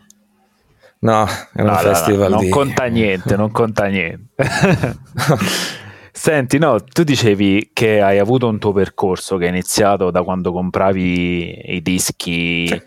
No, 1.00 1.26
è 1.54 1.62
un 1.62 1.68
no, 1.68 1.76
festival 1.76 2.30
no, 2.30 2.36
no, 2.36 2.42
di... 2.42 2.50
Non 2.50 2.58
conta 2.58 2.86
niente, 2.86 3.36
non 3.36 3.52
conta 3.52 3.86
niente. 3.88 4.34
Senti, 6.16 6.60
no, 6.60 6.80
tu 6.80 7.04
dicevi 7.04 7.72
che 7.74 8.00
hai 8.00 8.20
avuto 8.20 8.48
un 8.48 8.60
tuo 8.60 8.72
percorso 8.72 9.36
che 9.38 9.48
è 9.48 9.50
iniziato 9.50 10.12
da 10.12 10.22
quando 10.22 10.54
compravi 10.54 11.74
i 11.74 11.82
dischi, 11.82 12.68
sì. 12.68 12.82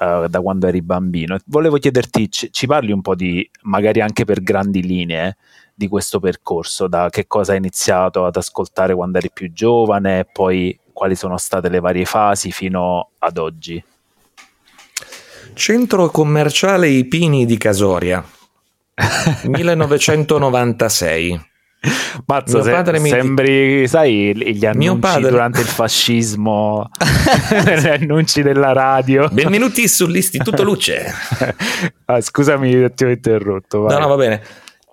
Uh, 0.00 0.26
da 0.26 0.40
quando 0.40 0.66
eri 0.66 0.82
bambino. 0.82 1.38
Volevo 1.46 1.76
chiederti, 1.76 2.28
ci, 2.30 2.52
ci, 2.52 2.66
parli 2.66 2.90
un 2.92 3.02
po' 3.02 3.14
di, 3.14 3.48
magari 3.62 4.00
anche 4.00 4.24
per 4.24 4.42
grandi 4.42 4.82
linee, 4.82 5.36
di 5.74 5.86
questo 5.88 6.20
percorso, 6.20 6.88
da 6.88 7.08
che 7.10 7.26
cosa 7.26 7.52
hai 7.52 7.58
iniziato 7.58 8.24
ad 8.26 8.36
ascoltare 8.36 8.94
quando 8.94 9.18
eri 9.18 9.30
più 9.32 9.52
giovane 9.52 10.26
poi 10.30 10.78
quali 10.92 11.14
sono 11.14 11.38
state 11.38 11.70
le 11.70 11.80
varie 11.80 12.04
fasi 12.04 12.52
fino 12.52 13.12
ad 13.18 13.38
oggi? 13.38 13.82
Centro 15.54 16.10
commerciale 16.10 16.88
I 16.88 17.06
Pini 17.06 17.46
di 17.46 17.56
Casoria, 17.56 18.22
1996. 19.44 21.48
Mazzo, 22.26 22.62
se, 22.62 23.00
mi... 23.00 23.08
sembri, 23.08 23.88
sai, 23.88 24.34
gli 24.54 24.66
annunci 24.66 24.98
padre... 24.98 25.30
durante 25.30 25.60
il 25.60 25.66
fascismo, 25.66 26.90
gli 27.80 27.86
annunci 27.86 28.42
della 28.42 28.72
radio. 28.72 29.28
Benvenuti 29.30 29.88
sull'Istituto 29.88 30.62
Luce. 30.64 31.12
ah, 32.04 32.20
scusami, 32.20 32.92
ti 32.94 33.04
ho 33.04 33.08
interrotto. 33.08 33.80
Vai. 33.82 33.94
No, 33.94 34.00
no, 34.00 34.08
va 34.08 34.16
bene. 34.16 34.42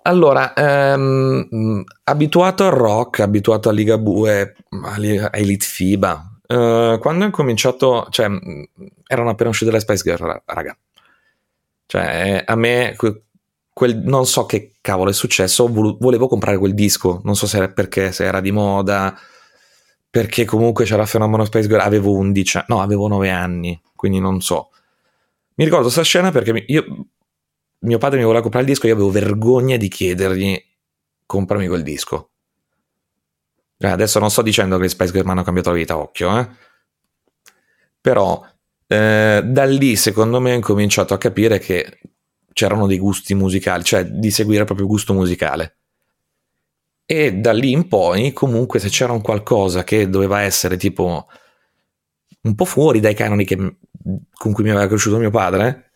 Allora, 0.02 0.54
ehm, 0.54 1.84
abituato 2.04 2.64
al 2.64 2.72
rock, 2.72 3.20
abituato 3.20 3.68
a 3.68 3.72
Ligabue, 3.72 4.54
a 4.84 4.96
Elite 5.32 5.66
FIBA, 5.66 6.38
Uh, 6.48 6.98
quando 6.98 7.26
ho 7.26 7.30
cominciato, 7.30 8.06
cioè, 8.08 8.26
erano 9.06 9.28
appena 9.28 9.50
uscite 9.50 9.70
le 9.70 9.80
Spice 9.80 10.02
Girl, 10.02 10.42
raga. 10.46 10.74
Cioè, 11.84 12.42
a 12.46 12.54
me, 12.54 12.96
quel, 13.78 13.96
non 13.98 14.26
so 14.26 14.44
che 14.44 14.72
cavolo 14.80 15.10
è 15.10 15.12
successo, 15.12 15.68
volevo 15.68 16.26
comprare 16.26 16.58
quel 16.58 16.74
disco, 16.74 17.20
non 17.22 17.36
so 17.36 17.46
se 17.46 17.58
era 17.58 17.68
perché, 17.68 18.10
se 18.10 18.24
era 18.24 18.40
di 18.40 18.50
moda, 18.50 19.16
perché 20.10 20.44
comunque 20.44 20.84
c'era 20.84 21.06
fenomeno 21.06 21.44
Spice 21.44 21.68
Girl, 21.68 21.82
avevo 21.82 22.12
11, 22.14 22.64
no, 22.66 22.80
avevo 22.80 23.06
9 23.06 23.30
anni, 23.30 23.80
quindi 23.94 24.18
non 24.18 24.40
so. 24.40 24.70
Mi 25.54 25.64
ricordo 25.64 25.84
questa 25.84 26.02
scena 26.02 26.32
perché 26.32 26.64
io, 26.66 27.06
mio 27.78 27.98
padre 27.98 28.18
mi 28.18 28.24
voleva 28.24 28.42
comprare 28.42 28.66
il 28.66 28.72
disco 28.72 28.88
io 28.88 28.94
avevo 28.94 29.10
vergogna 29.10 29.76
di 29.76 29.86
chiedergli 29.86 30.60
comprami 31.24 31.68
quel 31.68 31.84
disco 31.84 32.30
eh, 33.78 33.86
adesso 33.86 34.18
non 34.18 34.30
sto 34.30 34.42
dicendo 34.42 34.76
che 34.76 34.86
gli 34.86 34.88
Spice 34.88 35.12
Girls 35.12 35.26
mi 35.26 35.32
hanno 35.32 35.44
cambiato 35.44 35.70
la 35.70 35.76
vita, 35.76 35.96
occhio, 35.96 36.36
eh. 36.36 36.48
Però 38.00 38.44
eh, 38.88 39.42
da 39.44 39.64
lì 39.64 39.94
secondo 39.94 40.40
me 40.40 40.52
ho 40.52 40.56
incominciato 40.56 41.14
a 41.14 41.18
capire 41.18 41.58
che 41.58 42.00
c'erano 42.58 42.88
dei 42.88 42.98
gusti 42.98 43.36
musicali, 43.36 43.84
cioè 43.84 44.04
di 44.04 44.32
seguire 44.32 44.64
proprio 44.64 44.84
il 44.84 44.90
gusto 44.90 45.14
musicale. 45.14 45.76
E 47.06 47.34
da 47.34 47.52
lì 47.52 47.70
in 47.70 47.86
poi, 47.86 48.32
comunque, 48.32 48.80
se 48.80 48.88
c'era 48.88 49.12
un 49.12 49.20
qualcosa 49.20 49.84
che 49.84 50.08
doveva 50.08 50.40
essere 50.40 50.76
tipo 50.76 51.28
un 52.40 52.54
po' 52.56 52.64
fuori 52.64 52.98
dai 52.98 53.14
canoni 53.14 53.44
che, 53.44 53.56
con 53.56 54.52
cui 54.52 54.64
mi 54.64 54.70
aveva 54.70 54.88
cresciuto 54.88 55.18
mio 55.18 55.30
padre, 55.30 55.92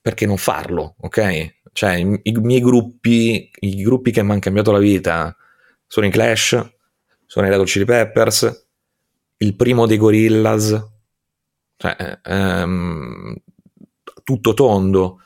perché 0.00 0.24
non 0.24 0.36
farlo, 0.36 0.94
ok? 1.00 1.54
Cioè, 1.72 1.94
i, 1.94 2.32
miei 2.40 2.60
gruppi, 2.60 3.50
i 3.58 3.82
gruppi 3.82 4.12
che 4.12 4.22
mi 4.22 4.30
hanno 4.30 4.38
cambiato 4.38 4.70
la 4.70 4.78
vita 4.78 5.36
sono 5.84 6.06
i 6.06 6.10
Clash, 6.10 6.74
sono 7.26 7.46
i 7.46 7.50
Red 7.50 7.58
Hot 7.58 7.66
Chili 7.66 7.84
Peppers, 7.84 8.68
il 9.38 9.56
primo 9.56 9.84
dei 9.86 9.96
Gorillaz, 9.96 10.80
cioè, 11.76 12.20
ehm, 12.22 13.34
tutto 14.22 14.54
tondo. 14.54 15.20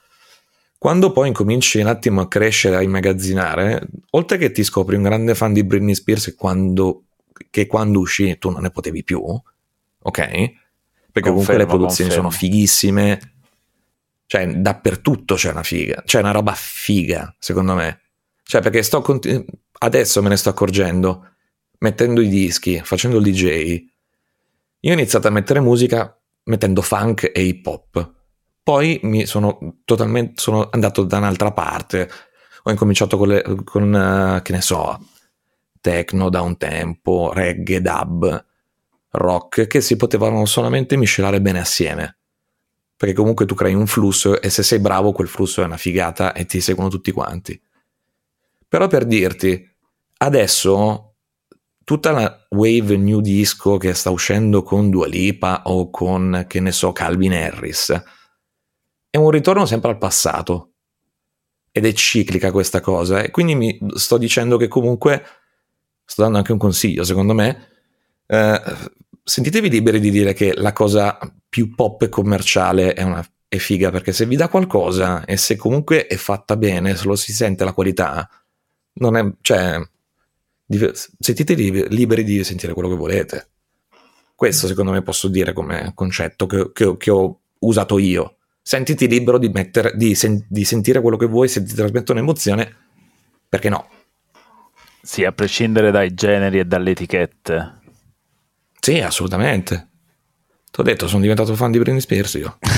Quando 0.80 1.12
poi 1.12 1.28
incominci 1.28 1.78
un 1.78 1.88
attimo 1.88 2.22
a 2.22 2.26
crescere, 2.26 2.76
a 2.76 2.82
immagazzinare, 2.82 3.86
oltre 4.12 4.38
che 4.38 4.50
ti 4.50 4.64
scopri 4.64 4.96
un 4.96 5.02
grande 5.02 5.34
fan 5.34 5.52
di 5.52 5.62
Britney 5.62 5.94
Spears 5.94 6.34
quando, 6.34 7.02
che 7.50 7.66
quando 7.66 8.00
uscì 8.00 8.38
tu 8.38 8.48
non 8.48 8.62
ne 8.62 8.70
potevi 8.70 9.04
più, 9.04 9.20
ok? 9.20 10.16
Perché 10.16 10.48
confermo, 11.12 11.32
comunque 11.32 11.56
le 11.58 11.66
produzioni 11.66 12.08
confermo. 12.08 12.30
sono 12.30 12.30
fighissime, 12.30 13.32
cioè 14.24 14.46
dappertutto 14.46 15.34
c'è 15.34 15.50
una 15.50 15.62
figa, 15.62 16.02
c'è 16.02 16.20
una 16.20 16.30
roba 16.30 16.54
figa, 16.56 17.36
secondo 17.38 17.74
me. 17.74 18.00
Cioè, 18.42 18.62
perché 18.62 18.82
sto 18.82 19.02
continu- 19.02 19.44
adesso 19.80 20.22
me 20.22 20.30
ne 20.30 20.38
sto 20.38 20.48
accorgendo 20.48 21.28
mettendo 21.80 22.22
i 22.22 22.28
dischi, 22.28 22.80
facendo 22.82 23.18
il 23.18 23.24
DJ, 23.24 23.84
io 24.80 24.90
ho 24.90 24.94
iniziato 24.94 25.28
a 25.28 25.30
mettere 25.30 25.60
musica 25.60 26.18
mettendo 26.44 26.80
funk 26.80 27.30
e 27.34 27.42
hip 27.42 27.66
hop, 27.66 28.14
Poi 28.62 29.00
mi 29.04 29.26
sono 29.26 29.78
totalmente 29.84 30.34
sono 30.36 30.68
andato 30.70 31.04
da 31.04 31.18
un'altra 31.18 31.52
parte. 31.52 32.10
Ho 32.64 32.70
incominciato 32.70 33.16
con, 33.16 33.28
le, 33.28 33.42
con 33.64 33.92
uh, 33.92 34.42
che 34.42 34.52
ne 34.52 34.60
so, 34.60 34.98
techno 35.80 36.28
da 36.28 36.42
un 36.42 36.56
tempo, 36.56 37.32
reggae, 37.32 37.80
dub, 37.80 38.46
rock, 39.10 39.66
che 39.66 39.80
si 39.80 39.96
potevano 39.96 40.44
solamente 40.44 40.96
miscelare 40.96 41.40
bene 41.40 41.60
assieme. 41.60 42.18
Perché 42.96 43.14
comunque 43.14 43.46
tu 43.46 43.54
crei 43.54 43.74
un 43.74 43.86
flusso 43.86 44.40
e 44.40 44.50
se 44.50 44.62
sei 44.62 44.78
bravo 44.78 45.12
quel 45.12 45.28
flusso 45.28 45.62
è 45.62 45.64
una 45.64 45.78
figata 45.78 46.34
e 46.34 46.44
ti 46.44 46.60
seguono 46.60 46.90
tutti 46.90 47.10
quanti. 47.12 47.60
Però 48.68 48.86
per 48.86 49.06
dirti, 49.06 49.68
adesso 50.18 51.14
tutta 51.82 52.10
la 52.12 52.46
wave 52.50 52.96
new 52.98 53.20
disco 53.20 53.78
che 53.78 53.94
sta 53.94 54.10
uscendo 54.10 54.62
con 54.62 54.90
Dua 54.90 55.06
Lipa 55.06 55.62
o 55.64 55.90
con, 55.90 56.44
che 56.46 56.60
ne 56.60 56.72
so, 56.72 56.92
Calvin 56.92 57.32
Harris, 57.32 58.00
è 59.10 59.16
un 59.16 59.30
ritorno 59.30 59.66
sempre 59.66 59.90
al 59.90 59.98
passato. 59.98 60.72
Ed 61.72 61.84
è 61.84 61.92
ciclica 61.92 62.50
questa 62.50 62.80
cosa. 62.80 63.22
E 63.22 63.30
quindi 63.30 63.54
mi 63.54 63.78
sto 63.94 64.16
dicendo 64.16 64.56
che 64.56 64.68
comunque, 64.68 65.24
sto 66.04 66.22
dando 66.22 66.38
anche 66.38 66.52
un 66.52 66.58
consiglio, 66.58 67.04
secondo 67.04 67.34
me, 67.34 67.68
eh, 68.26 68.62
sentitevi 69.22 69.68
liberi 69.68 70.00
di 70.00 70.10
dire 70.10 70.32
che 70.32 70.54
la 70.54 70.72
cosa 70.72 71.18
più 71.48 71.74
pop 71.74 72.02
e 72.02 72.08
commerciale 72.08 72.94
è, 72.94 73.02
una, 73.02 73.24
è 73.46 73.56
figa, 73.56 73.90
perché 73.90 74.12
se 74.12 74.26
vi 74.26 74.36
dà 74.36 74.48
qualcosa 74.48 75.24
e 75.24 75.36
se 75.36 75.56
comunque 75.56 76.06
è 76.06 76.16
fatta 76.16 76.56
bene, 76.56 76.96
se 76.96 77.06
lo 77.06 77.16
si 77.16 77.32
sente 77.32 77.64
la 77.64 77.72
qualità, 77.72 78.28
non 78.94 79.16
è, 79.16 79.32
cioè, 79.40 79.80
sentite 81.18 81.54
liberi 81.54 82.24
di 82.24 82.44
sentire 82.44 82.72
quello 82.72 82.88
che 82.88 82.94
volete. 82.96 83.48
Questo 84.34 84.66
secondo 84.66 84.92
me 84.92 85.02
posso 85.02 85.28
dire 85.28 85.52
come 85.52 85.92
concetto 85.94 86.46
che, 86.46 86.70
che, 86.72 86.96
che 86.96 87.10
ho 87.10 87.40
usato 87.60 87.98
io. 87.98 88.36
Sentiti 88.62 89.08
libero 89.08 89.38
di, 89.38 89.48
mettere, 89.48 89.92
di, 89.96 90.14
sen, 90.14 90.44
di 90.48 90.64
sentire 90.64 91.00
quello 91.00 91.16
che 91.16 91.26
vuoi, 91.26 91.48
se 91.48 91.62
ti 91.62 91.74
trasmette 91.74 92.12
un'emozione, 92.12 92.76
perché 93.48 93.68
no? 93.68 93.88
Sì, 95.02 95.24
a 95.24 95.32
prescindere 95.32 95.90
dai 95.90 96.14
generi 96.14 96.58
e 96.58 96.64
dalle 96.64 96.90
etichette. 96.90 97.78
Sì, 98.78 99.00
assolutamente. 99.00 99.88
Ti 100.70 100.80
ho 100.80 100.82
detto, 100.82 101.08
sono 101.08 101.22
diventato 101.22 101.54
fan 101.56 101.70
di 101.70 101.78
Britney 101.78 102.00
Spears 102.00 102.34
io. 102.34 102.58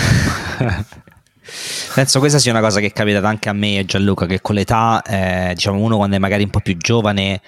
Penso 1.94 2.20
questa 2.20 2.38
sia 2.38 2.52
una 2.52 2.60
cosa 2.60 2.80
che 2.80 2.86
è 2.86 2.92
capitata 2.92 3.28
anche 3.28 3.48
a 3.48 3.52
me 3.52 3.78
e 3.78 3.84
Gianluca, 3.84 4.26
che 4.26 4.40
con 4.40 4.54
l'età, 4.54 5.02
eh, 5.02 5.52
diciamo 5.54 5.78
uno 5.78 5.96
quando 5.96 6.16
è 6.16 6.18
magari 6.18 6.44
un 6.44 6.50
po' 6.50 6.60
più 6.60 6.76
giovane, 6.78 7.42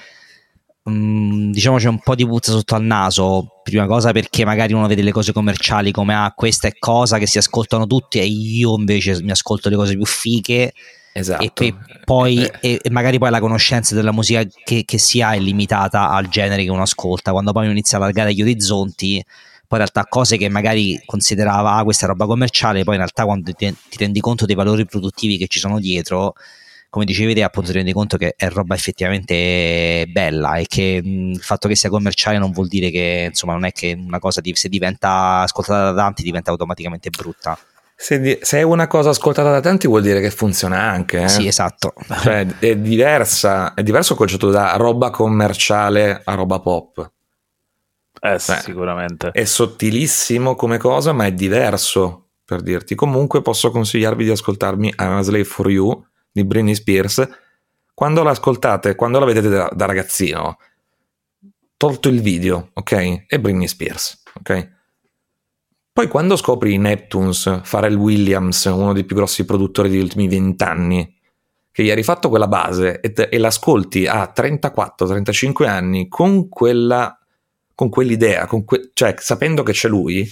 mm, 0.88 1.50
diciamo 1.50 1.76
c'è 1.78 1.88
un 1.88 2.00
po' 2.00 2.14
di 2.14 2.26
puzza 2.26 2.52
sotto 2.52 2.74
al 2.74 2.82
naso, 2.82 3.60
prima 3.62 3.86
cosa 3.86 4.12
perché 4.12 4.44
magari 4.44 4.72
uno 4.72 4.86
vede 4.86 5.02
le 5.02 5.12
cose 5.12 5.32
commerciali 5.32 5.92
come 5.92 6.14
ah 6.14 6.32
questa 6.34 6.68
è 6.68 6.72
cosa 6.78 7.18
che 7.18 7.26
si 7.26 7.38
ascoltano 7.38 7.86
tutti 7.86 8.18
e 8.18 8.24
io 8.24 8.76
invece 8.76 9.22
mi 9.22 9.30
ascolto 9.30 9.68
le 9.68 9.76
cose 9.76 9.94
più 9.94 10.06
fiche. 10.06 10.72
Esatto. 11.16 11.44
E, 11.44 11.50
pe- 11.54 11.74
poi, 12.04 12.44
eh. 12.60 12.80
e, 12.82 12.90
magari 12.90 13.18
poi 13.18 13.30
la 13.30 13.38
conoscenza 13.38 13.94
della 13.94 14.10
musica 14.10 14.44
che, 14.64 14.84
che 14.84 14.98
si 14.98 15.22
ha 15.22 15.32
è 15.32 15.38
limitata 15.38 16.10
al 16.10 16.28
genere 16.28 16.64
che 16.64 16.70
uno 16.70 16.82
ascolta. 16.82 17.30
Quando 17.30 17.52
poi 17.52 17.70
inizia 17.70 17.98
a 17.98 18.00
allargare 18.00 18.34
gli 18.34 18.42
orizzonti, 18.42 19.24
poi 19.66 19.78
in 19.78 19.90
realtà 19.90 20.06
cose 20.08 20.36
che 20.36 20.48
magari 20.48 21.00
considerava 21.06 21.74
ah, 21.74 21.84
questa 21.84 22.06
roba 22.06 22.26
commerciale, 22.26 22.82
poi 22.82 22.94
in 22.94 23.00
realtà 23.00 23.24
quando 23.24 23.52
ti, 23.52 23.74
ti 23.88 23.96
rendi 23.96 24.20
conto 24.20 24.44
dei 24.44 24.56
valori 24.56 24.86
produttivi 24.86 25.38
che 25.38 25.46
ci 25.46 25.60
sono 25.60 25.78
dietro, 25.78 26.34
come 26.94 27.06
dicevi 27.06 27.34
te, 27.34 27.42
appunto 27.42 27.70
ti 27.70 27.76
rendi 27.78 27.92
conto 27.92 28.16
che 28.16 28.34
è 28.36 28.48
roba 28.48 28.76
effettivamente 28.76 30.06
bella 30.12 30.54
e 30.54 30.66
che 30.68 31.00
mh, 31.02 31.32
il 31.32 31.42
fatto 31.42 31.66
che 31.66 31.74
sia 31.74 31.88
commerciale 31.88 32.38
non 32.38 32.52
vuol 32.52 32.68
dire 32.68 32.90
che 32.90 33.26
insomma 33.30 33.54
non 33.54 33.64
è 33.64 33.72
che 33.72 33.96
una 33.98 34.20
cosa 34.20 34.40
di, 34.40 34.54
se 34.54 34.68
diventa 34.68 35.40
ascoltata 35.40 35.90
da 35.90 36.00
tanti 36.00 36.22
diventa 36.22 36.52
automaticamente 36.52 37.10
brutta. 37.10 37.58
Se, 37.96 38.20
di, 38.20 38.38
se, 38.40 38.58
è 38.58 38.62
una 38.62 38.86
cosa 38.86 39.10
ascoltata 39.10 39.50
da 39.50 39.60
tanti 39.60 39.88
vuol 39.88 40.02
dire 40.02 40.20
che 40.20 40.30
funziona 40.30 40.82
anche. 40.82 41.22
Eh? 41.22 41.28
Sì, 41.28 41.48
esatto. 41.48 41.94
Cioè, 42.22 42.46
è 42.60 42.76
diversa, 42.76 43.74
è 43.74 43.82
diverso 43.82 44.12
il 44.12 44.18
concetto 44.18 44.50
da 44.50 44.76
roba 44.76 45.10
commerciale 45.10 46.20
a 46.22 46.34
roba 46.34 46.60
pop. 46.60 47.10
Eh, 48.20 48.38
sì, 48.38 48.54
sicuramente. 48.60 49.32
È 49.32 49.44
sottilissimo 49.44 50.54
come 50.54 50.78
cosa, 50.78 51.12
ma 51.12 51.26
è 51.26 51.32
diverso 51.32 52.28
per 52.44 52.62
dirti. 52.62 52.94
Comunque 52.94 53.42
posso 53.42 53.72
consigliarvi 53.72 54.22
di 54.22 54.30
ascoltarmi 54.30 54.94
I'm 54.96 55.16
a 55.16 55.22
Slave 55.22 55.42
for 55.42 55.68
You 55.68 56.12
di 56.34 56.44
Britney 56.44 56.74
Spears. 56.74 57.28
Quando 57.94 58.24
l'ascoltate, 58.24 58.96
quando 58.96 59.20
la 59.20 59.24
vedete 59.24 59.48
da, 59.48 59.70
da 59.72 59.84
ragazzino, 59.86 60.58
tolto 61.76 62.08
il 62.08 62.20
video, 62.20 62.70
ok? 62.72 63.26
È 63.26 63.38
Britney 63.38 63.68
Spears, 63.68 64.22
ok? 64.40 64.72
Poi 65.92 66.08
quando 66.08 66.34
scopri 66.34 66.76
Neptunes, 66.76 67.60
Pharrell 67.70 67.94
Williams, 67.94 68.64
uno 68.64 68.92
dei 68.92 69.04
più 69.04 69.14
grossi 69.14 69.44
produttori 69.44 69.88
degli 69.88 70.00
ultimi 70.00 70.26
vent'anni, 70.26 71.16
che 71.70 71.84
gli 71.84 71.90
ha 71.90 71.94
rifatto 71.94 72.28
quella 72.28 72.48
base 72.48 73.00
e, 73.00 73.12
e 73.30 73.38
l'ascolti 73.38 74.06
a 74.06 74.32
34-35 74.34 75.68
anni 75.68 76.08
con 76.08 76.48
quella 76.48 77.16
con 77.76 77.88
quell'idea, 77.88 78.46
con 78.46 78.64
que- 78.64 78.90
cioè 78.92 79.14
sapendo 79.18 79.62
che 79.62 79.72
c'è 79.72 79.88
lui 79.88 80.28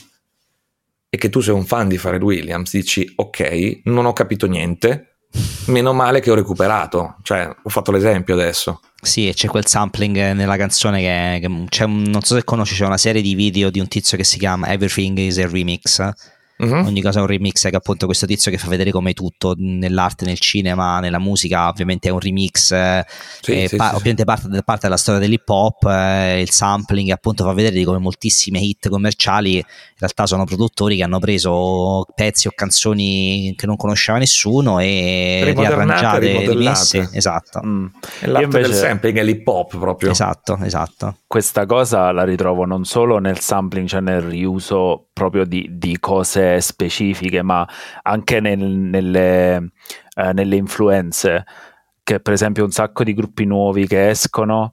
e 1.08 1.16
che 1.16 1.28
tu 1.28 1.40
sei 1.40 1.54
un 1.54 1.64
fan 1.64 1.88
di 1.88 1.98
Pharrell 1.98 2.22
Williams, 2.22 2.72
dici 2.72 3.12
ok, 3.14 3.82
non 3.84 4.06
ho 4.06 4.12
capito 4.12 4.46
niente, 4.46 5.11
meno 5.66 5.92
male 5.92 6.20
che 6.20 6.30
ho 6.30 6.34
recuperato, 6.34 7.16
cioè 7.22 7.48
ho 7.62 7.68
fatto 7.68 7.90
l'esempio 7.92 8.34
adesso. 8.34 8.80
Sì, 9.00 9.28
e 9.28 9.34
c'è 9.34 9.48
quel 9.48 9.66
sampling 9.66 10.32
nella 10.32 10.56
canzone 10.56 11.00
che, 11.00 11.66
che 11.68 11.84
un, 11.84 12.02
non 12.02 12.22
so 12.22 12.36
se 12.36 12.44
conosci, 12.44 12.74
c'è 12.74 12.86
una 12.86 12.98
serie 12.98 13.22
di 13.22 13.34
video 13.34 13.70
di 13.70 13.80
un 13.80 13.88
tizio 13.88 14.16
che 14.16 14.24
si 14.24 14.38
chiama 14.38 14.68
Everything 14.68 15.18
is 15.18 15.38
a 15.38 15.48
Remix 15.48 16.12
Uh-huh. 16.58 16.86
Ogni 16.86 17.02
cosa 17.02 17.18
è 17.18 17.22
un 17.22 17.28
remix 17.28 17.68
che 17.68 17.76
appunto 17.76 18.06
questo 18.06 18.26
tizio 18.26 18.50
che 18.50 18.58
fa 18.58 18.68
vedere 18.68 18.90
come 18.90 19.14
tutto 19.14 19.54
nell'arte, 19.56 20.24
nel 20.24 20.38
cinema, 20.38 21.00
nella 21.00 21.18
musica, 21.18 21.68
ovviamente 21.68 22.08
è 22.08 22.12
un 22.12 22.20
remix, 22.20 22.70
eh, 22.70 23.04
sì, 23.40 23.66
sì, 23.66 23.76
pa- 23.76 23.88
sì, 23.88 23.94
ovviamente 23.94 24.24
parte, 24.24 24.62
parte, 24.64 24.82
della 24.82 24.96
storia 24.96 25.20
dell'hip 25.20 25.48
hop, 25.48 25.84
eh, 25.84 26.40
il 26.40 26.50
sampling 26.50 27.10
appunto 27.10 27.44
fa 27.44 27.52
vedere 27.52 27.82
come 27.84 27.98
moltissime 27.98 28.60
hit 28.60 28.88
commerciali 28.88 29.64
in 30.02 30.08
realtà 30.08 30.26
sono 30.26 30.44
produttori 30.44 30.96
che 30.96 31.04
hanno 31.04 31.20
preso 31.20 32.04
pezzi 32.14 32.48
o 32.48 32.52
canzoni 32.54 33.54
che 33.56 33.66
non 33.66 33.76
conosceva 33.76 34.18
nessuno 34.18 34.80
e 34.80 35.52
riarrangiate, 35.54 36.52
rimesse, 36.52 37.08
esatto. 37.12 37.60
Mm. 37.64 37.86
L'arte 38.22 38.44
invece... 38.44 38.68
del 38.68 38.76
sampling 38.76 39.18
è 39.18 39.22
l'hip 39.22 39.46
hop 39.46 39.78
proprio. 39.78 40.10
Esatto, 40.10 40.58
esatto. 40.62 41.18
Questa 41.26 41.66
cosa 41.66 42.10
la 42.10 42.24
ritrovo 42.24 42.64
non 42.64 42.84
solo 42.84 43.18
nel 43.18 43.38
sampling, 43.38 43.86
cioè 43.86 44.00
nel 44.00 44.22
riuso 44.22 45.06
proprio 45.22 45.44
di, 45.44 45.68
di 45.70 45.98
cose 46.00 46.60
specifiche, 46.60 47.42
ma 47.42 47.66
anche 48.02 48.40
nel, 48.40 48.58
nelle, 48.58 49.70
eh, 50.16 50.32
nelle 50.32 50.56
influenze, 50.56 51.44
che 52.02 52.18
per 52.18 52.32
esempio 52.32 52.64
un 52.64 52.72
sacco 52.72 53.04
di 53.04 53.14
gruppi 53.14 53.44
nuovi 53.44 53.86
che 53.86 54.10
escono, 54.10 54.72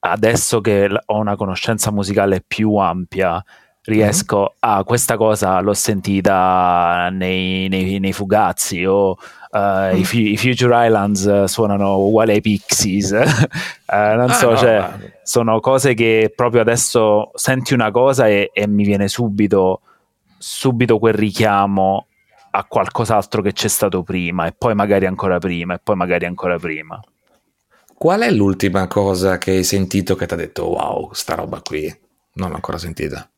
adesso 0.00 0.60
che 0.60 0.90
ho 1.06 1.18
una 1.18 1.36
conoscenza 1.36 1.90
musicale 1.90 2.44
più 2.46 2.76
ampia, 2.76 3.42
riesco 3.84 4.38
mm-hmm. 4.38 4.78
a 4.78 4.84
questa 4.84 5.16
cosa 5.16 5.58
l'ho 5.60 5.72
sentita 5.72 7.08
nei, 7.10 7.68
nei, 7.68 7.98
nei 7.98 8.12
fugazzi 8.12 8.84
o 8.84 9.16
Uh, 9.50 9.94
mm. 9.94 10.02
i, 10.12 10.32
i, 10.32 10.36
Future 10.36 10.86
Islands 10.86 11.44
suonano 11.44 11.98
uguali 11.98 12.32
ai 12.32 12.40
Pixies, 12.42 13.10
uh, 13.12 13.16
non 14.16 14.28
ah, 14.28 14.34
so, 14.34 14.50
no, 14.50 14.56
cioè, 14.56 14.78
ma... 14.78 14.98
sono 15.22 15.60
cose 15.60 15.94
che 15.94 16.30
proprio 16.34 16.60
adesso 16.60 17.30
senti 17.34 17.72
una 17.72 17.90
cosa 17.90 18.28
e, 18.28 18.50
e, 18.52 18.66
mi 18.66 18.84
viene 18.84 19.08
subito, 19.08 19.80
subito 20.36 20.98
quel 20.98 21.14
richiamo 21.14 22.06
a 22.50 22.64
qualcos'altro 22.64 23.40
che 23.40 23.52
c'è 23.52 23.68
stato 23.68 24.02
prima 24.02 24.46
e 24.46 24.52
poi 24.52 24.74
magari 24.74 25.06
ancora 25.06 25.38
prima 25.38 25.74
e 25.74 25.80
poi 25.82 25.96
magari 25.96 26.26
ancora 26.26 26.58
prima. 26.58 27.00
Qual 27.94 28.20
è 28.20 28.30
l'ultima 28.30 28.86
cosa 28.86 29.38
che 29.38 29.52
hai 29.52 29.64
sentito 29.64 30.14
che 30.14 30.26
ti 30.26 30.34
ha 30.34 30.36
detto 30.36 30.66
wow, 30.66 31.12
sta 31.12 31.34
roba 31.34 31.60
qui? 31.62 31.84
Non 32.34 32.50
l'ho 32.50 32.54
ancora 32.54 32.78
sentita. 32.78 33.28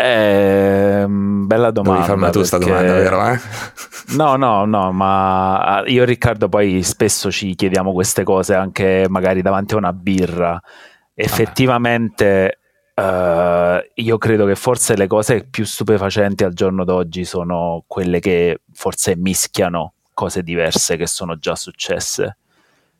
Eh, 0.00 1.06
bella 1.08 1.72
domanda. 1.72 2.02
Devi 2.02 2.06
farmi 2.06 2.30
tu 2.30 2.38
questa 2.38 2.58
domanda, 2.58 2.92
vero? 2.92 3.26
Eh? 3.32 3.40
No, 4.14 4.36
no, 4.36 4.64
no, 4.64 4.92
ma 4.92 5.58
ah, 5.58 5.82
io 5.86 6.04
e 6.04 6.06
Riccardo 6.06 6.48
poi 6.48 6.84
spesso 6.84 7.32
ci 7.32 7.56
chiediamo 7.56 7.92
queste 7.92 8.22
cose 8.22 8.54
anche 8.54 9.06
magari 9.08 9.42
davanti 9.42 9.74
a 9.74 9.78
una 9.78 9.92
birra. 9.92 10.62
Effettivamente 11.14 12.60
uh, 12.94 13.02
io 13.94 14.18
credo 14.18 14.46
che 14.46 14.54
forse 14.54 14.96
le 14.96 15.08
cose 15.08 15.42
più 15.42 15.64
stupefacenti 15.64 16.44
al 16.44 16.54
giorno 16.54 16.84
d'oggi 16.84 17.24
sono 17.24 17.82
quelle 17.88 18.20
che 18.20 18.60
forse 18.72 19.16
mischiano 19.16 19.94
cose 20.14 20.44
diverse 20.44 20.96
che 20.96 21.08
sono 21.08 21.38
già 21.38 21.56
successe 21.56 22.37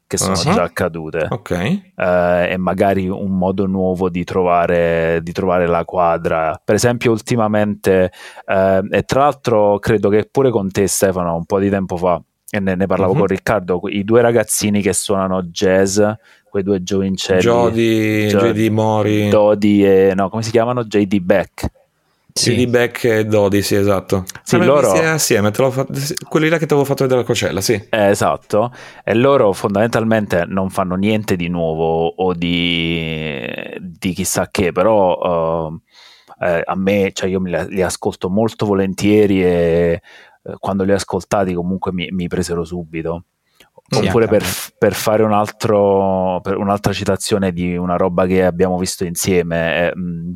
che 0.08 0.16
sono 0.16 0.32
uh-huh. 0.32 0.54
già 0.54 0.62
accadute 0.62 1.26
okay. 1.28 1.92
uh, 1.94 2.50
e 2.50 2.56
magari 2.56 3.08
un 3.08 3.36
modo 3.36 3.66
nuovo 3.66 4.08
di 4.08 4.24
trovare, 4.24 5.20
di 5.22 5.32
trovare 5.32 5.66
la 5.66 5.84
quadra 5.84 6.58
per 6.64 6.74
esempio 6.74 7.12
ultimamente 7.12 8.10
uh, 8.46 8.86
e 8.90 9.02
tra 9.02 9.20
l'altro 9.20 9.78
credo 9.78 10.08
che 10.08 10.26
pure 10.28 10.50
con 10.50 10.70
te 10.72 10.86
Stefano 10.86 11.36
un 11.36 11.44
po' 11.44 11.58
di 11.58 11.68
tempo 11.68 11.98
fa 11.98 12.20
e 12.50 12.58
ne, 12.58 12.74
ne 12.74 12.86
parlavo 12.86 13.12
uh-huh. 13.12 13.18
con 13.18 13.26
Riccardo 13.26 13.80
i 13.88 14.02
due 14.02 14.22
ragazzini 14.22 14.80
che 14.80 14.94
suonano 14.94 15.42
jazz 15.42 16.00
quei 16.48 16.62
due 16.62 16.82
giovincelli 16.82 17.42
Jody, 17.42 18.26
Jody 18.28 18.70
Mori 18.70 19.28
Dodi 19.28 19.84
e 19.84 20.14
no 20.16 20.30
come 20.30 20.42
si 20.42 20.50
chiamano? 20.50 20.84
JD 20.84 21.18
Beck 21.18 21.70
Sì. 22.38 22.54
CD 22.54 22.68
Beck 22.68 23.04
e 23.04 23.24
Dodi, 23.24 23.62
sì, 23.62 23.74
esatto. 23.74 24.24
Sì, 24.44 24.56
loro... 24.58 24.92
assieme, 24.92 25.50
fatto... 25.50 25.86
quelli 26.28 26.48
là 26.48 26.56
che 26.56 26.66
ti 26.66 26.72
avevo 26.72 26.86
fatto 26.86 27.02
vedere 27.02 27.22
la 27.22 27.26
Cocella, 27.26 27.60
sì. 27.60 27.72
Eh, 27.90 28.10
esatto, 28.10 28.72
e 29.02 29.14
loro 29.14 29.52
fondamentalmente 29.52 30.44
non 30.46 30.70
fanno 30.70 30.94
niente 30.94 31.34
di 31.34 31.48
nuovo 31.48 32.06
o 32.06 32.32
di, 32.34 33.44
di 33.80 34.12
chissà 34.12 34.48
che, 34.50 34.70
però 34.70 35.66
uh, 35.66 35.80
eh, 36.38 36.62
a 36.64 36.76
me, 36.76 37.10
cioè 37.12 37.28
io 37.28 37.40
li, 37.40 37.66
li 37.70 37.82
ascolto 37.82 38.30
molto 38.30 38.66
volentieri 38.66 39.42
e 39.42 40.00
eh, 40.44 40.54
quando 40.60 40.84
li 40.84 40.92
ho 40.92 40.94
ascoltati 40.94 41.52
comunque 41.54 41.92
mi, 41.92 42.08
mi 42.12 42.28
presero 42.28 42.64
subito. 42.64 43.24
Sì, 43.90 44.06
Oppure 44.06 44.28
per, 44.28 44.44
per, 44.76 44.92
fare 44.92 45.22
un 45.22 45.32
altro, 45.32 46.40
per 46.42 46.58
un'altra 46.58 46.92
citazione 46.92 47.52
di 47.52 47.74
una 47.74 47.96
roba 47.96 48.26
che 48.26 48.44
abbiamo 48.44 48.76
visto 48.76 49.04
insieme, 49.04 49.88
eh, 49.88 49.96
mh, 49.96 50.34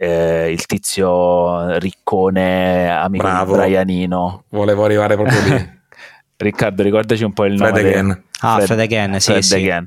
eh, 0.00 0.50
il 0.52 0.64
tizio 0.66 1.76
riccone 1.78 2.88
amico 2.88 3.24
Bravo. 3.24 3.52
di 3.52 3.60
Brianino. 3.62 4.44
Volevo 4.50 4.84
arrivare 4.84 5.16
proprio 5.16 5.40
lì. 5.42 5.76
Riccardo, 6.36 6.84
ricordaci 6.84 7.24
un 7.24 7.32
po' 7.32 7.46
il 7.46 7.58
Fred 7.58 7.74
nome. 7.74 7.88
Again. 7.88 8.22
Ah, 8.40 8.54
Fred, 8.54 8.66
Fred 8.66 8.80
Again, 8.80 9.20
sì, 9.20 9.30
Fred 9.32 9.42
sì. 9.42 9.54
Again. 9.56 9.86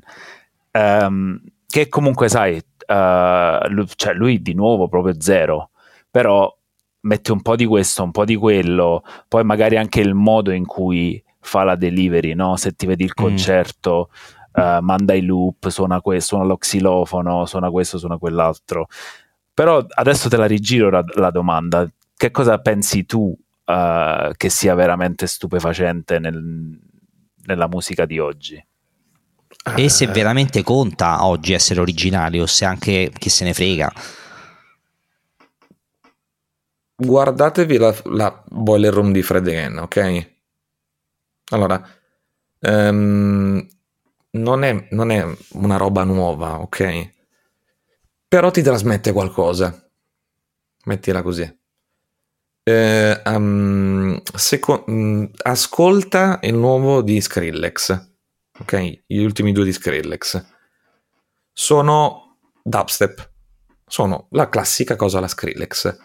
Um, 0.74 1.42
che 1.66 1.88
comunque, 1.88 2.28
sai, 2.28 2.58
uh, 2.88 3.70
lui, 3.70 3.88
cioè 3.96 4.14
lui 4.14 4.42
di 4.42 4.54
nuovo 4.54 4.90
proprio 4.90 5.16
zero, 5.22 5.70
però 6.10 6.54
mette 7.02 7.32
un 7.32 7.42
po' 7.42 7.56
di 7.56 7.66
questo, 7.66 8.04
un 8.04 8.12
po' 8.12 8.26
di 8.26 8.36
quello, 8.36 9.04
poi 9.30 9.46
magari 9.46 9.78
anche 9.78 10.02
il 10.02 10.14
modo 10.14 10.52
in 10.52 10.66
cui 10.66 11.24
fa 11.40 11.64
la 11.64 11.76
delivery, 11.76 12.34
no? 12.34 12.58
Se 12.58 12.74
ti 12.74 12.86
vedi 12.86 13.06
il 13.06 13.14
mm. 13.18 13.24
concerto, 13.24 14.10
mm. 14.12 14.62
uh, 14.62 14.82
manda 14.82 15.14
i 15.14 15.22
loop, 15.22 15.70
suona, 15.70 16.02
que- 16.02 16.20
suona 16.20 16.44
lo 16.44 16.58
xilofono, 16.58 17.46
suona 17.46 17.70
questo, 17.70 17.98
suona 17.98 18.18
quell'altro. 18.18 18.88
Però 19.54 19.86
adesso 19.96 20.30
te 20.30 20.38
la 20.38 20.46
rigiro 20.46 20.90
la, 20.90 21.04
la 21.16 21.32
domanda. 21.32 21.90
Che 22.16 22.32
cosa 22.32 22.60
pensi 22.60 23.06
tu 23.06 23.36
uh, 23.66 24.32
che 24.36 24.50
sia 24.50 24.76
veramente 24.76 25.28
stupefacente 25.28 26.20
nel, 26.20 26.80
nella 27.46 27.68
musica 27.68 28.06
di 28.06 28.20
oggi? 28.20 28.64
E 29.76 29.90
se 29.90 30.08
veramente 30.08 30.64
conta 30.64 31.26
oggi 31.26 31.54
essere 31.54 31.82
originali 31.82 32.40
o 32.40 32.46
se 32.46 32.66
anche 32.66 33.12
chi 33.18 33.30
se 33.30 33.44
ne 33.44 33.54
frega. 33.54 33.92
Guardatevi 36.96 37.78
la, 37.78 37.96
la 38.06 38.44
Boiler 38.48 38.94
Room 38.94 39.12
di 39.12 39.22
Fred 39.22 39.48
Again, 39.48 39.78
ok? 39.78 40.30
Allora, 41.52 41.84
um, 42.60 43.68
non, 44.32 44.64
è, 44.64 44.88
non 44.92 45.12
è 45.12 45.26
una 45.54 45.78
roba 45.78 46.04
nuova, 46.04 46.60
ok? 46.60 47.14
Però 48.32 48.50
ti 48.50 48.62
trasmette 48.62 49.12
qualcosa. 49.12 49.92
Mettila 50.86 51.22
così. 51.22 51.60
Eh, 52.64 53.22
um, 53.26 54.22
seco- 54.24 54.86
um, 54.88 55.30
ascolta 55.42 56.40
il 56.44 56.56
nuovo 56.56 57.02
di 57.02 57.20
Skrillex. 57.20 58.10
Ok, 58.58 59.04
gli 59.06 59.22
ultimi 59.22 59.52
due 59.52 59.66
di 59.66 59.74
Skrillex. 59.74 60.46
Sono 61.52 62.38
dubstep. 62.64 63.34
Sono 63.86 64.28
la 64.30 64.48
classica 64.48 64.96
cosa 64.96 65.20
la 65.20 65.28
Skrillex, 65.28 65.98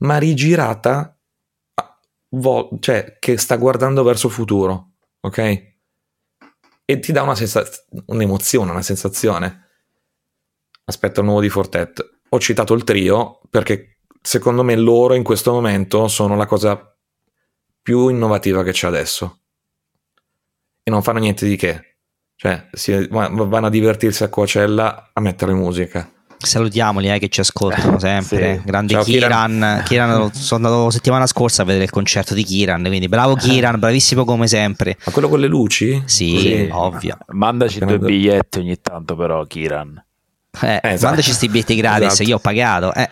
ma 0.00 0.18
rigirata, 0.18 1.18
vo- 2.34 2.76
cioè 2.80 3.16
che 3.18 3.38
sta 3.38 3.56
guardando 3.56 4.02
verso 4.02 4.26
il 4.26 4.34
futuro. 4.34 4.96
Ok? 5.20 5.38
E 6.84 6.98
ti 6.98 7.10
dà 7.10 7.22
una 7.22 7.34
sensaz- 7.34 7.86
un'emozione, 8.04 8.70
una 8.70 8.82
sensazione 8.82 9.68
aspetta 10.90 11.20
il 11.20 11.26
nuovo 11.26 11.40
di 11.40 11.48
Fortet. 11.48 12.18
Ho 12.28 12.38
citato 12.38 12.74
il 12.74 12.84
trio 12.84 13.40
perché 13.48 13.98
secondo 14.20 14.62
me 14.62 14.76
loro 14.76 15.14
in 15.14 15.22
questo 15.22 15.52
momento 15.52 16.06
sono 16.08 16.36
la 16.36 16.46
cosa 16.46 16.94
più 17.82 18.08
innovativa 18.08 18.62
che 18.62 18.72
c'è 18.72 18.86
adesso. 18.86 19.38
E 20.82 20.90
non 20.90 21.02
fanno 21.02 21.18
niente 21.18 21.46
di 21.46 21.56
che. 21.56 21.96
Cioè, 22.36 22.68
si, 22.72 23.06
vanno 23.08 23.66
a 23.66 23.70
divertirsi 23.70 24.22
a 24.24 24.28
Coacella 24.28 25.10
a 25.12 25.20
mettere 25.20 25.52
musica. 25.52 26.10
Salutiamoli 26.38 27.10
eh, 27.10 27.18
che 27.18 27.28
ci 27.28 27.40
ascoltano 27.40 27.98
sempre. 27.98 28.56
Sì. 28.56 28.62
Grande 28.64 28.94
Ciao, 28.94 29.02
Kiran. 29.02 29.28
Kiran. 29.28 29.82
Kiran. 29.84 30.32
sono 30.32 30.66
andato 30.66 30.90
settimana 30.90 31.26
scorsa 31.26 31.62
a 31.62 31.64
vedere 31.66 31.84
il 31.84 31.90
concerto 31.90 32.32
di 32.32 32.42
Kiran. 32.44 32.82
Quindi 32.84 33.08
bravo 33.08 33.34
Kiran, 33.34 33.78
bravissimo 33.78 34.24
come 34.24 34.46
sempre. 34.46 34.96
Ma 35.04 35.12
quello 35.12 35.28
con 35.28 35.40
le 35.40 35.48
luci? 35.48 36.02
Sì, 36.06 36.38
sì. 36.38 36.68
ovvio. 36.72 37.18
Mandaci 37.28 37.80
due 37.80 37.98
biglietti 37.98 38.60
ogni 38.60 38.80
tanto, 38.80 39.16
però, 39.16 39.44
Kiran. 39.44 40.02
Eh, 40.62 40.74
eh, 40.74 40.80
esatto. 40.82 41.06
Mandaci 41.06 41.28
questi 41.28 41.46
biglietti 41.46 41.76
gratis, 41.76 42.06
esatto. 42.08 42.28
io 42.28 42.36
ho 42.36 42.40
pagato. 42.40 42.92
Eh. 42.94 43.08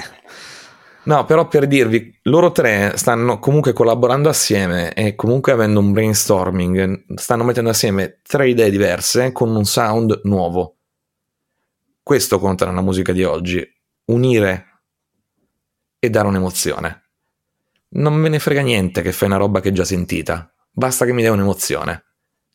No, 1.05 1.25
però 1.25 1.49
per 1.49 1.67
dirvi, 1.67 2.19
loro 2.25 2.53
tre 2.53 2.93
stanno 2.97 3.39
comunque 3.39 3.73
collaborando 3.73 4.29
assieme 4.29 4.93
e 4.93 5.15
comunque 5.15 5.53
avendo 5.53 5.81
un 5.81 5.93
brainstorming, 5.93 7.15
stanno 7.15 7.45
mettendo 7.45 7.71
assieme 7.71 8.21
tre 8.23 8.51
idee 8.51 8.71
diverse 8.71 9.33
con 9.33 9.55
un 9.55 9.65
sound 9.65 10.21
nuovo. 10.25 10.77
Questo 12.03 12.39
conta 12.39 12.67
nella 12.67 12.83
musica 12.83 13.13
di 13.13 13.25
oggi, 13.25 13.67
unire 14.07 14.83
e 15.99 16.11
dare 16.11 16.29
un'emozione. 16.29 17.05
Non 17.91 18.13
me 18.15 18.29
ne 18.29 18.39
frega 18.39 18.61
niente 18.61 19.01
che 19.01 19.13
fai 19.13 19.29
una 19.29 19.39
roba 19.39 19.61
che 19.61 19.71
è 19.71 19.73
già 19.73 19.85
sentita, 19.85 20.53
basta 20.71 21.07
che 21.07 21.13
mi 21.13 21.23
dia 21.23 21.33
un'emozione. 21.33 22.05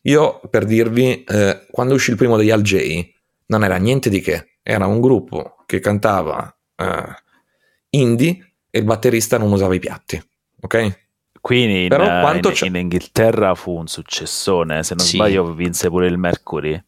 Io, 0.02 0.40
per 0.48 0.64
dirvi, 0.64 1.24
eh, 1.24 1.66
quando 1.72 1.94
uscì 1.94 2.10
il 2.10 2.16
primo 2.16 2.36
degli 2.36 2.50
Al 2.50 2.62
J, 2.62 3.04
non 3.46 3.64
era 3.64 3.76
niente 3.78 4.10
di 4.10 4.20
che 4.20 4.53
era 4.66 4.86
un 4.86 5.00
gruppo 5.00 5.56
che 5.66 5.78
cantava 5.78 6.56
uh, 6.76 7.12
indie 7.90 8.54
e 8.70 8.78
il 8.78 8.84
batterista 8.84 9.36
non 9.36 9.52
usava 9.52 9.74
i 9.74 9.78
piatti, 9.78 10.20
ok? 10.62 11.02
Qui 11.38 11.82
in, 11.82 11.88
Però 11.88 12.20
quanto 12.20 12.48
in, 12.48 12.56
in 12.62 12.76
Inghilterra 12.76 13.54
fu 13.54 13.72
un 13.72 13.86
successone, 13.86 14.82
se 14.82 14.94
non 14.94 15.04
sì. 15.04 15.16
sbaglio 15.16 15.52
vinse 15.52 15.90
pure 15.90 16.06
il 16.06 16.16
Mercury. 16.16 16.82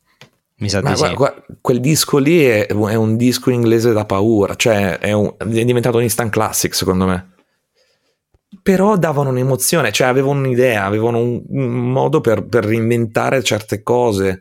Mi 0.57 0.71
sa 0.71 0.81
di 0.81 0.87
guarda, 0.87 1.09
sì. 1.09 1.15
guarda, 1.15 1.45
quel 1.61 1.81
disco 1.81 2.17
lì 2.17 2.43
è, 2.43 2.67
è, 2.67 2.95
un 2.95 3.17
disco 3.19 3.51
inglese 3.51 3.93
da 3.93 4.07
paura, 4.07 4.55
cioè 4.55 4.97
è, 4.99 5.13
un, 5.13 5.35
è 5.37 5.45
diventato 5.45 5.99
un 5.99 6.05
instant 6.05 6.33
classic 6.33 6.75
secondo 6.75 7.05
me. 7.05 7.35
Però 8.63 8.97
davano 8.97 9.29
un'emozione, 9.29 9.93
cioè 9.93 10.07
avevano 10.07 10.39
un'idea, 10.39 10.85
avevano 10.85 11.19
un, 11.19 11.43
un 11.47 11.93
modo 11.93 12.23
per, 12.23 12.47
per 12.47 12.65
reinventare 12.65 13.43
certe 13.43 13.83
cose. 13.83 14.41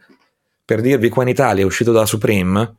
Per 0.63 0.79
dirvi, 0.79 1.09
qua 1.09 1.23
in 1.23 1.29
Italia 1.29 1.63
è 1.63 1.65
uscito 1.65 1.91
da 1.91 2.05
Supreme 2.05 2.75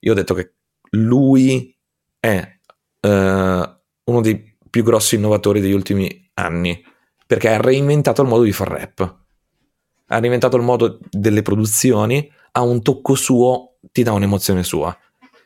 io 0.00 0.12
ho 0.12 0.14
detto 0.14 0.34
che 0.34 0.54
lui 0.90 1.76
è 2.18 2.58
uh, 3.00 3.08
uno 3.08 4.20
dei 4.20 4.56
più 4.70 4.82
grossi 4.82 5.16
innovatori 5.16 5.60
degli 5.60 5.72
ultimi 5.72 6.30
anni, 6.34 6.82
perché 7.26 7.48
ha 7.48 7.60
reinventato 7.60 8.22
il 8.22 8.28
modo 8.28 8.42
di 8.42 8.52
far 8.52 8.68
rap, 8.68 9.00
ha 10.06 10.18
reinventato 10.18 10.56
il 10.56 10.62
modo 10.62 10.98
delle 11.10 11.42
produzioni, 11.42 12.30
ha 12.52 12.62
un 12.62 12.82
tocco 12.82 13.14
suo, 13.14 13.78
ti 13.92 14.02
dà 14.02 14.12
un'emozione 14.12 14.62
sua. 14.62 14.96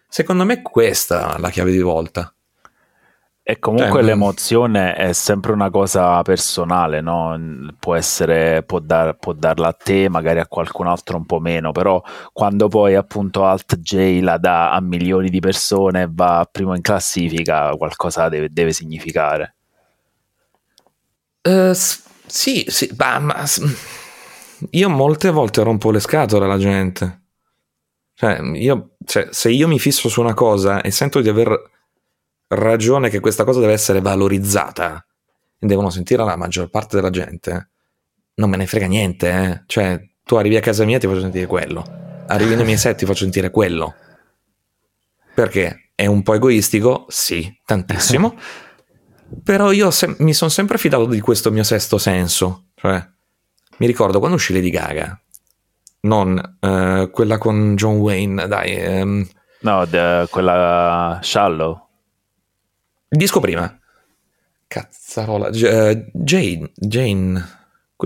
Secondo 0.09 0.45
me 0.45 0.63
questa 0.63 1.37
è 1.37 1.41
la 1.41 1.51
chiave 1.51 1.73
di 1.73 1.81
volta. 1.81 2.35
E 3.45 3.59
comunque 3.59 4.01
cioè, 4.01 4.03
l'emozione 4.03 4.95
è 4.95 5.13
sempre 5.13 5.51
una 5.51 5.69
cosa 5.69 6.23
personale, 6.23 7.01
no? 7.01 7.37
Può 7.77 7.97
essere, 7.97 8.63
può, 8.63 8.79
dar, 8.79 9.17
può, 9.17 9.33
darla 9.33 9.69
a 9.69 9.73
te, 9.73 10.09
magari 10.09 10.39
a 10.39 10.47
qualcun 10.47 10.87
altro 10.87 11.17
un 11.17 11.27
po' 11.27 11.41
meno, 11.41 11.73
però 11.73 12.01
quando 12.33 12.69
poi 12.69 12.95
appunto 12.95 13.45
Alt 13.45 13.79
J 13.79 14.21
la 14.21 14.39
dà 14.39 14.71
a 14.71 14.81
milioni 14.81 15.29
di 15.29 15.41
persone 15.41 16.03
e 16.03 16.09
va 16.09 16.49
primo 16.51 16.77
in 16.77 16.83
classifica, 16.83 17.75
qualcosa 17.77 18.29
deve, 18.29 18.49
deve 18.49 18.73
significare. 18.73 19.57
Uh, 21.43 21.73
sì, 21.75 22.65
sì, 22.69 22.95
ma, 22.97 23.19
ma 23.19 23.45
io 24.71 24.89
molte 24.89 25.31
volte 25.31 25.65
rompo 25.65 25.91
le 25.91 25.99
scatole 25.99 26.45
alla 26.45 26.59
gente. 26.59 27.23
Cioè, 28.15 28.41
io, 28.55 28.91
cioè, 29.05 29.27
se 29.33 29.51
io 29.51 29.67
mi 29.67 29.81
fisso 29.81 30.09
su 30.09 30.21
una 30.21 30.35
cosa 30.35 30.81
e 30.81 30.93
sento 30.93 31.21
di 31.21 31.29
aver 31.29 31.72
ragione 32.55 33.09
che 33.09 33.21
questa 33.21 33.45
cosa 33.45 33.61
deve 33.61 33.73
essere 33.73 34.01
valorizzata 34.01 35.05
e 35.59 35.67
devono 35.67 35.91
sentire 35.91 36.25
la 36.25 36.37
maggior 36.37 36.69
parte 36.69 36.97
della 36.97 37.11
gente, 37.11 37.71
non 38.35 38.51
me 38.51 38.57
ne 38.57 38.67
frega 38.67 38.87
niente, 38.87 39.31
eh. 39.31 39.63
Cioè, 39.67 40.01
tu 40.25 40.37
arrivi 40.37 40.57
a 40.57 40.61
casa 40.61 40.85
mia 40.85 40.97
e 40.97 41.01
ti 41.01 41.07
faccio 41.07 41.21
sentire 41.21 41.47
quello. 41.47 41.85
Arrivi 42.27 42.55
nei 42.55 42.65
miei 42.65 42.79
set 42.79 42.95
e 42.95 42.99
ti 42.99 43.07
faccio 43.07 43.23
sentire 43.23 43.51
quello. 43.51 43.95
Perché? 45.35 45.91
È 45.95 46.07
un 46.07 46.23
po' 46.23 46.35
egoistico? 46.35 47.07
Sì, 47.09 47.61
tantissimo. 47.65 48.37
Però 49.45 49.71
io 49.73 49.91
se- 49.91 50.15
mi 50.19 50.35
sono 50.35 50.51
sempre 50.51 50.79
fidato 50.79 51.07
di 51.07 51.21
questo 51.21 51.51
mio 51.51 51.63
sesto 51.63 51.99
senso. 51.99 52.67
Cioè, 52.75 53.07
mi 53.79 53.87
ricordo 53.87 54.19
quando 54.19 54.37
uscì 54.37 54.53
Lady 54.53 54.71
Gaga, 54.71 55.19
non 56.01 56.57
uh, 56.61 57.11
quella 57.11 57.39
con 57.39 57.75
John 57.77 57.97
Wayne, 57.97 58.47
dai. 58.47 59.01
Um... 59.01 59.27
no, 59.61 59.87
the, 59.87 60.27
quella 60.31 61.19
Shallow. 61.23 61.82
Il 63.13 63.19
disco 63.19 63.41
prima. 63.41 63.79
Cazzarola. 64.67 65.49
Uh, 65.49 66.07
Jane. 66.15 66.73
Jane. 66.75 67.61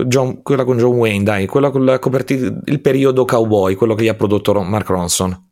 John, 0.05 0.41
quella 0.43 0.65
con 0.65 0.77
John 0.77 0.95
Wayne, 0.95 1.23
dai, 1.23 1.47
quella 1.47 1.71
con 1.71 1.85
la 1.85 1.97
copertina, 1.97 2.59
il 2.65 2.81
periodo 2.81 3.23
cowboy, 3.25 3.73
quello 3.75 3.95
che 3.95 4.03
gli 4.03 4.09
ha 4.09 4.13
prodotto 4.13 4.61
Mark 4.61 4.87
Ronson. 4.89 5.49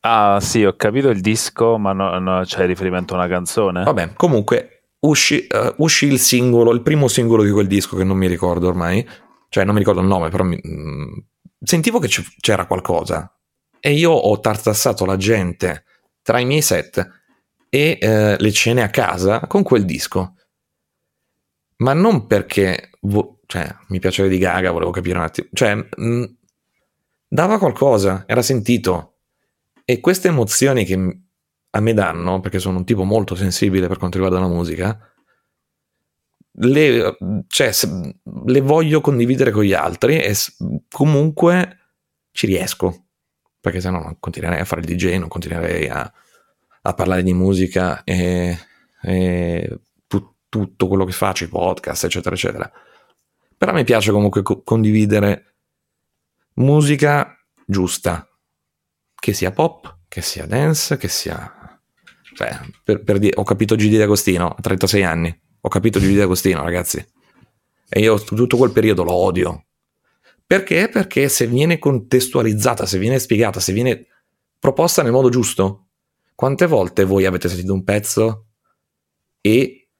Ah, 0.00 0.38
sì, 0.40 0.64
ho 0.64 0.74
capito 0.76 1.10
il 1.10 1.20
disco, 1.20 1.76
ma 1.76 1.92
no, 1.92 2.18
no, 2.20 2.42
c'è 2.44 2.66
riferimento 2.66 3.14
a 3.14 3.18
una 3.18 3.26
canzone. 3.26 3.82
Vabbè, 3.82 4.12
comunque, 4.14 4.84
uscì, 5.00 5.44
uh, 5.50 5.74
uscì, 5.82 6.06
il 6.06 6.20
singolo, 6.20 6.72
il 6.72 6.82
primo 6.82 7.08
singolo 7.08 7.42
di 7.42 7.50
quel 7.50 7.66
disco 7.66 7.96
che 7.96 8.04
non 8.04 8.16
mi 8.16 8.28
ricordo 8.28 8.68
ormai, 8.68 9.06
cioè 9.48 9.64
non 9.64 9.74
mi 9.74 9.80
ricordo 9.80 10.00
il 10.00 10.06
nome, 10.06 10.30
però 10.30 10.44
mi, 10.44 10.58
mh, 10.62 10.70
mm, 10.70 11.12
sentivo 11.60 11.98
che 11.98 12.08
c'era 12.40 12.66
qualcosa 12.66 13.36
e 13.80 13.92
io 13.92 14.12
ho 14.12 14.38
tartassato 14.40 15.04
la 15.04 15.16
gente 15.16 15.84
tra 16.22 16.38
i 16.38 16.46
miei 16.46 16.62
set 16.62 17.23
e 17.74 17.98
uh, 18.00 18.40
le 18.40 18.52
cene 18.52 18.84
a 18.84 18.88
casa 18.88 19.40
con 19.48 19.64
quel 19.64 19.84
disco. 19.84 20.36
Ma 21.78 21.92
non 21.92 22.28
perché 22.28 22.90
vo- 23.00 23.40
cioè, 23.46 23.68
mi 23.88 23.98
piace 23.98 24.22
Lady 24.22 24.38
Gaga, 24.38 24.70
volevo 24.70 24.92
capire 24.92 25.18
un 25.18 25.24
attimo, 25.24 25.48
cioè 25.52 25.74
mh, 25.74 25.88
mm, 26.00 26.24
dava 27.26 27.58
qualcosa, 27.58 28.22
era 28.28 28.42
sentito. 28.42 29.16
E 29.84 29.98
queste 29.98 30.28
emozioni 30.28 30.84
che 30.84 30.94
a 31.70 31.80
me 31.80 31.92
danno, 31.94 32.38
perché 32.38 32.60
sono 32.60 32.78
un 32.78 32.84
tipo 32.84 33.02
molto 33.02 33.34
sensibile 33.34 33.88
per 33.88 33.98
quanto 33.98 34.18
riguarda 34.18 34.46
la 34.46 34.52
musica, 34.52 34.96
le, 36.58 37.16
cioè, 37.48 37.72
le 38.46 38.60
voglio 38.60 39.00
condividere 39.00 39.50
con 39.50 39.64
gli 39.64 39.72
altri 39.72 40.20
e 40.20 40.32
comunque 40.88 41.78
ci 42.30 42.46
riesco, 42.46 43.06
perché 43.58 43.80
se 43.80 43.90
no 43.90 43.98
non 43.98 44.16
continuerei 44.20 44.60
a 44.60 44.64
fare 44.64 44.80
il 44.82 44.86
DJ, 44.86 45.16
non 45.16 45.28
continuerei 45.28 45.88
a, 45.88 46.12
a 46.86 46.94
parlare 46.94 47.22
di 47.22 47.32
musica 47.32 48.04
e, 48.04 48.58
e 49.02 49.80
tu, 50.06 50.34
tutto 50.48 50.88
quello 50.88 51.04
che 51.04 51.12
faccio, 51.12 51.44
i 51.44 51.48
podcast, 51.48 52.04
eccetera, 52.04 52.34
eccetera. 52.34 52.70
Però 53.56 53.72
mi 53.72 53.84
piace 53.84 54.10
comunque 54.10 54.42
co- 54.42 54.62
condividere 54.62 55.56
musica 56.54 57.36
giusta, 57.66 58.28
che 59.14 59.32
sia 59.32 59.52
pop, 59.52 60.00
che 60.08 60.20
sia 60.20 60.46
dance, 60.46 60.96
che 60.96 61.08
sia 61.08 61.64
cioè, 62.34 62.58
per, 62.82 63.02
per 63.02 63.18
dire, 63.18 63.34
ho 63.36 63.44
capito 63.44 63.76
GD 63.76 63.96
D'Agostino 63.96 64.48
a 64.48 64.60
36 64.60 65.02
anni. 65.04 65.42
Ho 65.60 65.68
capito 65.68 65.98
GD 65.98 66.16
D'Agostino, 66.16 66.62
ragazzi. 66.62 67.04
E 67.88 68.00
io 68.00 68.22
tutto 68.22 68.56
quel 68.56 68.72
periodo 68.72 69.04
lo 69.04 69.12
odio. 69.12 69.66
Perché? 70.46 70.88
Perché 70.88 71.28
se 71.28 71.46
viene 71.46 71.78
contestualizzata, 71.78 72.84
se 72.84 72.98
viene 72.98 73.18
spiegata, 73.18 73.60
se 73.60 73.72
viene 73.72 74.06
proposta 74.58 75.02
nel 75.02 75.12
modo 75.12 75.30
giusto, 75.30 75.83
quante 76.34 76.66
volte 76.66 77.04
voi 77.04 77.26
avete 77.26 77.48
sentito 77.48 77.72
un 77.72 77.84
pezzo 77.84 78.46
e 79.40 79.90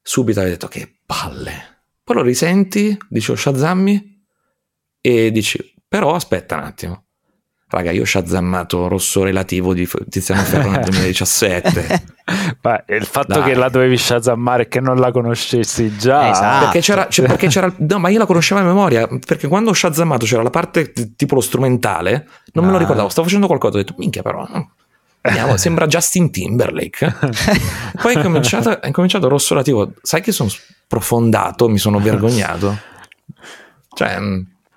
subito 0.00 0.40
avete 0.40 0.54
detto 0.54 0.68
che 0.68 1.00
palle. 1.04 1.84
Poi 2.02 2.16
lo 2.16 2.22
risenti, 2.22 2.96
dici 3.08 3.30
oh, 3.30 3.36
Shazammi 3.36 4.24
e 5.00 5.30
dici 5.30 5.74
però 5.86 6.14
aspetta 6.14 6.56
un 6.56 6.62
attimo. 6.62 7.04
Raga, 7.72 7.90
io 7.90 8.02
ho 8.02 8.04
shazammato 8.04 8.86
Rosso 8.86 9.22
Relativo 9.22 9.72
di 9.72 9.88
Tiziano 10.10 10.42
Ferro 10.42 10.70
nel 10.70 10.82
2017. 10.82 12.04
Ma 12.60 12.84
il 12.88 13.06
fatto 13.06 13.38
Dai. 13.38 13.44
che 13.44 13.54
la 13.54 13.70
dovevi 13.70 13.96
shazammare 13.96 14.64
e 14.64 14.68
che 14.68 14.80
non 14.80 14.98
la 14.98 15.10
conoscessi 15.10 15.96
già. 15.96 16.30
Esatto. 16.30 16.64
Perché 16.64 16.80
c'era, 16.80 17.08
cioè, 17.08 17.26
perché 17.26 17.46
c'era, 17.46 17.74
no, 17.78 17.98
ma 17.98 18.10
io 18.10 18.18
la 18.18 18.26
conoscevo 18.26 18.60
a 18.60 18.64
memoria. 18.64 19.08
Perché 19.26 19.48
quando 19.48 19.70
ho 19.70 19.72
shazammato 19.72 20.26
c'era 20.26 20.42
la 20.42 20.50
parte 20.50 20.92
tipo 21.16 21.34
lo 21.34 21.40
strumentale, 21.40 22.28
non 22.52 22.64
ah. 22.64 22.66
me 22.66 22.72
lo 22.72 22.78
ricordavo. 22.78 23.08
Stavo 23.08 23.26
facendo 23.26 23.46
qualcosa, 23.46 23.78
ho 23.78 23.80
detto, 23.80 23.94
minchia, 23.96 24.20
però. 24.20 24.46
Vediamo, 25.22 25.56
sembra 25.56 25.86
Justin 25.86 26.30
Timberlake. 26.30 27.14
Poi 28.02 28.14
è 28.14 28.20
cominciato, 28.20 28.80
è 28.80 28.90
cominciato 28.90 29.28
Rosso 29.28 29.54
Relativo. 29.54 29.92
Sai 30.02 30.20
che 30.20 30.32
sono 30.32 30.48
sprofondato, 30.48 31.68
mi 31.68 31.78
sono 31.78 32.00
vergognato. 32.00 32.76
Cioè 33.94 34.18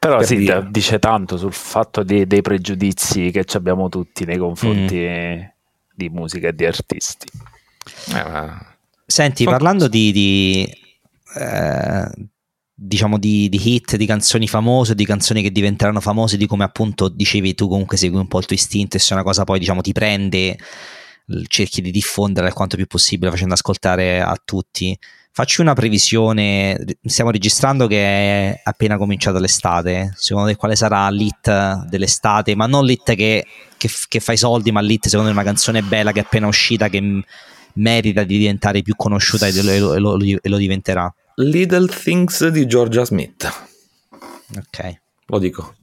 però 0.05 0.21
sì, 0.21 0.37
dire. 0.37 0.67
dice 0.69 0.99
tanto 0.99 1.35
sul 1.35 1.51
fatto 1.51 2.03
di, 2.03 2.27
dei 2.27 2.43
pregiudizi 2.43 3.31
che 3.31 3.43
abbiamo 3.53 3.89
tutti 3.89 4.23
nei 4.23 4.37
confronti 4.37 4.97
mm. 4.97 5.41
di 5.95 6.09
musica 6.09 6.49
e 6.49 6.53
di 6.53 6.63
artisti. 6.63 7.27
Eh, 8.13 8.73
Senti, 9.03 9.45
parlando 9.45 9.87
di, 9.87 10.11
di 10.11 10.77
eh, 11.35 12.07
diciamo 12.77 13.17
di, 13.17 13.47
di, 13.47 13.59
hit, 13.63 13.95
di 13.95 14.05
canzoni 14.05 14.47
famose, 14.47 14.95
di 14.95 15.05
canzoni 15.05 15.41
che 15.41 15.51
diventeranno 15.51 16.01
famose, 16.01 16.35
di 16.35 16.45
come 16.45 16.65
appunto 16.65 17.07
dicevi 17.07 17.55
tu 17.55 17.69
comunque 17.69 17.95
segui 17.95 18.19
un 18.19 18.27
po' 18.27 18.39
il 18.39 18.45
tuo 18.45 18.55
istinto 18.55 18.97
e 18.97 18.99
se 18.99 19.13
una 19.13 19.23
cosa 19.23 19.45
poi 19.45 19.59
diciamo 19.59 19.81
ti 19.81 19.93
prende, 19.93 20.57
cerchi 21.47 21.81
di 21.81 21.91
diffondere 21.91 22.51
quanto 22.51 22.75
più 22.75 22.85
possibile 22.85 23.31
facendo 23.31 23.53
ascoltare 23.53 24.21
a 24.21 24.37
tutti. 24.43 24.97
Facci 25.31 25.59
una 25.59 25.73
previsione, 25.73 26.77
stiamo 27.03 27.29
registrando 27.29 27.87
che 27.87 27.97
è 27.97 28.61
appena 28.63 28.97
cominciata 28.97 29.39
l'estate, 29.39 30.13
secondo 30.15 30.49
te 30.49 30.55
quale 30.55 30.77
sarà 30.77 31.09
l'hit 31.09 31.87
dell'estate, 31.87 32.55
ma 32.55 32.67
non 32.67 32.85
l'hit 32.85 33.15
che, 33.15 33.45
che, 33.77 33.89
che 34.07 34.19
fa 34.21 34.35
soldi, 34.37 34.71
ma 34.71 34.79
l'hit 34.79 35.07
secondo 35.07 35.29
me 35.29 35.35
una 35.35 35.43
canzone 35.43 35.81
bella 35.81 36.13
che 36.13 36.19
è 36.19 36.23
appena 36.23 36.47
uscita, 36.47 36.87
che 36.87 37.23
merita 37.73 38.23
di 38.23 38.37
diventare 38.37 38.81
più 38.81 38.95
conosciuta 38.95 39.47
e 39.47 39.61
lo, 39.61 39.93
e 39.93 39.99
lo, 39.99 40.17
e 40.17 40.49
lo 40.49 40.57
diventerà. 40.57 41.13
Little 41.35 41.87
Things 41.87 42.47
di 42.47 42.65
Georgia 42.65 43.03
Smith. 43.03 43.67
Ok. 44.55 45.01
Lo 45.27 45.39
dico. 45.39 45.75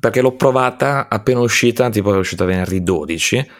Perché 0.00 0.20
l'ho 0.20 0.34
provata 0.34 1.08
appena 1.08 1.40
uscita, 1.40 1.90
tipo 1.90 2.12
è 2.12 2.16
uscita 2.16 2.44
venerdì 2.44 2.82
12. 2.82 3.50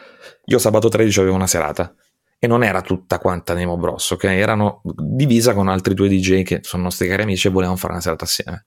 Io 0.47 0.59
sabato 0.59 0.89
13 0.89 1.21
avevo 1.21 1.37
una 1.37 1.47
serata 1.47 1.95
e 2.39 2.47
non 2.47 2.65
era 2.65 2.81
tutta 2.81 3.19
quanta 3.19 3.55
Nemo 3.55 3.77
Bros, 3.77 4.11
ok? 4.11 4.25
Erano 4.25 4.81
divisa 4.83 5.55
con 5.55 5.69
altri 5.69 5.95
due 5.95 6.09
DJ 6.09 6.43
che 6.43 6.61
sono 6.63 6.85
nostri 6.85 7.07
cari 7.07 7.23
amici 7.23 7.47
e 7.47 7.51
volevano 7.51 7.77
fare 7.77 7.93
una 7.93 8.03
serata 8.03 8.25
assieme. 8.25 8.65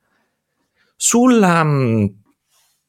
Sulla 0.96 1.62
um, 1.62 2.10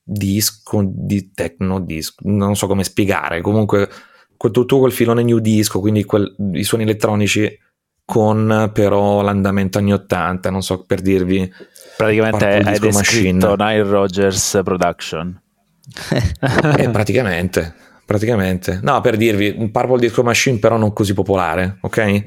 disco, 0.02 0.82
di 0.86 1.32
techno 1.32 1.80
disco, 1.80 2.22
non 2.28 2.54
so 2.54 2.66
come 2.66 2.84
spiegare, 2.84 3.40
comunque 3.40 3.88
quel, 4.36 4.52
tutto 4.52 4.78
quel 4.78 4.92
filone 4.92 5.22
new 5.22 5.38
disco, 5.38 5.80
quindi 5.80 6.04
quel, 6.04 6.36
i 6.52 6.62
suoni 6.62 6.84
elettronici 6.84 7.58
con 8.04 8.70
però 8.72 9.22
l'andamento 9.22 9.78
anni 9.78 9.92
80, 9.92 10.50
non 10.50 10.62
so 10.62 10.84
per 10.84 11.00
dirvi. 11.00 11.52
Praticamente 11.96 12.46
hai 12.46 12.78
descritto 12.78 13.56
Nile 13.56 13.82
Rogers 13.82 14.60
Production. 14.62 15.40
eh, 16.78 16.90
praticamente 16.90 17.74
praticamente. 18.04 18.80
No, 18.82 19.00
per 19.00 19.16
dirvi, 19.16 19.54
Purple 19.70 19.98
Disco 19.98 20.22
Machine 20.22 20.58
però 20.58 20.76
non 20.76 20.92
così 20.92 21.14
popolare, 21.14 21.78
ok? 21.80 22.24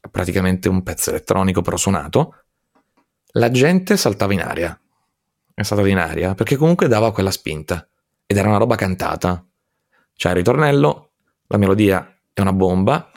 è 0.00 0.08
praticamente 0.10 0.68
un 0.68 0.82
pezzo 0.82 1.10
elettronico 1.10 1.60
però 1.60 1.76
suonato, 1.76 2.34
la 3.32 3.50
gente 3.50 3.96
saltava 3.96 4.32
in 4.32 4.40
aria 4.40 4.80
è 5.60 5.64
stata 5.64 5.86
in 5.86 5.98
aria, 5.98 6.34
perché 6.34 6.56
comunque 6.56 6.88
dava 6.88 7.12
quella 7.12 7.30
spinta 7.30 7.86
ed 8.26 8.36
era 8.36 8.48
una 8.48 8.58
roba 8.58 8.76
cantata. 8.76 9.44
Cioè 10.14 10.32
il 10.32 10.38
ritornello, 10.38 11.10
la 11.46 11.58
melodia 11.58 12.18
è 12.32 12.40
una 12.40 12.52
bomba, 12.52 13.10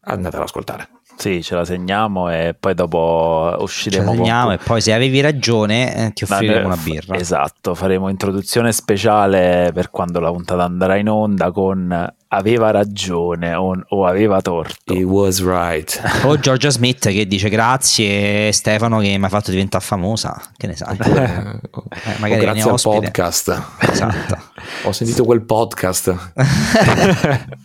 andate 0.00 0.36
ad 0.36 0.42
ascoltare. 0.42 0.88
Sì, 1.16 1.42
ce 1.42 1.54
la 1.54 1.64
segniamo 1.64 2.30
e 2.30 2.54
poi 2.58 2.74
dopo 2.74 3.54
usciremo. 3.58 4.02
Ce 4.02 4.08
la 4.10 4.16
segniamo 4.16 4.44
con... 4.46 4.54
e 4.54 4.58
poi 4.58 4.80
se 4.80 4.92
avevi 4.92 5.20
ragione 5.20 6.06
eh, 6.06 6.12
ti 6.12 6.24
offriremo 6.24 6.66
una 6.66 6.76
birra. 6.76 7.16
Esatto, 7.16 7.74
faremo 7.74 8.08
introduzione 8.08 8.72
speciale 8.72 9.70
per 9.72 9.90
quando 9.90 10.20
la 10.20 10.30
puntata 10.30 10.64
andrà 10.64 10.96
in 10.96 11.08
onda 11.08 11.52
con 11.52 12.14
aveva 12.34 12.70
ragione 12.70 13.54
o, 13.54 13.74
o, 13.88 14.06
aveva 14.06 14.40
torto. 14.40 14.94
He 14.94 15.02
was 15.02 15.42
right. 15.42 16.00
o 16.24 16.38
Georgia 16.38 16.70
Smith 16.70 17.08
che 17.10 17.26
dice 17.26 17.48
grazie 17.48 18.50
Stefano 18.52 19.00
che 19.00 19.16
mi 19.18 19.24
ha 19.24 19.28
fatto 19.28 19.50
diventare 19.50 19.84
famosa. 19.84 20.40
Che 20.56 20.66
ne 20.66 20.74
sai? 20.74 20.96
eh, 21.00 22.18
magari 22.18 22.40
grazie 22.40 22.70
al 22.70 22.80
podcast. 22.80 23.62
Esatto. 23.80 24.38
Ho 24.84 24.92
sentito 24.92 25.24
quel 25.24 25.42
podcast. 25.42 26.32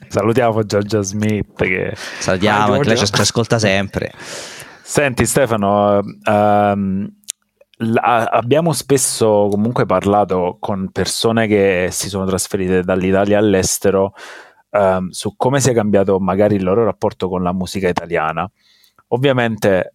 Salutiamo 0.10 0.64
Georgia 0.64 1.02
Smith 1.02 1.56
che... 1.56 1.94
Salutiamo, 2.20 2.78
che 2.80 2.90
lei 2.90 2.98
ci 2.98 3.06
ascolta 3.14 3.60
sempre. 3.60 4.12
Senti 4.84 5.26
Stefano, 5.26 6.02
um, 6.26 7.10
la, 7.80 8.24
abbiamo 8.26 8.74
spesso 8.74 9.48
comunque 9.52 9.86
parlato 9.86 10.58
con 10.60 10.90
persone 10.92 11.48
che 11.48 11.90
si 11.92 12.10
sono 12.10 12.26
trasferite 12.26 12.82
dall'Italia 12.82 13.38
all'estero 13.38 14.14
um, 14.78 15.10
su 15.10 15.36
come 15.36 15.60
si 15.60 15.72
è 15.72 15.74
cambiato 15.74 16.20
magari 16.20 16.56
il 16.56 16.64
loro 16.64 16.84
rapporto 16.84 17.28
con 17.28 17.42
la 17.42 17.54
musica 17.54 17.88
italiana. 17.88 18.50
Ovviamente 19.10 19.94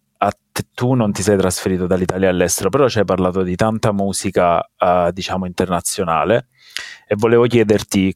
te, 0.53 0.65
tu 0.73 0.93
non 0.93 1.11
ti 1.11 1.21
sei 1.21 1.37
trasferito 1.37 1.87
dall'Italia 1.87 2.29
all'estero, 2.29 2.69
però 2.69 2.87
ci 2.87 2.99
hai 2.99 3.05
parlato 3.05 3.41
di 3.41 3.55
tanta 3.55 3.91
musica, 3.91 4.59
uh, 4.59 5.11
diciamo, 5.11 5.45
internazionale 5.45 6.47
e 7.07 7.15
volevo 7.17 7.45
chiederti 7.45 8.15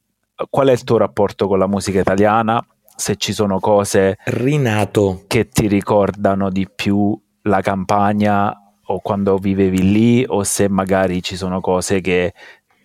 qual 0.49 0.67
è 0.67 0.71
il 0.71 0.83
tuo 0.83 0.97
rapporto 0.97 1.47
con 1.47 1.57
la 1.57 1.67
musica 1.67 1.99
italiana, 1.99 2.63
se 2.95 3.15
ci 3.15 3.33
sono 3.33 3.59
cose 3.59 4.17
Rinato. 4.25 5.23
che 5.27 5.49
ti 5.49 5.67
ricordano 5.67 6.49
di 6.49 6.67
più 6.69 7.19
la 7.43 7.61
campagna 7.61 8.55
o 8.89 8.99
quando 8.99 9.37
vivevi 9.37 9.91
lì 9.91 10.25
o 10.27 10.43
se 10.43 10.69
magari 10.69 11.21
ci 11.21 11.35
sono 11.35 11.59
cose 11.59 12.01
che 12.01 12.33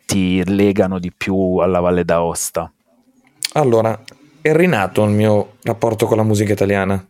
ti 0.07 0.43
legano 0.45 0.99
di 0.99 1.13
più 1.13 1.59
alla 1.59 1.81
Valle 1.81 2.05
d'Aosta. 2.05 2.73
Allora, 3.55 4.01
è 4.41 4.53
rinato 4.55 5.05
il 5.05 5.11
mio 5.11 5.57
rapporto 5.63 6.07
con 6.07 6.17
la 6.17 6.23
musica 6.23 6.53
italiana. 6.53 7.07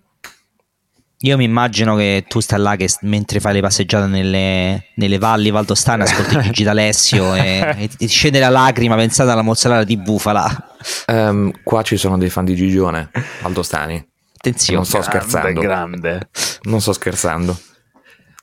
Io 1.24 1.36
mi 1.36 1.44
immagino 1.44 1.94
che 1.94 2.24
tu 2.26 2.40
stai 2.40 2.58
là 2.58 2.74
che 2.74 2.88
mentre 3.02 3.38
fai 3.38 3.52
le 3.52 3.60
passeggiate 3.60 4.06
nelle, 4.06 4.86
nelle 4.96 5.18
valli 5.18 5.50
valdostane 5.50 6.02
ascolti 6.02 6.40
Gigi 6.42 6.64
D'Alessio 6.64 7.36
e, 7.36 7.74
e 7.78 7.88
ti 7.88 8.08
scende 8.08 8.40
la 8.40 8.48
lacrima 8.48 8.96
pensate 8.96 9.30
alla 9.30 9.42
mozzarella 9.42 9.84
di 9.84 9.96
bufala. 9.96 10.74
Um, 11.06 11.52
qua 11.62 11.82
ci 11.82 11.96
sono 11.96 12.18
dei 12.18 12.28
fan 12.28 12.44
di 12.44 12.56
Gigione 12.56 13.10
valdostani. 13.40 14.04
Attenzione. 14.36 14.78
Non 14.78 14.86
sto 14.86 14.98
Grande, 14.98 15.18
scherzando. 15.18 15.60
Grande. 15.60 16.28
Non 16.62 16.80
sto 16.80 16.92
scherzando. 16.92 17.56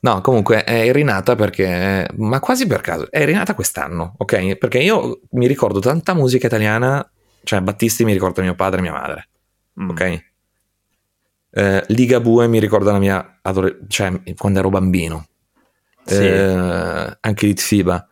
No, 0.00 0.22
comunque 0.22 0.64
è 0.64 0.90
rinata 0.92 1.36
perché, 1.36 2.08
ma 2.16 2.40
quasi 2.40 2.66
per 2.66 2.80
caso, 2.80 3.10
è 3.10 3.26
rinata 3.26 3.52
quest'anno, 3.52 4.14
ok? 4.16 4.56
Perché 4.56 4.78
io 4.78 5.20
mi 5.32 5.46
ricordo 5.46 5.80
tanta 5.80 6.14
musica 6.14 6.46
italiana, 6.46 7.06
cioè 7.42 7.60
Battisti 7.60 8.04
mi 8.04 8.12
ricorda 8.12 8.42
mio 8.42 8.54
padre 8.54 8.78
e 8.78 8.82
mia 8.82 8.92
madre, 8.92 9.28
Mm. 9.80 9.88
ok? 9.90 10.24
Eh, 11.52 11.84
Ligabue 11.88 12.46
mi 12.46 12.60
ricorda 12.60 12.92
la 12.92 12.98
mia 12.98 13.38
adole- 13.42 13.78
cioè 13.88 14.20
quando 14.36 14.58
ero 14.60 14.68
bambino. 14.70 15.26
Sì. 16.04 16.24
Eh, 16.26 17.16
anche 17.20 17.46
Litfiba. 17.46 18.04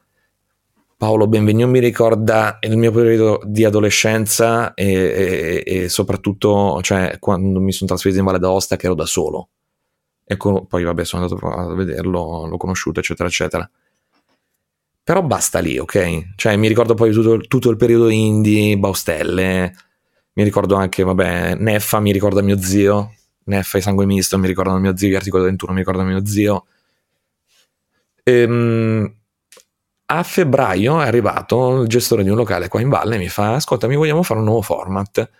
Paolo 0.96 1.28
Benvegno 1.28 1.68
mi 1.68 1.78
ricorda 1.78 2.58
il 2.60 2.76
mio 2.76 2.90
periodo 2.90 3.40
di 3.44 3.64
adolescenza 3.64 4.74
e, 4.74 5.62
e- 5.64 5.82
e 5.84 5.88
soprattutto 5.88 6.80
cioè, 6.82 7.18
quando 7.20 7.60
mi 7.60 7.70
sono 7.70 7.88
trasferito 7.88 8.18
in 8.20 8.26
Valle 8.26 8.40
d'Aosta 8.40 8.74
che 8.76 8.86
ero 8.86 8.96
da 8.96 9.06
solo. 9.06 9.50
E 10.24 10.36
con- 10.36 10.66
poi 10.66 10.82
vabbè 10.82 11.04
sono 11.04 11.22
andato 11.22 11.46
a 11.46 11.72
vederlo, 11.74 12.46
l'ho 12.46 12.56
conosciuto 12.56 12.98
eccetera 12.98 13.28
eccetera. 13.28 13.70
Però 15.08 15.22
basta 15.22 15.60
lì, 15.60 15.78
ok? 15.78 16.34
Cioè 16.36 16.56
mi 16.56 16.68
ricordo 16.68 16.92
poi 16.92 17.12
tutto, 17.12 17.38
tutto 17.38 17.70
il 17.70 17.78
periodo 17.78 18.10
indie, 18.10 18.76
Baustelle, 18.76 19.74
mi 20.34 20.42
ricordo 20.42 20.74
anche, 20.74 21.02
vabbè, 21.02 21.54
Neffa 21.54 21.98
mi 21.98 22.12
ricorda 22.12 22.42
mio 22.42 22.60
zio, 22.60 23.14
Neffa 23.44 23.78
e 23.78 23.80
Sangue 23.80 24.04
Misto 24.04 24.36
mi 24.36 24.46
ricordano 24.46 24.78
mio 24.78 24.94
zio, 24.98 25.08
gli 25.08 25.14
articoli 25.14 25.44
21 25.44 25.72
mi 25.72 25.78
ricordano 25.78 26.08
mio 26.10 26.26
zio. 26.26 26.66
Ehm, 28.22 29.14
a 30.04 30.22
febbraio 30.22 31.00
è 31.00 31.06
arrivato 31.06 31.80
il 31.80 31.88
gestore 31.88 32.22
di 32.22 32.28
un 32.28 32.36
locale 32.36 32.68
qua 32.68 32.82
in 32.82 32.90
valle 32.90 33.14
e 33.14 33.18
mi 33.18 33.28
fa: 33.30 33.54
Ascolta, 33.54 33.86
mi 33.86 33.96
vogliamo 33.96 34.22
fare 34.22 34.40
un 34.40 34.44
nuovo 34.44 34.60
format. 34.60 35.30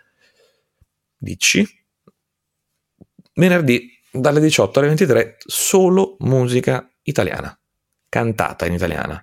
Dici? 1.19 1.69
Venerdì 3.35 3.87
dalle 4.11 4.41
18 4.41 4.79
alle 4.79 4.89
23 4.89 5.37
solo 5.41 6.17
musica 6.21 6.91
italiana, 7.03 7.55
cantata 8.09 8.65
in 8.65 8.73
italiana. 8.73 9.23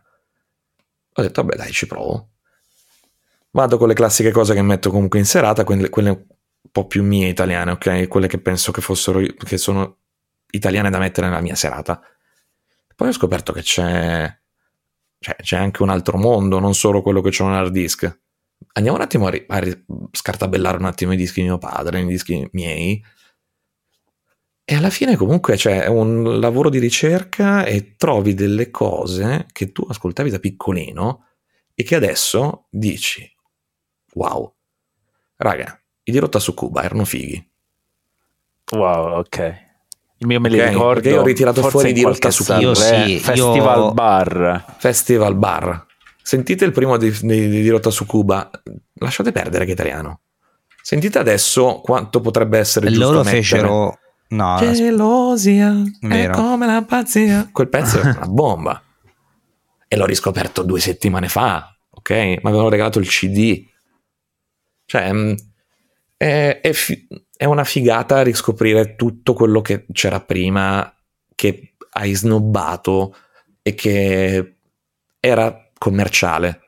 Ho 1.17 1.21
detto, 1.21 1.41
vabbè, 1.41 1.55
dai, 1.55 1.71
ci 1.71 1.87
provo. 1.87 2.31
Vado 3.51 3.77
con 3.77 3.87
le 3.87 3.93
classiche 3.93 4.31
cose 4.31 4.53
che 4.53 4.61
metto 4.61 4.89
comunque 4.89 5.17
in 5.17 5.25
serata, 5.25 5.63
quelle, 5.63 5.89
quelle 5.89 6.09
un 6.09 6.25
po' 6.71 6.87
più 6.87 7.03
mie 7.03 7.29
italiane, 7.29 7.71
ok? 7.71 8.07
Quelle 8.09 8.27
che 8.27 8.39
penso 8.39 8.71
che 8.71 8.81
fossero, 8.81 9.21
che 9.21 9.57
sono 9.57 9.99
italiane 10.51 10.89
da 10.89 10.99
mettere 10.99 11.27
nella 11.27 11.41
mia 11.41 11.55
serata. 11.55 12.01
Poi 12.95 13.07
ho 13.07 13.13
scoperto 13.13 13.53
che 13.53 13.61
c'è, 13.61 14.39
cioè, 15.19 15.35
c'è 15.37 15.57
anche 15.57 15.83
un 15.83 15.89
altro 15.89 16.17
mondo, 16.17 16.59
non 16.59 16.73
solo 16.73 17.01
quello 17.01 17.21
che 17.21 17.29
c'è 17.29 17.43
un 17.43 17.53
hard 17.53 17.71
disk. 17.71 18.19
Andiamo 18.73 18.97
un 18.97 19.03
attimo 19.03 19.27
a, 19.27 19.29
ri- 19.29 19.45
a 19.47 19.57
ri- 19.59 19.85
scartabellare 20.11 20.77
un 20.77 20.85
attimo 20.85 21.13
i 21.13 21.17
dischi 21.17 21.41
di 21.41 21.47
mio 21.47 21.57
padre, 21.57 22.01
i 22.01 22.05
dischi 22.05 22.47
miei. 22.51 23.01
E 24.67 24.73
alla 24.75 24.89
fine 24.89 25.15
comunque 25.15 25.55
c'è 25.57 25.85
un 25.85 26.39
lavoro 26.39 26.69
di 26.69 26.79
ricerca 26.79 27.65
e 27.65 27.93
trovi 27.97 28.33
delle 28.33 28.71
cose 28.71 29.45
che 29.51 29.71
tu 29.71 29.85
ascoltavi 29.87 30.31
da 30.31 30.39
piccolino 30.39 31.25
e 31.75 31.83
che 31.83 31.93
adesso 31.95 32.65
dici, 32.71 33.23
wow, 34.13 34.51
raga, 35.37 35.79
i 36.03 36.11
di 36.11 36.17
rotta 36.17 36.39
su 36.39 36.55
Cuba 36.55 36.81
erano 36.83 37.05
fighi. 37.05 37.47
Wow, 38.71 39.19
ok. 39.19 39.63
Il 40.17 40.27
mio 40.27 40.39
me 40.39 40.49
li 40.49 40.59
Ok, 40.59 40.67
ricordo. 40.69 40.93
perché 40.93 41.09
io 41.09 41.21
ho 41.21 41.25
ritirato 41.25 41.61
fuori 41.69 41.93
di 41.93 42.01
rotta 42.01 42.31
su 42.31 42.41
Sanremo, 42.43 42.69
Io 42.69 42.73
sì, 42.73 43.19
Festival 43.19 43.79
io- 43.79 43.91
Bar. 43.93 44.75
Festival 44.79 45.35
Bar. 45.35 45.85
Sentite 46.23 46.65
il 46.65 46.71
primo 46.71 46.97
di, 46.97 47.11
di, 47.21 47.47
di 47.49 47.69
Rotta 47.69 47.91
su 47.91 48.07
Cuba, 48.07 48.49
lasciate 48.93 49.31
perdere 49.31 49.65
che 49.65 49.73
italiano. 49.73 50.21
Sentite 50.81 51.19
adesso 51.19 51.81
quanto 51.83 52.19
potrebbe 52.19 52.57
essere 52.57 52.87
giusto 52.87 53.03
Loro 53.03 53.17
mettere. 53.19 53.35
fecero... 53.43 53.99
No. 54.27 54.57
Gelosia 54.73 55.73
è 56.01 56.29
come 56.29 56.65
la 56.65 56.83
pazzia. 56.83 57.49
Quel 57.53 57.69
pezzo 57.69 57.99
è 57.99 58.01
una 58.01 58.25
bomba. 58.27 58.81
E 59.87 59.95
l'ho 59.97 60.05
riscoperto 60.05 60.63
due 60.63 60.79
settimane 60.79 61.27
fa, 61.29 61.75
ok? 61.91 62.09
Mi 62.11 62.39
avevano 62.43 62.69
regalato 62.69 62.99
il 62.99 63.07
CD. 63.07 63.63
Cioè, 64.85 65.11
mh, 65.11 65.35
è, 66.17 66.59
è 66.61 66.73
fi- 66.73 67.07
è 67.37 67.45
una 67.45 67.63
figata 67.63 68.21
riscoprire 68.23 68.95
tutto 68.95 69.33
quello 69.33 69.61
che 69.61 69.85
c'era 69.91 70.19
prima, 70.21 70.91
che 71.35 71.75
hai 71.91 72.13
snobbato 72.13 73.15
e 73.61 73.73
che 73.75 74.55
era 75.19 75.69
commerciale, 75.77 76.61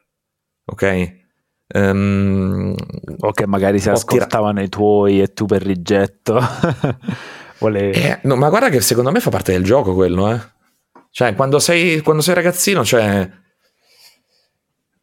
ok? 0.65 1.15
Ehm, 1.69 2.75
O 3.19 3.31
che 3.31 3.45
magari 3.47 3.79
si 3.79 3.89
Ho 3.89 3.93
tira- 3.93 3.97
ascoltavano 4.23 4.61
i 4.61 4.69
tuoi 4.69 5.21
e 5.21 5.33
tu 5.33 5.45
per 5.45 5.63
rigetto. 5.63 6.39
Volevi... 7.59 7.97
Eh, 7.97 8.19
no, 8.23 8.35
ma 8.35 8.49
guarda 8.49 8.69
che 8.69 8.81
secondo 8.81 9.11
me 9.11 9.19
fa 9.19 9.29
parte 9.29 9.51
del 9.51 9.63
gioco 9.63 9.93
quello, 9.93 10.31
eh. 10.31 10.39
Cioè, 11.11 11.33
quando 11.35 11.59
sei, 11.59 12.01
quando 12.01 12.21
sei 12.21 12.35
ragazzino, 12.35 12.85
cioè... 12.85 13.29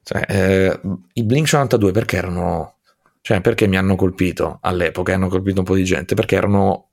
cioè 0.02 0.24
eh, 0.28 0.80
I 1.14 1.24
Blink 1.24 1.52
92 1.52 1.92
perché 1.92 2.16
erano... 2.16 2.76
Cioè, 3.20 3.40
perché 3.40 3.66
mi 3.66 3.76
hanno 3.76 3.96
colpito 3.96 4.58
all'epoca, 4.60 5.14
hanno 5.14 5.28
colpito 5.28 5.60
un 5.60 5.66
po' 5.66 5.74
di 5.74 5.84
gente, 5.84 6.14
perché 6.14 6.36
erano... 6.36 6.90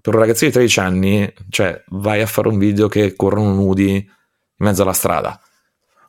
Per 0.00 0.14
un 0.14 0.20
ragazzino 0.20 0.48
di 0.48 0.56
13 0.56 0.80
anni, 0.80 1.34
cioè, 1.50 1.82
vai 1.88 2.22
a 2.22 2.26
fare 2.26 2.48
un 2.48 2.58
video 2.58 2.88
che 2.88 3.14
corrono 3.14 3.52
nudi 3.52 3.96
in 3.96 4.06
mezzo 4.56 4.82
alla 4.82 4.94
strada. 4.94 5.38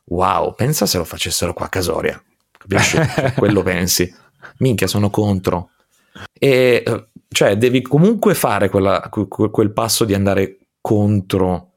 Wow, 0.04 0.54
pensa 0.54 0.86
se 0.86 0.98
lo 0.98 1.04
facessero 1.04 1.52
qua 1.52 1.66
a 1.66 1.68
Casoria. 1.68 2.22
Capisci? 2.56 2.96
Cioè, 2.96 3.34
quello 3.36 3.62
pensi. 3.62 4.12
Minchia, 4.58 4.86
sono 4.86 5.10
contro. 5.10 5.71
E 6.32 6.84
cioè, 7.28 7.56
devi 7.56 7.80
comunque 7.82 8.34
fare 8.34 8.68
quella- 8.68 9.08
que- 9.10 9.28
que- 9.28 9.50
quel 9.50 9.72
passo 9.72 10.04
di 10.04 10.14
andare 10.14 10.58
contro 10.80 11.70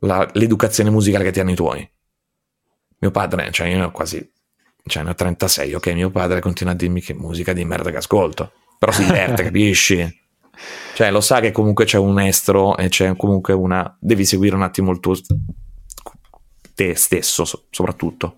la- 0.00 0.28
l'educazione 0.34 0.90
musicale 0.90 1.24
che 1.24 1.32
ti 1.32 1.40
hanno 1.40 1.50
i 1.50 1.56
tuoi. 1.56 1.90
Mio 2.98 3.10
padre, 3.10 3.50
cioè 3.50 3.68
io 3.68 3.78
ne 3.78 3.84
ho 3.84 3.90
quasi, 3.90 4.32
cioè 4.86 5.02
ne 5.02 5.10
ho 5.10 5.14
36, 5.14 5.74
ok? 5.74 5.86
Mio 5.94 6.10
padre 6.10 6.40
continua 6.40 6.72
a 6.72 6.76
dirmi 6.76 7.00
che 7.00 7.14
musica 7.14 7.52
di 7.52 7.64
merda 7.64 7.90
che 7.90 7.96
ascolto, 7.96 8.52
però 8.78 8.92
si 8.92 9.04
diverte, 9.04 9.42
capisci? 9.50 10.18
Cioè 10.94 11.10
lo 11.10 11.20
sa 11.22 11.40
che 11.40 11.50
comunque 11.52 11.86
c'è 11.86 11.96
un 11.98 12.20
estro 12.20 12.76
e 12.76 12.88
c'è 12.88 13.16
comunque 13.16 13.54
una... 13.54 13.96
devi 13.98 14.26
seguire 14.26 14.54
un 14.54 14.62
attimo 14.62 14.90
il 14.92 15.00
tuo... 15.00 15.14
te 16.74 16.94
stesso 16.94 17.44
so- 17.44 17.66
soprattutto. 17.70 18.34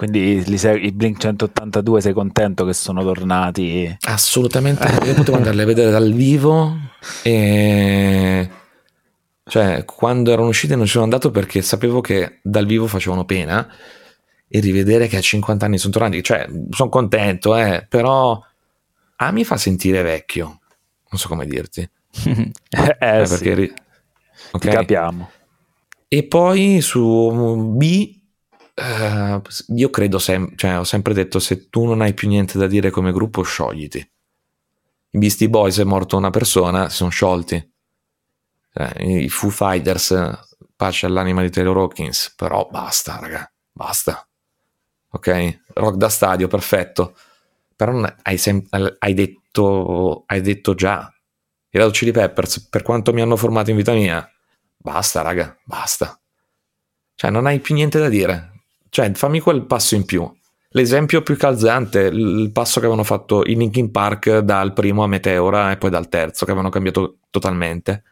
Quindi 0.00 0.56
sei- 0.56 0.86
i 0.86 0.92
Blink 0.92 1.18
182 1.18 2.00
sei 2.00 2.14
contento 2.14 2.64
che 2.64 2.72
sono 2.72 3.02
tornati? 3.02 3.98
Assolutamente, 4.08 4.82
io 5.04 5.12
potevo 5.12 5.36
andarli 5.36 5.60
a 5.60 5.66
vedere 5.66 5.90
dal 5.90 6.10
vivo 6.14 6.74
e 7.22 8.48
cioè 9.44 9.84
quando 9.84 10.32
erano 10.32 10.48
usciti 10.48 10.74
non 10.74 10.86
ci 10.86 10.92
sono 10.92 11.04
andato 11.04 11.30
perché 11.30 11.60
sapevo 11.60 12.00
che 12.00 12.38
dal 12.42 12.64
vivo 12.64 12.86
facevano 12.86 13.26
pena 13.26 13.70
e 14.48 14.60
rivedere 14.60 15.06
che 15.06 15.18
a 15.18 15.20
50 15.20 15.66
anni 15.66 15.76
sono 15.76 15.92
tornati, 15.92 16.22
cioè 16.22 16.48
sono 16.70 16.88
contento, 16.88 17.54
eh, 17.54 17.84
però 17.86 18.42
a 19.16 19.30
mi 19.32 19.44
fa 19.44 19.58
sentire 19.58 20.00
vecchio, 20.00 20.46
non 21.10 21.20
so 21.20 21.28
come 21.28 21.44
dirti, 21.44 21.80
eh, 22.24 22.96
eh, 22.98 23.26
sì, 23.26 23.34
perché 23.34 23.54
ri- 23.54 23.68
ti 23.74 23.74
ok? 24.52 24.68
capiamo. 24.70 25.30
E 26.08 26.22
poi 26.24 26.80
su 26.80 27.74
B, 27.76 28.18
eh, 28.74 29.40
io 29.74 29.90
credo, 29.90 30.18
sem- 30.18 30.54
cioè 30.56 30.78
ho 30.78 30.84
sempre 30.84 31.14
detto, 31.14 31.38
se 31.38 31.68
tu 31.68 31.84
non 31.84 32.00
hai 32.00 32.14
più 32.14 32.28
niente 32.28 32.58
da 32.58 32.66
dire 32.66 32.90
come 32.90 33.12
gruppo, 33.12 33.42
sciogliti. 33.42 34.10
I 35.12 35.18
Beastie 35.18 35.48
Boys 35.48 35.78
è 35.78 35.84
morto 35.84 36.16
una 36.16 36.30
persona, 36.30 36.88
si 36.88 36.96
sono 36.96 37.10
sciolti. 37.10 37.72
eh, 38.74 39.22
i 39.24 39.28
Foo 39.28 39.50
Fighters, 39.50 40.14
pace 40.76 41.06
all'anima 41.06 41.42
di 41.42 41.50
Taylor 41.50 41.76
Hawkins, 41.76 42.32
però 42.36 42.68
basta, 42.70 43.18
raga, 43.20 43.50
basta. 43.72 44.26
Ok? 45.12 45.62
Rock 45.74 45.96
da 45.96 46.08
stadio, 46.08 46.48
perfetto. 46.48 47.16
Però 47.76 48.00
hai, 48.22 48.38
sem- 48.38 48.66
hai, 48.98 49.14
detto, 49.14 50.24
hai 50.26 50.40
detto 50.40 50.74
già, 50.74 51.12
i 51.70 51.78
Red 51.78 51.90
Chili 51.92 52.12
Peppers, 52.12 52.68
per 52.68 52.82
quanto 52.82 53.12
mi 53.12 53.20
hanno 53.22 53.36
formato 53.36 53.70
in 53.70 53.76
vita 53.76 53.92
mia, 53.92 54.28
basta, 54.76 55.22
raga, 55.22 55.56
basta. 55.64 56.18
Cioè, 57.14 57.30
non 57.30 57.46
hai 57.46 57.60
più 57.60 57.74
niente 57.74 57.98
da 57.98 58.08
dire. 58.08 58.49
Cioè, 58.90 59.12
fammi 59.14 59.40
quel 59.40 59.64
passo 59.64 59.94
in 59.94 60.04
più. 60.04 60.30
L'esempio 60.72 61.22
più 61.22 61.36
calzante, 61.36 62.00
il 62.00 62.50
passo 62.52 62.74
che 62.74 62.86
avevano 62.86 63.02
fatto 63.02 63.44
i 63.44 63.56
Linkin 63.56 63.90
Park 63.90 64.38
dal 64.38 64.72
primo 64.72 65.02
a 65.02 65.08
Meteora 65.08 65.72
e 65.72 65.78
poi 65.78 65.90
dal 65.90 66.08
terzo, 66.08 66.44
che 66.44 66.50
avevano 66.50 66.70
cambiato 66.70 67.18
totalmente. 67.30 68.04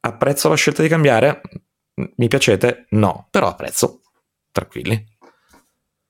Apprezzo 0.00 0.48
la 0.48 0.56
scelta 0.56 0.82
di 0.82 0.88
cambiare? 0.88 1.40
Mi 2.16 2.28
piacete? 2.28 2.86
No, 2.90 3.28
però 3.30 3.48
apprezzo. 3.48 4.00
Tranquilli. 4.52 5.06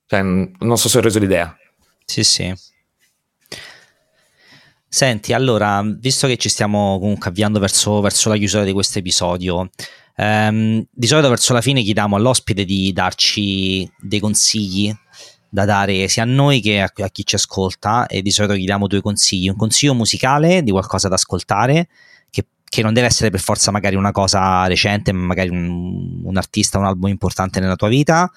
Cioè, 0.06 0.22
non 0.22 0.76
so 0.76 0.88
se 0.88 0.98
ho 0.98 1.00
reso 1.00 1.18
l'idea. 1.18 1.56
Sì, 2.04 2.24
sì. 2.24 2.52
Senti, 4.88 5.32
allora, 5.32 5.82
visto 5.84 6.26
che 6.26 6.36
ci 6.36 6.48
stiamo 6.48 6.98
comunque 7.00 7.28
avviando 7.30 7.58
verso, 7.58 8.00
verso 8.00 8.28
la 8.28 8.36
chiusura 8.36 8.64
di 8.64 8.72
questo 8.72 8.98
episodio, 8.98 9.70
ehm, 10.16 10.86
di 10.90 11.06
solito 11.06 11.28
verso 11.28 11.52
la 11.52 11.60
fine 11.60 11.82
chiediamo 11.82 12.16
all'ospite 12.16 12.64
di 12.64 12.92
darci 12.92 13.90
dei 14.00 14.20
consigli 14.20 14.94
da 15.48 15.64
dare 15.64 16.08
sia 16.08 16.24
a 16.24 16.26
noi 16.26 16.60
che 16.60 16.80
a, 16.80 16.90
a 16.92 17.08
chi 17.08 17.24
ci 17.24 17.36
ascolta 17.36 18.06
e 18.06 18.22
di 18.22 18.32
solito 18.32 18.56
gli 18.56 18.64
diamo 18.64 18.88
due 18.88 19.00
consigli, 19.00 19.48
un 19.48 19.56
consiglio 19.56 19.94
musicale 19.94 20.62
di 20.62 20.72
qualcosa 20.72 21.08
da 21.08 21.14
ascoltare 21.14 21.88
che, 22.28 22.46
che 22.64 22.82
non 22.82 22.92
deve 22.92 23.06
essere 23.06 23.30
per 23.30 23.40
forza 23.40 23.70
magari 23.70 23.94
una 23.94 24.10
cosa 24.10 24.66
recente, 24.66 25.12
ma 25.12 25.26
magari 25.26 25.50
un, 25.50 26.22
un 26.24 26.36
artista, 26.36 26.78
un 26.78 26.86
album 26.86 27.08
importante 27.10 27.60
nella 27.60 27.76
tua 27.76 27.88
vita 27.88 28.30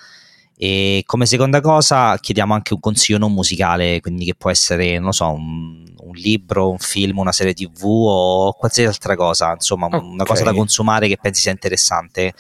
e 0.60 1.04
come 1.06 1.28
seconda 1.28 1.62
cosa 1.62 2.18
chiediamo 2.18 2.54
anche 2.54 2.74
un 2.74 2.80
consiglio 2.80 3.20
non 3.20 3.34
musicale, 3.34 4.00
quindi 4.02 4.26
che 4.26 4.36
può 4.36 4.50
essere, 4.50 4.98
non 4.98 5.14
so, 5.14 5.30
un, 5.30 5.86
un 5.98 6.14
libro, 6.16 6.72
un 6.72 6.80
film, 6.80 7.20
una 7.20 7.32
serie 7.32 7.54
tv 7.54 7.84
o 7.86 8.54
qualsiasi 8.54 8.90
altra 8.90 9.16
cosa, 9.16 9.52
insomma, 9.52 9.86
okay. 9.86 10.00
una 10.00 10.26
cosa 10.26 10.44
da 10.44 10.54
consumare 10.54 11.08
che 11.08 11.18
pensi 11.22 11.42
sia 11.42 11.52
interessante 11.52 12.34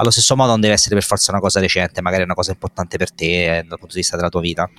allo 0.00 0.10
stesso 0.10 0.36
modo 0.36 0.50
non 0.50 0.60
deve 0.60 0.74
essere 0.74 0.94
per 0.94 1.04
forza 1.04 1.30
una 1.32 1.40
cosa 1.40 1.60
recente, 1.60 2.00
magari 2.00 2.22
una 2.22 2.34
cosa 2.34 2.52
importante 2.52 2.96
per 2.96 3.12
te 3.12 3.58
eh, 3.58 3.62
dal 3.62 3.78
punto 3.78 3.94
di 3.94 4.00
vista 4.00 4.16
della 4.16 4.28
tua 4.28 4.40
vita. 4.40 4.70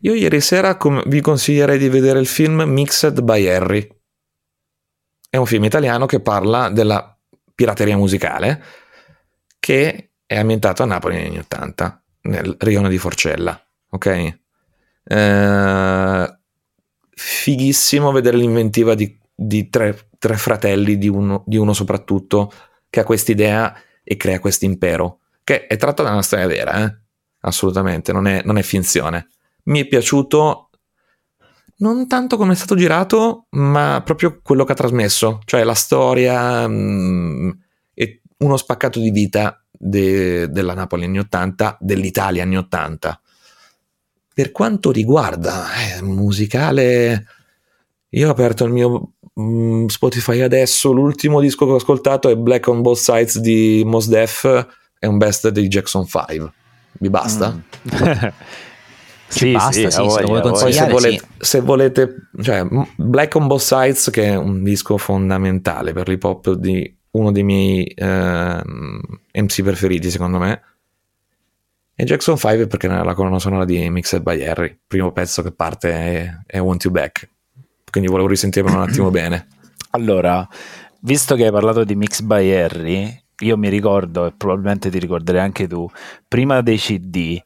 Io 0.00 0.14
ieri 0.14 0.40
sera 0.40 0.76
com- 0.76 1.02
vi 1.06 1.20
consiglierei 1.20 1.78
di 1.78 1.88
vedere 1.88 2.18
il 2.18 2.26
film 2.26 2.62
Mixed 2.62 3.20
by 3.20 3.46
Harry. 3.48 3.86
È 5.28 5.36
un 5.36 5.46
film 5.46 5.64
italiano 5.64 6.06
che 6.06 6.20
parla 6.20 6.70
della 6.70 7.16
pirateria 7.54 7.96
musicale 7.96 8.62
che 9.58 10.12
è 10.26 10.38
ambientato 10.38 10.82
a 10.82 10.86
Napoli 10.86 11.16
negli 11.16 11.26
anni 11.26 11.38
80, 11.38 12.01
nel 12.22 12.56
rione 12.58 12.88
di 12.88 12.98
Forcella, 12.98 13.60
ok? 13.90 14.38
Eh, 15.04 16.38
fighissimo 17.10 18.12
vedere 18.12 18.36
l'inventiva 18.36 18.94
di, 18.94 19.18
di 19.34 19.68
tre, 19.68 20.08
tre, 20.18 20.36
fratelli, 20.36 20.98
di 20.98 21.08
uno, 21.08 21.42
di 21.46 21.56
uno 21.56 21.72
soprattutto, 21.72 22.52
che 22.88 23.00
ha 23.00 23.04
quest'idea 23.04 23.74
e 24.02 24.16
crea 24.16 24.38
questo 24.38 24.64
impero, 24.64 25.20
che 25.44 25.66
è 25.66 25.76
tratta 25.76 26.02
da 26.02 26.12
una 26.12 26.22
storia 26.22 26.46
vera, 26.46 26.84
eh? 26.84 26.96
assolutamente, 27.40 28.12
non 28.12 28.26
è, 28.26 28.42
non 28.44 28.58
è 28.58 28.62
finzione. 28.62 29.28
Mi 29.64 29.80
è 29.80 29.86
piaciuto 29.86 30.70
non 31.82 32.06
tanto 32.06 32.36
come 32.36 32.52
è 32.52 32.56
stato 32.56 32.76
girato, 32.76 33.46
ma 33.50 34.00
proprio 34.04 34.40
quello 34.40 34.64
che 34.64 34.72
ha 34.72 34.76
trasmesso, 34.76 35.40
cioè 35.44 35.64
la 35.64 35.74
storia 35.74 36.66
mh, 36.66 36.74
mm, 36.74 37.50
e 37.94 38.22
uno 38.38 38.56
spaccato 38.56 39.00
di 39.00 39.10
vita 39.10 39.61
de, 39.82 40.48
della 40.48 40.74
Napoli 40.74 41.04
anni 41.04 41.18
80, 41.18 41.78
dell'Italia 41.80 42.44
anni 42.44 42.56
80. 42.56 43.20
Per 44.34 44.52
quanto 44.52 44.92
riguarda 44.92 45.66
eh, 45.74 46.02
musicale, 46.02 47.26
io 48.10 48.28
ho 48.28 48.30
aperto 48.30 48.64
il 48.64 48.72
mio 48.72 49.14
mm, 49.38 49.86
Spotify 49.86 50.40
adesso, 50.40 50.92
l'ultimo 50.92 51.40
disco 51.40 51.66
che 51.66 51.72
ho 51.72 51.76
ascoltato 51.76 52.28
è 52.28 52.36
Black 52.36 52.68
on 52.68 52.80
Both 52.80 52.98
Sides 52.98 53.40
di 53.40 53.82
Mos 53.84 54.08
Def, 54.08 54.68
è 54.98 55.06
un 55.06 55.18
best 55.18 55.48
di 55.48 55.66
Jackson 55.66 56.06
5. 56.06 56.52
Vi 56.92 57.10
basta? 57.10 57.52
Mm. 57.52 58.28
sì, 59.26 59.52
basta, 59.52 59.72
sì, 59.72 59.90
sì, 59.90 60.10
se, 60.10 60.22
Poi 60.22 60.72
se 60.72 60.88
volete, 60.88 61.18
sì. 61.18 61.24
se 61.38 61.60
volete 61.60 62.14
cioè, 62.40 62.64
Black 62.96 63.34
on 63.34 63.48
Both 63.48 63.62
Sides, 63.62 64.10
che 64.10 64.26
è 64.26 64.36
un 64.36 64.62
disco 64.62 64.96
fondamentale 64.96 65.92
per 65.92 66.08
l'hip 66.08 66.22
hop 66.22 66.52
di 66.52 67.00
uno 67.12 67.32
dei 67.32 67.42
miei 67.42 67.84
eh, 67.84 68.62
MC 69.32 69.62
preferiti, 69.62 70.10
secondo 70.10 70.38
me. 70.38 70.62
E 71.94 72.04
Jackson 72.04 72.36
5 72.36 72.66
perché 72.66 72.88
nella 72.88 73.04
la 73.04 73.14
colonna 73.14 73.38
sonora 73.38 73.64
di 73.64 73.88
Mixed 73.88 74.22
by 74.22 74.42
Harry. 74.44 74.66
Il 74.66 74.78
primo 74.86 75.12
pezzo 75.12 75.42
che 75.42 75.52
parte 75.52 75.90
è, 75.90 76.36
è 76.46 76.58
Want 76.58 76.84
You 76.84 76.92
Back 76.92 77.30
quindi 77.92 78.08
volevo 78.08 78.28
risentirlo 78.28 78.72
un 78.72 78.80
attimo 78.80 79.10
bene. 79.12 79.48
Allora, 79.90 80.48
visto 81.00 81.36
che 81.36 81.44
hai 81.44 81.52
parlato 81.52 81.84
di 81.84 81.94
Mix 81.94 82.22
by 82.22 82.50
Harry, 82.50 83.22
io 83.40 83.56
mi 83.58 83.68
ricordo, 83.68 84.26
e 84.26 84.32
probabilmente 84.32 84.88
ti 84.88 84.98
ricorderai 84.98 85.42
anche 85.42 85.68
tu, 85.68 85.86
prima 86.26 86.62
dei 86.62 86.78
CD 86.78 87.38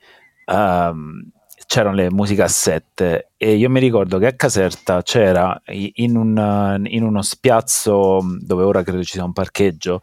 um, 0.46 1.28
c'erano 1.66 1.96
le 1.96 2.10
musicassette 2.10 3.32
e 3.36 3.54
io 3.54 3.68
mi 3.68 3.80
ricordo 3.80 4.18
che 4.18 4.26
a 4.26 4.32
Caserta 4.32 5.02
c'era 5.02 5.60
in, 5.66 6.16
un, 6.16 6.84
in 6.86 7.02
uno 7.02 7.22
spiazzo 7.22 8.20
dove 8.40 8.62
ora 8.62 8.82
credo 8.82 9.02
ci 9.02 9.12
sia 9.12 9.24
un 9.24 9.32
parcheggio, 9.32 10.00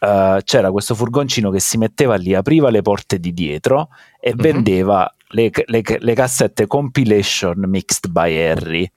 uh, 0.00 0.38
c'era 0.42 0.70
questo 0.70 0.94
furgoncino 0.94 1.50
che 1.50 1.60
si 1.60 1.78
metteva 1.78 2.16
lì, 2.16 2.34
apriva 2.34 2.70
le 2.70 2.82
porte 2.82 3.18
di 3.18 3.32
dietro 3.32 3.88
e 4.20 4.30
mm-hmm. 4.30 4.38
vendeva 4.38 5.14
le, 5.28 5.50
le, 5.66 5.82
le 5.98 6.14
cassette 6.14 6.66
compilation 6.66 7.62
mixed 7.66 8.10
by 8.10 8.36
Harry. 8.36 8.90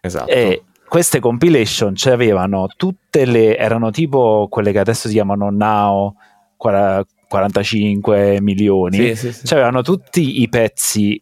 Esatto. 0.00 0.30
E 0.30 0.64
queste 0.86 1.18
compilation 1.18 1.94
avevano 2.04 2.68
tutte 2.76 3.24
le, 3.24 3.56
erano 3.56 3.90
tipo 3.90 4.46
quelle 4.50 4.70
che 4.70 4.78
adesso 4.78 5.08
si 5.08 5.14
chiamano 5.14 5.50
Now 5.50 6.14
45 6.56 8.40
milioni, 8.40 9.14
sì, 9.16 9.32
sì, 9.32 9.46
sì. 9.46 9.52
avevano 9.54 9.82
tutti 9.82 10.40
i 10.40 10.48
pezzi, 10.48 11.20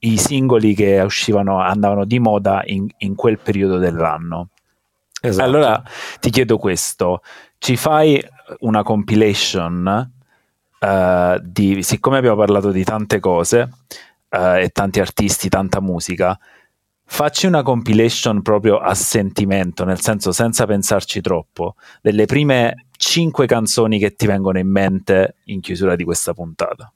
i 0.00 0.16
singoli 0.16 0.74
che 0.74 1.00
uscivano, 1.00 1.60
andavano 1.60 2.04
di 2.04 2.18
moda 2.18 2.62
in, 2.64 2.86
in 2.98 3.14
quel 3.14 3.38
periodo 3.38 3.78
dell'anno. 3.78 4.48
Esatto. 5.20 5.44
Allora 5.44 5.82
ti 6.20 6.30
chiedo 6.30 6.58
questo, 6.58 7.22
ci 7.58 7.76
fai 7.76 8.22
una 8.60 8.82
compilation 8.82 10.12
uh, 10.78 11.40
di, 11.42 11.82
siccome 11.82 12.18
abbiamo 12.18 12.36
parlato 12.36 12.70
di 12.70 12.84
tante 12.84 13.18
cose 13.18 13.68
uh, 14.30 14.56
e 14.56 14.70
tanti 14.72 15.00
artisti, 15.00 15.48
tanta 15.48 15.80
musica, 15.80 16.38
Facci 17.10 17.46
una 17.46 17.62
compilation 17.62 18.42
proprio 18.42 18.76
a 18.76 18.92
sentimento, 18.92 19.84
nel 19.84 19.98
senso 19.98 20.30
senza 20.30 20.66
pensarci 20.66 21.22
troppo, 21.22 21.74
delle 22.02 22.26
prime 22.26 22.88
cinque 22.98 23.46
canzoni 23.46 23.98
che 23.98 24.14
ti 24.14 24.26
vengono 24.26 24.58
in 24.58 24.68
mente 24.68 25.36
in 25.44 25.60
chiusura 25.60 25.96
di 25.96 26.04
questa 26.04 26.34
puntata. 26.34 26.92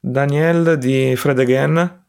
Daniel 0.00 0.76
di 0.78 1.14
Fred 1.14 1.38
Again, 1.38 2.05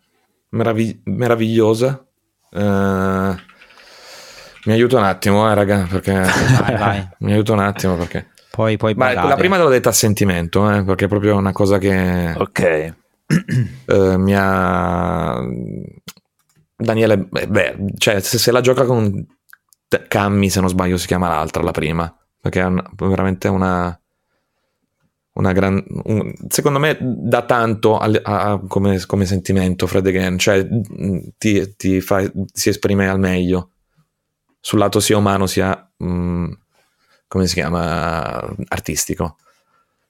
meravig- 0.50 1.02
meravigliosa. 1.06 2.06
Uh, 2.52 3.36
mi 4.66 4.74
aiuta 4.74 4.98
un 4.98 5.04
attimo, 5.04 5.50
eh, 5.50 5.54
raga, 5.54 5.88
perché 5.90 6.14
vai, 6.60 6.78
vai. 6.78 7.10
mi 7.20 7.34
aiuta 7.34 7.54
un 7.54 7.60
attimo 7.60 7.96
perché 7.96 8.30
poi, 8.58 8.76
poi 8.76 8.96
Ma 8.96 9.14
la 9.14 9.36
prima 9.36 9.56
te 9.56 9.62
l'ho 9.62 9.70
detta 9.70 9.90
a 9.90 9.94
sentimento, 9.94 10.68
eh, 10.72 10.84
perché 10.84 11.06
è 11.06 11.08
proprio 11.08 11.36
una 11.36 11.52
cosa 11.52 11.78
che 11.78 12.34
Ok. 12.36 12.94
Uh, 13.86 14.16
mi 14.18 14.34
ha 14.36 15.40
Daniele, 16.76 17.18
beh, 17.18 17.76
cioè, 17.98 18.20
se, 18.20 18.40
se, 18.40 18.52
la 18.52 18.62
gioca 18.62 18.86
con 18.86 19.26
Cammi, 20.08 20.50
se 20.50 20.60
non 20.60 20.70
sbaglio, 20.70 20.98
si 20.98 21.06
chiama 21.06 21.28
l'altra, 21.28 21.62
la 21.62 21.72
prima, 21.72 22.12
perché 22.42 22.62
è 22.62 22.66
un, 22.66 22.84
veramente 22.96 23.48
una, 23.48 24.00
una 25.38 25.52
gran, 25.52 25.84
un, 26.04 26.34
secondo 26.48 26.80
me 26.80 26.98
dà 27.00 27.46
tanto 27.46 27.98
a, 27.98 28.10
a, 28.24 28.60
come, 28.68 29.00
come, 29.06 29.26
sentimento 29.26 29.88
Fred 29.88 30.08
Again, 30.08 30.38
cioè 30.38 30.68
ti, 31.38 31.76
ti 31.76 32.02
fa, 32.02 32.30
si 32.52 32.70
esprime 32.70 33.08
al 33.08 33.20
meglio 33.20 33.72
sul 34.60 34.80
lato 34.80 35.00
sia 35.00 35.18
umano 35.18 35.46
sia, 35.46 35.90
mh, 35.98 36.08
mm, 36.08 36.52
come 37.28 37.48
si 37.48 37.54
chiama, 37.54 38.56
artistico. 38.68 39.38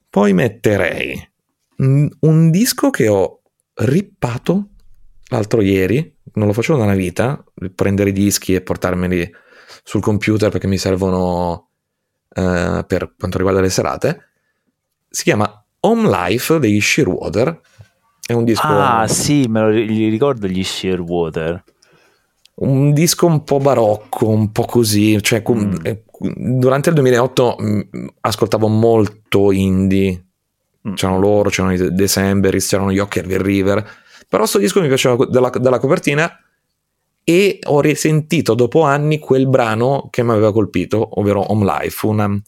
Poi 0.09 0.33
metterei 0.33 1.29
un 1.77 2.49
disco 2.49 2.89
che 2.89 3.07
ho 3.07 3.41
rippato 3.75 4.69
l'altro 5.27 5.61
ieri, 5.61 6.15
non 6.33 6.47
lo 6.47 6.53
facevo 6.53 6.77
da 6.77 6.85
una 6.85 6.95
vita, 6.95 7.43
prendere 7.75 8.09
i 8.09 8.13
dischi 8.13 8.55
e 8.55 8.61
portarmeli 8.61 9.29
sul 9.83 10.01
computer 10.01 10.49
perché 10.49 10.67
mi 10.67 10.77
servono 10.77 11.69
uh, 12.29 12.85
per 12.85 13.13
quanto 13.17 13.37
riguarda 13.37 13.61
le 13.61 13.69
serate. 13.69 14.21
Si 15.17 15.23
chiama 15.23 15.65
Home 15.79 16.07
Life 16.07 16.59
degli 16.59 16.79
Shearwater. 16.79 17.59
È 18.23 18.33
un 18.33 18.43
disco. 18.43 18.67
Ah, 18.67 19.07
sì, 19.07 19.47
me 19.47 19.61
lo 19.61 19.69
ricordo 19.69 20.45
gli 20.45 20.63
Shearwater. 20.63 21.63
Un 22.57 22.93
disco 22.93 23.25
un 23.25 23.43
po' 23.43 23.57
barocco, 23.57 24.27
un 24.27 24.51
po' 24.51 24.65
così, 24.65 25.19
cioè 25.23 25.41
mm. 25.41 25.73
durante 26.59 26.89
il 26.89 26.95
2008 26.95 27.55
mh, 27.57 28.07
ascoltavo 28.19 28.67
molto 28.67 29.51
indie. 29.51 30.23
Mm. 30.87 30.93
C'erano 30.93 31.19
loro, 31.19 31.49
c'erano 31.49 31.73
i 31.73 31.95
Decemberis, 31.95 32.67
c'erano 32.67 32.91
gli 32.91 32.99
Ockerville 32.99 33.41
River. 33.41 33.89
Però 34.29 34.45
sto 34.45 34.59
disco 34.59 34.81
mi 34.81 34.87
piaceva 34.87 35.25
dalla, 35.25 35.49
dalla 35.49 35.79
copertina 35.79 36.31
e 37.23 37.57
ho 37.63 37.81
risentito 37.81 38.53
dopo 38.53 38.83
anni 38.83 39.17
quel 39.17 39.47
brano 39.47 40.09
che 40.11 40.21
mi 40.21 40.29
aveva 40.29 40.53
colpito, 40.53 41.19
ovvero 41.19 41.51
Home 41.51 41.65
Life, 41.65 42.05
una, 42.05 42.39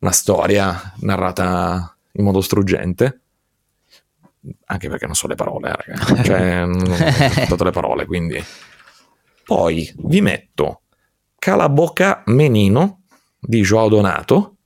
una 0.00 0.12
storia 0.12 0.94
narrata 1.00 1.96
in 2.12 2.24
modo 2.24 2.40
struggente. 2.40 3.20
Anche 4.66 4.88
perché 4.88 5.06
non 5.06 5.14
so 5.14 5.26
le 5.26 5.34
parole, 5.34 5.70
eh, 5.70 5.74
raga. 5.76 6.22
cioè 6.22 6.64
non 6.64 6.90
ho 6.90 6.94
ascoltato 6.94 7.64
le 7.64 7.70
parole, 7.70 8.06
quindi. 8.06 8.42
Poi 9.44 9.92
vi 10.04 10.20
metto 10.20 10.82
Calaboca 11.38 12.22
Menino 12.26 13.02
di 13.38 13.62
Joao 13.62 13.88
Donato 13.88 14.56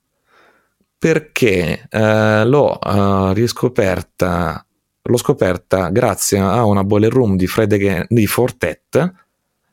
perché 0.97 1.87
eh, 1.89 2.45
l'ho 2.45 2.79
eh, 2.79 3.33
riscoperta 3.33 4.65
l'ho 5.05 5.17
scoperta 5.17 5.89
grazie 5.89 6.39
a 6.39 6.63
una 6.63 6.83
boiler 6.83 7.11
room 7.11 7.35
di 7.35 7.45
Fred 7.45 7.73
Again, 7.73 8.05
di 8.07 8.25
Fortet 8.25 9.13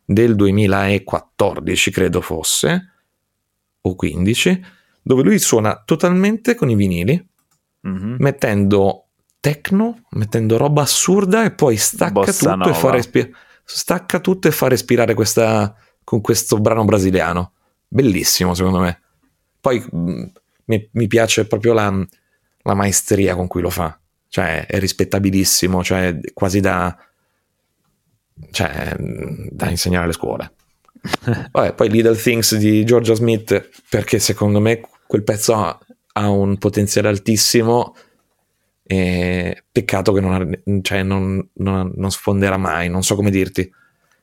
del 0.05 0.35
2014 0.35 1.91
credo 1.93 2.21
fosse 2.21 2.93
o 3.81 3.95
15 3.95 4.65
dove 5.11 5.23
lui 5.25 5.39
suona 5.41 5.83
totalmente 5.85 6.55
con 6.55 6.71
i 6.71 6.77
vinili 6.77 7.29
Mhm. 7.83 8.17
mettendo 8.19 9.07
techno 9.41 10.03
mettendo 10.11 10.57
roba 10.57 10.83
assurda 10.83 11.45
e 11.45 11.51
poi 11.51 11.77
stacca 11.79 12.13
Bossa 12.13 12.53
tutto 12.55 12.69
e 12.69 12.75
fa 12.75 12.81
nova. 12.83 12.91
respi- 12.97 13.33
stacca 13.65 14.21
tutto 14.21 14.49
e 14.49 14.51
fa 14.53 14.69
respirare 14.69 15.15
questa 15.15 15.75
con 16.05 16.21
questo 16.21 16.59
brano 16.59 16.85
brasiliano 16.85 17.53
bellissimo 17.89 18.55
secondo 18.55 18.81
me 18.81 19.01
poi 19.61 19.83
mh, 19.91 20.25
mi, 20.67 20.89
mi 20.93 21.07
piace 21.07 21.47
proprio 21.47 21.73
la, 21.73 21.91
la 22.63 22.75
maestria 22.75 23.35
con 23.35 23.47
cui 23.47 23.63
lo 23.63 23.71
fa 23.71 23.99
cioè 24.29 24.67
è 24.67 24.79
rispettabilissimo 24.79 25.83
cioè 25.83 26.19
quasi 26.35 26.61
da 26.61 26.95
cioè 28.51 28.95
mh, 28.99 29.49
da 29.53 29.71
insegnare 29.71 30.05
alle 30.05 30.13
scuole 30.13 30.53
Vabbè, 31.53 31.73
poi 31.73 31.89
Little 31.89 32.15
Things 32.15 32.55
di 32.57 32.85
Georgia 32.85 33.15
Smith 33.15 33.71
perché 33.89 34.19
secondo 34.19 34.61
me 34.61 34.83
quel 35.11 35.25
pezzo 35.25 35.55
ha, 35.55 35.77
ha 36.13 36.29
un 36.31 36.57
potenziale 36.57 37.09
altissimo 37.09 37.97
e 38.85 39.65
peccato 39.71 40.13
che 40.13 40.21
non, 40.21 40.33
ha- 40.35 40.79
cioè, 40.83 41.03
non- 41.03 41.45
non- 41.55 41.93
non 41.97 42.11
sfonderà 42.11 42.57
mai 42.57 42.89
non 42.89 43.03
so 43.03 43.15
come 43.17 43.31
dirti 43.31 43.69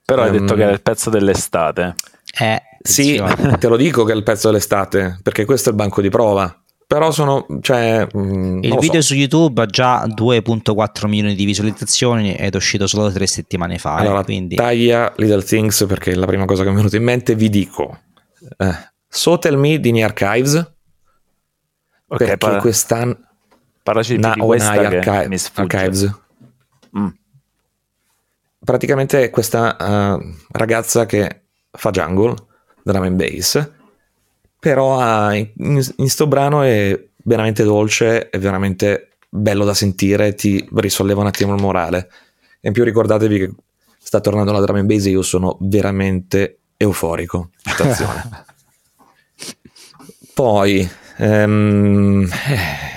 Però 0.05 0.21
hai 0.23 0.29
Ehm, 0.29 0.39
detto 0.39 0.55
che 0.55 0.61
era 0.63 0.71
il 0.71 0.81
pezzo 0.81 1.09
dell'estate. 1.09 1.95
Eh, 2.39 2.61
sì, 2.81 3.21
te 3.59 3.67
lo 3.67 3.75
dico 3.75 4.05
che 4.05 4.13
è 4.13 4.15
il 4.15 4.23
pezzo 4.23 4.47
dell'estate, 4.47 5.19
perché 5.21 5.43
questo 5.43 5.67
è 5.67 5.71
il 5.73 5.77
banco 5.77 6.01
di 6.01 6.07
prova. 6.09 6.61
Però 6.87 7.11
sono, 7.11 7.45
cioè, 7.59 8.07
mh, 8.09 8.17
non 8.19 8.59
Il 8.63 8.77
video 8.79 9.01
so. 9.01 9.07
su 9.07 9.15
YouTube 9.15 9.61
ha 9.61 9.65
già 9.65 10.05
2.4 10.05 11.07
milioni 11.09 11.35
di 11.35 11.43
visualizzazioni 11.43 12.35
ed 12.35 12.53
è 12.53 12.55
uscito 12.55 12.87
solo 12.87 13.11
tre 13.11 13.27
settimane 13.27 13.77
fa. 13.79 13.97
eh, 13.97 14.01
Allora, 14.05 14.23
quindi 14.23 14.55
taglia 14.55 15.11
Little 15.17 15.43
Things 15.43 15.83
perché 15.85 16.11
è 16.11 16.15
la 16.15 16.25
prima 16.25 16.45
cosa 16.45 16.61
che 16.63 16.69
mi 16.69 16.75
è 16.75 16.77
venuta 16.77 16.95
in 16.95 17.03
mente. 17.03 17.35
Vi 17.35 17.49
dico, 17.49 17.99
eh, 18.57 18.73
So 19.09 19.37
Tell 19.39 19.57
Me 19.57 19.77
di 19.81 19.91
New 19.91 20.05
Archives, 20.05 20.75
Ok, 22.09 22.17
perché 22.17 22.37
parla- 22.37 22.59
quest'anno... 22.59 23.17
parlaci 23.83 24.13
più 24.13 24.21
Na- 24.21 24.33
di 24.33 24.39
questa 24.39 24.73
Nai 24.75 25.01
che 25.01 25.09
Archi- 25.09 25.27
mi 25.29 25.37
sfugge. 25.37 25.77
Archives. 25.77 26.19
Mm. 26.97 27.07
Praticamente 28.63 29.29
questa 29.29 29.77
eh, 29.77 30.33
ragazza 30.51 31.05
che 31.05 31.41
fa 31.71 31.91
jungle, 31.91 32.33
drum 32.83 33.03
and 33.03 33.15
bass, 33.15 33.71
però 34.59 34.99
ha- 34.99 35.33
in, 35.35 35.47
in 35.97 36.09
sto 36.09 36.27
brano 36.27 36.61
è 36.63 37.01
veramente 37.23 37.63
dolce, 37.63 38.29
è 38.29 38.39
veramente 38.39 39.09
bello 39.29 39.63
da 39.65 39.73
sentire, 39.73 40.33
ti 40.33 40.67
risolleva 40.75 41.21
un 41.21 41.27
attimo 41.27 41.53
il 41.55 41.61
morale. 41.61 42.09
E 42.59 42.67
in 42.69 42.73
più 42.73 42.83
ricordatevi 42.83 43.37
che 43.37 43.53
sta 43.99 44.19
tornando 44.21 44.51
la 44.53 44.59
drum 44.61 44.77
and 44.77 44.87
bass 44.87 45.05
e 45.05 45.09
io 45.11 45.21
sono 45.21 45.57
veramente 45.61 46.59
euforico. 46.77 47.51
Poi... 50.33 50.89
eh, 51.17 52.27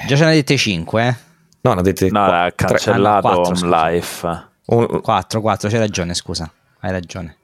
già 0.06 0.16
ce 0.16 0.24
ne 0.24 0.30
avete 0.30 0.56
5, 0.56 1.02
eh? 1.06 1.14
no, 1.62 1.72
ne 1.74 1.80
avete 1.80 2.04
No, 2.10 2.24
qua- 2.24 2.42
ha 2.44 2.52
cancellato 2.52 3.26
Ah, 3.28 3.30
no, 3.32 3.36
quattro, 3.36 3.52
Home 3.52 3.56
scusa. 3.56 3.88
Life. 3.88 4.48
un- 4.66 5.00
4, 5.00 5.40
4, 5.40 5.68
c'hai 5.68 5.78
ragione, 5.78 6.14
scusa. 6.14 6.50
Hai 6.80 6.90
ragione. 6.92 7.36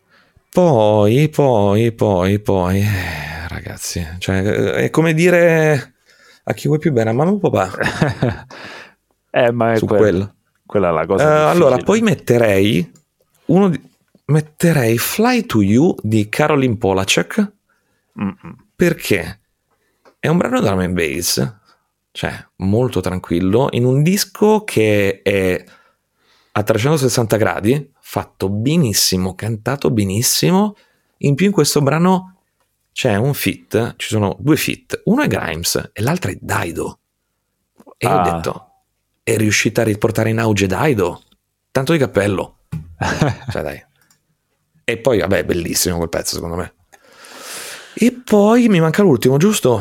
Poi, 0.50 1.28
poi, 1.28 1.92
poi, 1.92 2.38
poi, 2.38 2.80
eh, 2.80 3.48
ragazzi, 3.48 4.06
cioè, 4.18 4.36
eh, 4.46 4.72
è 4.84 4.90
come 4.90 5.12
dire 5.12 5.94
a 6.44 6.52
chi 6.54 6.66
vuoi 6.68 6.78
più 6.78 6.92
bene, 6.92 7.10
a 7.10 7.12
mamma 7.12 7.32
o 7.32 7.38
papà, 7.38 7.70
eh, 9.30 9.50
ma 9.52 9.72
è 9.72 9.76
su 9.76 9.86
quel- 9.86 9.98
quello. 10.00 10.34
quella 10.64 10.88
è 10.88 10.92
la 10.92 11.06
cosa. 11.06 11.24
difficile. 11.24 11.50
allora, 11.50 11.76
poi 11.78 12.00
metterei 12.00 12.90
uno 13.46 13.68
di- 13.68 13.80
metterei 14.26 14.96
Fly 14.98 15.44
to 15.46 15.60
You 15.62 15.94
di 16.00 16.28
Caroline 16.28 16.76
Polacek 16.78 17.52
Mm-mm. 18.20 18.56
perché 18.74 19.40
è 20.26 20.28
un 20.28 20.36
brano 20.38 20.60
drum 20.60 20.80
and 20.80 20.92
bass, 20.94 21.54
cioè 22.10 22.44
molto 22.56 23.00
tranquillo, 23.00 23.68
in 23.70 23.84
un 23.84 24.02
disco 24.02 24.64
che 24.64 25.22
è 25.22 25.64
a 26.52 26.62
360 26.62 27.36
gradi, 27.36 27.92
fatto 28.00 28.48
benissimo, 28.48 29.34
cantato 29.36 29.90
benissimo. 29.90 30.74
In 31.18 31.34
più 31.36 31.46
in 31.46 31.52
questo 31.52 31.80
brano 31.80 32.40
c'è 32.92 33.14
un 33.14 33.34
fit, 33.34 33.94
ci 33.96 34.08
sono 34.08 34.36
due 34.40 34.56
fit, 34.56 35.00
uno 35.04 35.22
è 35.22 35.28
Grimes 35.28 35.90
e 35.92 36.02
l'altro 36.02 36.30
è 36.32 36.38
Daido. 36.40 36.98
E 37.96 38.06
io 38.08 38.12
ho 38.14 38.18
Ah. 38.18 38.32
detto, 38.32 38.70
è 39.22 39.36
riuscita 39.36 39.82
a 39.82 39.84
riportare 39.84 40.30
in 40.30 40.38
auge 40.40 40.66
Daido? 40.66 41.22
Tanto 41.70 41.92
di 41.92 41.98
cappello. 41.98 42.58
Cioè 43.50 43.62
dai. 43.62 43.84
E 44.82 44.98
poi, 44.98 45.18
vabbè, 45.20 45.38
è 45.38 45.44
bellissimo 45.44 45.96
quel 45.98 46.08
pezzo 46.08 46.34
secondo 46.34 46.56
me. 46.56 46.74
E 47.94 48.12
poi 48.12 48.68
mi 48.68 48.80
manca 48.80 49.02
l'ultimo, 49.02 49.36
giusto? 49.36 49.80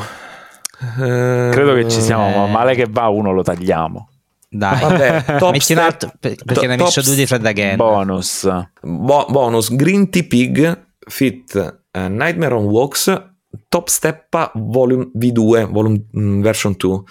Eh, 0.82 1.50
Credo 1.52 1.74
che 1.74 1.90
ci 1.90 2.02
siamo, 2.02 2.30
ma 2.30 2.48
male 2.48 2.76
che 2.76 2.88
va, 2.90 3.08
uno 3.08 3.32
lo 3.32 3.44
tagliamo. 3.44 4.10
Dai, 4.48 4.80
Vabbè, 4.80 5.24
top 5.40 5.52
metti 5.52 5.74
un 5.74 5.80
step- 5.80 6.18
perché 6.20 6.66
ne 6.68 6.74
hai 6.74 6.78
top 6.78 6.88
messo 6.88 7.02
due 7.02 7.16
di 7.16 7.26
Fred 7.26 7.46
Again. 7.46 7.76
Bonus. 7.76 8.50
Bo- 8.82 9.26
bonus 9.30 9.74
Green 9.76 10.10
Tea 10.10 10.24
Pig 10.24 10.88
Fit 11.08 11.80
eh, 11.92 12.08
Nightmare 12.08 12.54
on 12.54 12.66
Walks 12.66 13.32
Top 13.68 13.88
Steppa 13.88 14.52
Volume 14.56 15.10
V2 15.18 15.70
volume, 15.70 16.06
mm, 16.18 16.42
Version 16.42 16.74
2 16.78 17.02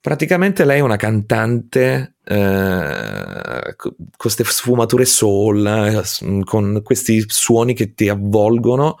praticamente 0.00 0.64
lei 0.64 0.78
è 0.78 0.82
una 0.82 0.96
cantante 0.96 2.16
eh, 2.24 3.74
con 3.76 3.94
queste 4.16 4.44
sfumature 4.44 5.04
soul 5.04 5.66
eh, 5.66 6.02
con 6.44 6.80
questi 6.82 7.24
suoni 7.26 7.74
che 7.74 7.94
ti 7.94 8.08
avvolgono 8.08 8.96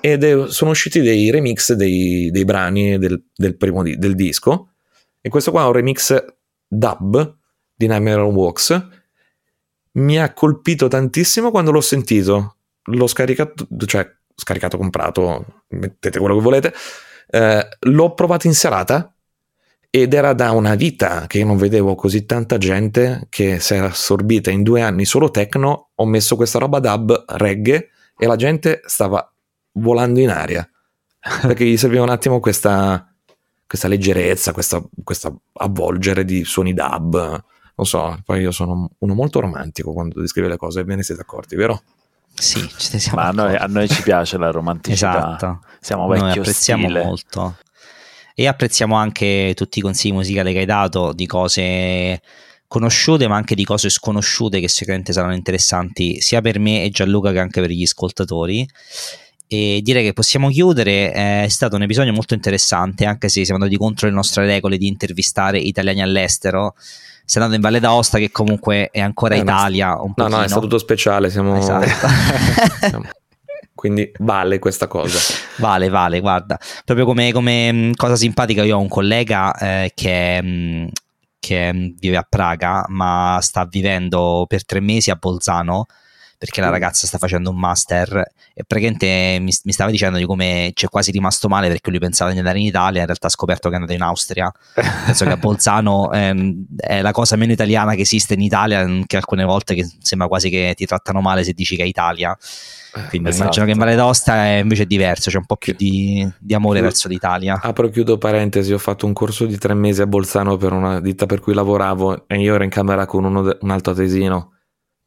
ed 0.00 0.24
è- 0.24 0.48
sono 0.48 0.70
usciti 0.70 1.00
dei 1.00 1.30
remix 1.30 1.72
dei, 1.72 2.30
dei 2.30 2.44
brani 2.44 2.98
del, 2.98 3.22
del 3.34 3.56
primo 3.56 3.82
di- 3.82 3.96
del 3.96 4.14
disco 4.14 4.72
e 5.20 5.28
questo 5.28 5.50
qua 5.50 5.62
è 5.62 5.66
un 5.66 5.72
remix 5.72 6.24
dub 6.66 7.36
di 7.74 7.86
Nightmare 7.86 8.20
on 8.20 8.34
Walks 8.34 8.96
mi 9.98 10.18
ha 10.18 10.32
colpito 10.32 10.88
tantissimo 10.88 11.50
quando 11.50 11.70
l'ho 11.70 11.80
sentito. 11.80 12.56
L'ho 12.84 13.06
scaricato, 13.06 13.66
cioè 13.84 14.08
scaricato, 14.34 14.78
comprato, 14.78 15.62
mettete 15.68 16.18
quello 16.18 16.36
che 16.36 16.42
volete. 16.42 16.72
Eh, 17.30 17.68
l'ho 17.80 18.14
provato 18.14 18.46
in 18.46 18.54
serata 18.54 19.12
ed 19.90 20.12
era 20.14 20.32
da 20.32 20.52
una 20.52 20.74
vita 20.74 21.26
che 21.26 21.44
non 21.44 21.56
vedevo 21.56 21.94
così 21.94 22.24
tanta 22.26 22.58
gente 22.58 23.26
che 23.28 23.58
si 23.60 23.74
era 23.74 23.86
assorbita 23.86 24.50
in 24.50 24.62
due 24.62 24.80
anni 24.80 25.04
solo 25.04 25.30
techno. 25.30 25.90
Ho 25.94 26.06
messo 26.06 26.36
questa 26.36 26.58
roba 26.58 26.78
dub 26.78 27.24
reggae 27.28 27.90
e 28.16 28.26
la 28.26 28.36
gente 28.36 28.80
stava 28.86 29.30
volando 29.78 30.20
in 30.20 30.30
aria 30.30 30.68
perché 31.42 31.64
gli 31.64 31.76
serviva 31.76 32.02
un 32.02 32.10
attimo 32.10 32.40
questa, 32.40 33.12
questa 33.66 33.88
leggerezza, 33.88 34.52
questa, 34.52 34.82
questa 35.02 35.32
avvolgere 35.54 36.24
di 36.24 36.44
suoni 36.44 36.74
dub. 36.74 37.44
Non 37.78 37.86
so, 37.86 38.20
poi 38.24 38.40
io 38.40 38.50
sono 38.50 38.90
uno 38.98 39.14
molto 39.14 39.40
romantico 39.40 39.92
quando 39.92 40.20
descrive 40.20 40.48
le 40.48 40.56
cose, 40.56 40.82
ve 40.84 40.96
ne 40.96 41.02
siete 41.02 41.20
accorti, 41.20 41.54
vero? 41.54 41.82
Sì, 42.34 42.60
ci 42.76 42.90
ne 42.92 42.98
siamo 42.98 43.20
Ma 43.20 43.28
a 43.28 43.32
noi, 43.32 43.54
a 43.54 43.66
noi 43.66 43.88
ci 43.88 44.02
piace 44.02 44.36
la 44.36 44.50
romanticità. 44.50 45.36
Esatto. 45.36 45.60
Siamo 45.80 46.06
Noi 46.06 46.20
vecchio 46.20 46.40
apprezziamo 46.40 46.84
stile. 46.84 47.04
molto. 47.04 47.56
E 48.34 48.46
apprezziamo 48.46 48.94
anche 48.94 49.52
tutti 49.56 49.80
i 49.80 49.82
consigli 49.82 50.12
musicali 50.12 50.52
che 50.52 50.60
hai 50.60 50.64
dato 50.64 51.12
di 51.12 51.26
cose 51.26 52.20
conosciute, 52.68 53.26
ma 53.26 53.36
anche 53.36 53.54
di 53.54 53.64
cose 53.64 53.88
sconosciute 53.88 54.60
che 54.60 54.68
sicuramente 54.68 55.12
saranno 55.12 55.34
interessanti 55.34 56.20
sia 56.20 56.40
per 56.40 56.58
me 56.60 56.84
e 56.84 56.90
Gianluca 56.90 57.32
che 57.32 57.40
anche 57.40 57.60
per 57.60 57.70
gli 57.70 57.82
ascoltatori. 57.82 58.68
E 59.50 59.80
direi 59.82 60.04
che 60.04 60.12
possiamo 60.12 60.50
chiudere. 60.50 61.10
È 61.10 61.46
stato 61.48 61.76
un 61.76 61.82
episodio 61.82 62.12
molto 62.12 62.34
interessante, 62.34 63.06
anche 63.06 63.28
se 63.30 63.44
siamo 63.44 63.62
andati 63.62 63.78
contro 63.78 64.06
le 64.06 64.14
nostre 64.14 64.44
regole 64.44 64.76
di 64.76 64.86
intervistare 64.86 65.58
italiani 65.58 66.02
all'estero. 66.02 66.74
Sei 67.24 67.42
andato 67.42 67.54
in 67.54 67.60
Valle 67.62 67.80
d'Aosta, 67.80 68.18
che 68.18 68.30
comunque 68.30 68.90
è 68.90 69.00
ancora 69.00 69.34
Eh, 69.34 69.38
Italia. 69.40 70.00
Un 70.00 70.12
No, 70.16 70.24
no, 70.24 70.26
è 70.26 70.30
pochino. 70.30 70.46
stato 70.48 70.60
tutto 70.62 70.78
speciale, 70.78 71.30
siamo... 71.30 71.56
Esatto. 71.56 71.86
siamo- 72.88 73.08
quindi 73.74 74.10
vale 74.18 74.58
questa 74.58 74.86
cosa. 74.86 75.18
Vale, 75.56 75.88
vale, 75.88 76.20
guarda. 76.20 76.58
Proprio 76.84 77.06
come, 77.06 77.32
come 77.32 77.72
mm, 77.72 77.92
cosa 77.94 78.16
simpatica, 78.16 78.64
io 78.64 78.76
ho 78.76 78.80
un 78.80 78.88
collega 78.88 79.54
eh, 79.56 79.92
che, 79.94 80.40
mm, 80.42 80.86
che 81.38 81.72
mm, 81.72 81.86
vive 81.98 82.16
a 82.16 82.26
Praga, 82.28 82.84
ma 82.88 83.38
sta 83.40 83.64
vivendo 83.66 84.44
per 84.48 84.64
tre 84.66 84.80
mesi 84.80 85.10
a 85.10 85.16
Bolzano 85.16 85.86
perché 86.38 86.60
la 86.60 86.70
ragazza 86.70 87.08
sta 87.08 87.18
facendo 87.18 87.50
un 87.50 87.58
master 87.58 88.24
e 88.54 88.62
praticamente 88.64 89.38
mi, 89.40 89.52
mi, 89.64 89.72
stava 89.72 89.90
dicendo 89.90 90.18
di 90.18 90.24
come 90.24 90.70
c'è 90.72 90.86
quasi 90.86 91.10
rimasto 91.10 91.48
male 91.48 91.66
perché 91.66 91.90
lui 91.90 91.98
pensava 91.98 92.30
di 92.30 92.38
andare 92.38 92.60
in 92.60 92.66
Italia, 92.66 93.00
in 93.00 93.06
realtà 93.06 93.26
ha 93.26 93.30
scoperto 93.30 93.68
che 93.68 93.74
è 93.74 93.78
andato 93.78 93.92
in 93.92 94.02
Austria. 94.02 94.52
Penso 95.04 95.24
che 95.24 95.32
a 95.32 95.36
Bolzano 95.36 96.12
ehm, 96.12 96.66
è 96.76 97.02
la 97.02 97.10
cosa 97.10 97.34
meno 97.34 97.50
italiana 97.50 97.94
che 97.94 98.02
esiste 98.02 98.34
in 98.34 98.40
Italia, 98.40 98.86
che 99.04 99.16
alcune 99.16 99.44
volte 99.44 99.74
che 99.74 99.84
sembra 100.00 100.28
quasi 100.28 100.48
che 100.48 100.74
ti 100.76 100.86
trattano 100.86 101.20
male 101.20 101.42
se 101.42 101.52
dici 101.52 101.74
che 101.74 101.82
è 101.82 101.86
Italia. 101.86 102.36
Quindi 103.08 103.28
esatto. 103.28 103.42
immagino 103.42 103.64
che 103.64 103.72
in 103.72 103.78
Valle 103.78 103.96
d'Aosta 103.96 104.44
è 104.46 104.58
invece 104.60 104.86
diverso, 104.86 105.30
c'è 105.30 105.36
un 105.38 105.46
po' 105.46 105.56
più 105.56 105.74
di, 105.76 106.26
di 106.38 106.54
amore 106.54 106.78
Chiudo. 106.78 106.88
verso 106.88 107.08
l'Italia. 107.08 107.60
Apro 107.60 107.88
e 107.88 107.90
chiudo 107.90 108.16
parentesi, 108.16 108.72
ho 108.72 108.78
fatto 108.78 109.06
un 109.06 109.12
corso 109.12 109.44
di 109.44 109.58
tre 109.58 109.74
mesi 109.74 110.02
a 110.02 110.06
Bolzano 110.06 110.56
per 110.56 110.72
una 110.72 111.00
ditta 111.00 111.26
per 111.26 111.40
cui 111.40 111.52
lavoravo 111.52 112.28
e 112.28 112.38
io 112.38 112.54
ero 112.54 112.62
in 112.64 112.70
camera 112.70 113.06
con 113.06 113.24
uno, 113.24 113.56
un 113.60 113.70
altro 113.70 113.92
tesino 113.92 114.52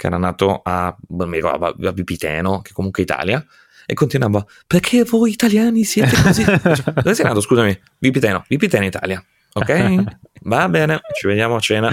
che 0.02 0.08
era 0.08 0.18
nato 0.18 0.62
a, 0.64 0.88
a 0.88 1.92
Vipiteno, 1.94 2.62
che 2.62 2.72
comunque 2.74 3.04
è 3.04 3.06
Italia, 3.06 3.46
e 3.86 3.94
continuava, 3.94 4.44
perché 4.66 5.04
voi 5.04 5.30
italiani 5.30 5.84
siete 5.84 6.20
così? 6.24 6.44
Dove 6.96 7.14
sei 7.14 7.26
nato, 7.26 7.40
scusami? 7.40 7.80
Vipiteno, 8.00 8.44
Vipiteno 8.48 8.86
Italia, 8.86 9.24
ok? 9.54 10.04
Va 10.42 10.68
bene, 10.70 11.02
ci 11.14 11.28
vediamo 11.28 11.56
a 11.56 11.60
cena. 11.60 11.92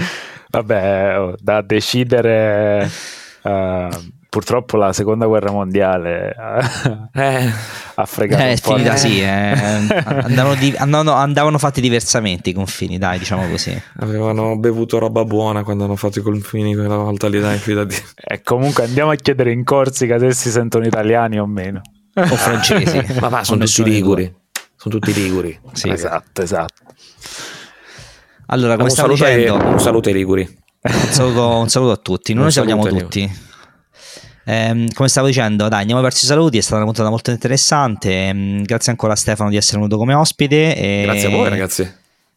Vabbè, 0.49 1.19
oh, 1.19 1.35
da 1.39 1.61
decidere... 1.61 2.89
Uh 3.43 3.89
purtroppo 4.29 4.77
la 4.77 4.93
seconda 4.93 5.25
guerra 5.25 5.51
mondiale 5.51 6.35
eh, 7.13 7.51
ha 7.95 8.05
fregato 8.05 8.43
eh, 8.43 8.51
un 8.51 8.57
po'. 8.61 8.71
Finita, 8.75 8.95
sì, 8.95 9.19
eh. 9.19 9.27
andavano, 9.27 10.55
di, 10.55 10.73
andavano, 10.77 11.13
andavano, 11.13 11.57
fatti 11.57 11.81
diversamente 11.81 12.51
i 12.51 12.53
confini, 12.53 12.97
dai, 12.97 13.17
diciamo 13.17 13.49
così. 13.49 13.79
Avevano 13.97 14.57
bevuto 14.57 14.99
roba 14.99 15.25
buona 15.25 15.63
quando 15.63 15.85
hanno 15.85 15.95
fatto 15.95 16.19
i 16.19 16.21
confini 16.21 16.75
quella 16.75 16.95
volta 16.95 17.27
lì, 17.27 17.39
dai, 17.39 17.57
fidati. 17.57 17.95
E 18.15 18.41
comunque 18.43 18.83
andiamo 18.83 19.09
a 19.09 19.15
chiedere 19.15 19.51
in 19.51 19.63
Corsica 19.63 20.19
se 20.19 20.31
si 20.33 20.51
sentono 20.51 20.85
italiani 20.85 21.39
o 21.39 21.47
meno. 21.47 21.81
O 22.13 22.35
francesi. 22.35 23.13
Ma 23.19 23.29
va, 23.29 23.43
sono 23.43 23.65
tutti 23.65 23.83
liguri. 23.83 24.33
Sono 24.75 24.99
tutti 24.99 25.13
liguri. 25.13 25.59
Sì, 25.73 25.89
esatto, 25.89 26.41
esatto. 26.41 26.83
Allora, 28.47 28.73
come 28.73 28.85
un 28.85 28.89
stavo 28.91 29.09
dicendo... 29.09 29.55
Un 29.55 29.79
saluto 29.79 30.09
ai 30.09 30.15
liguri. 30.15 30.57
Un 30.81 31.11
saluto, 31.11 31.57
un 31.57 31.69
saluto 31.69 31.91
a 31.91 31.97
tutti. 31.97 32.33
Noi 32.33 32.51
salutiamo 32.51 32.85
tutti. 32.85 33.47
Eh, 34.49 34.87
come 34.95 35.09
stavo 35.09 35.27
dicendo, 35.27 35.67
dai, 35.67 35.81
andiamo 35.81 36.01
verso 36.01 36.25
i 36.25 36.27
saluti. 36.27 36.57
È 36.57 36.61
stata 36.61 36.77
una 36.77 36.85
puntata 36.85 37.09
molto 37.09 37.29
interessante. 37.29 38.29
Eh, 38.29 38.61
grazie 38.63 38.89
ancora 38.89 39.13
a 39.13 39.15
Stefano 39.15 39.51
di 39.51 39.57
essere 39.57 39.77
venuto 39.77 39.97
come 39.97 40.15
ospite. 40.15 40.75
E, 40.75 41.03
grazie 41.03 41.27
a 41.27 41.29
voi, 41.29 41.49
ragazzi. 41.49 41.87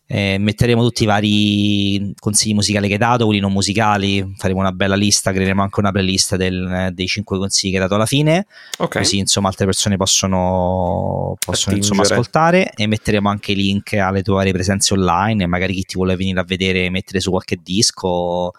Eh, 0.06 0.36
metteremo 0.38 0.82
tutti 0.82 1.04
i 1.04 1.06
vari 1.06 2.12
consigli 2.18 2.52
musicali 2.52 2.86
che 2.86 2.94
hai 2.94 2.98
dato, 2.98 3.24
quelli 3.24 3.40
non 3.40 3.50
musicali. 3.50 4.34
Faremo 4.36 4.60
una 4.60 4.72
bella 4.72 4.94
lista. 4.94 5.32
Creeremo 5.32 5.62
anche 5.62 5.80
una 5.80 5.90
playlist 5.90 6.36
del, 6.36 6.90
dei 6.92 7.06
cinque 7.06 7.38
consigli 7.38 7.70
che 7.70 7.76
hai 7.76 7.82
dato 7.82 7.94
alla 7.94 8.04
fine. 8.04 8.44
Okay. 8.76 9.02
Così 9.04 9.16
insomma 9.16 9.48
altre 9.48 9.64
persone 9.64 9.96
possono, 9.96 11.38
possono 11.42 11.76
insomma, 11.76 12.02
ascoltare. 12.02 12.72
E 12.76 12.86
metteremo 12.88 13.30
anche 13.30 13.52
i 13.52 13.54
link 13.54 13.94
alle 13.94 14.22
tue 14.22 14.34
varie 14.34 14.52
presenze 14.52 14.92
online. 14.92 15.46
Magari 15.46 15.72
chi 15.72 15.84
ti 15.84 15.94
vuole 15.94 16.14
venire 16.16 16.40
a 16.40 16.44
vedere, 16.44 16.90
mettere 16.90 17.20
su 17.20 17.30
qualche 17.30 17.58
disco 17.62 18.52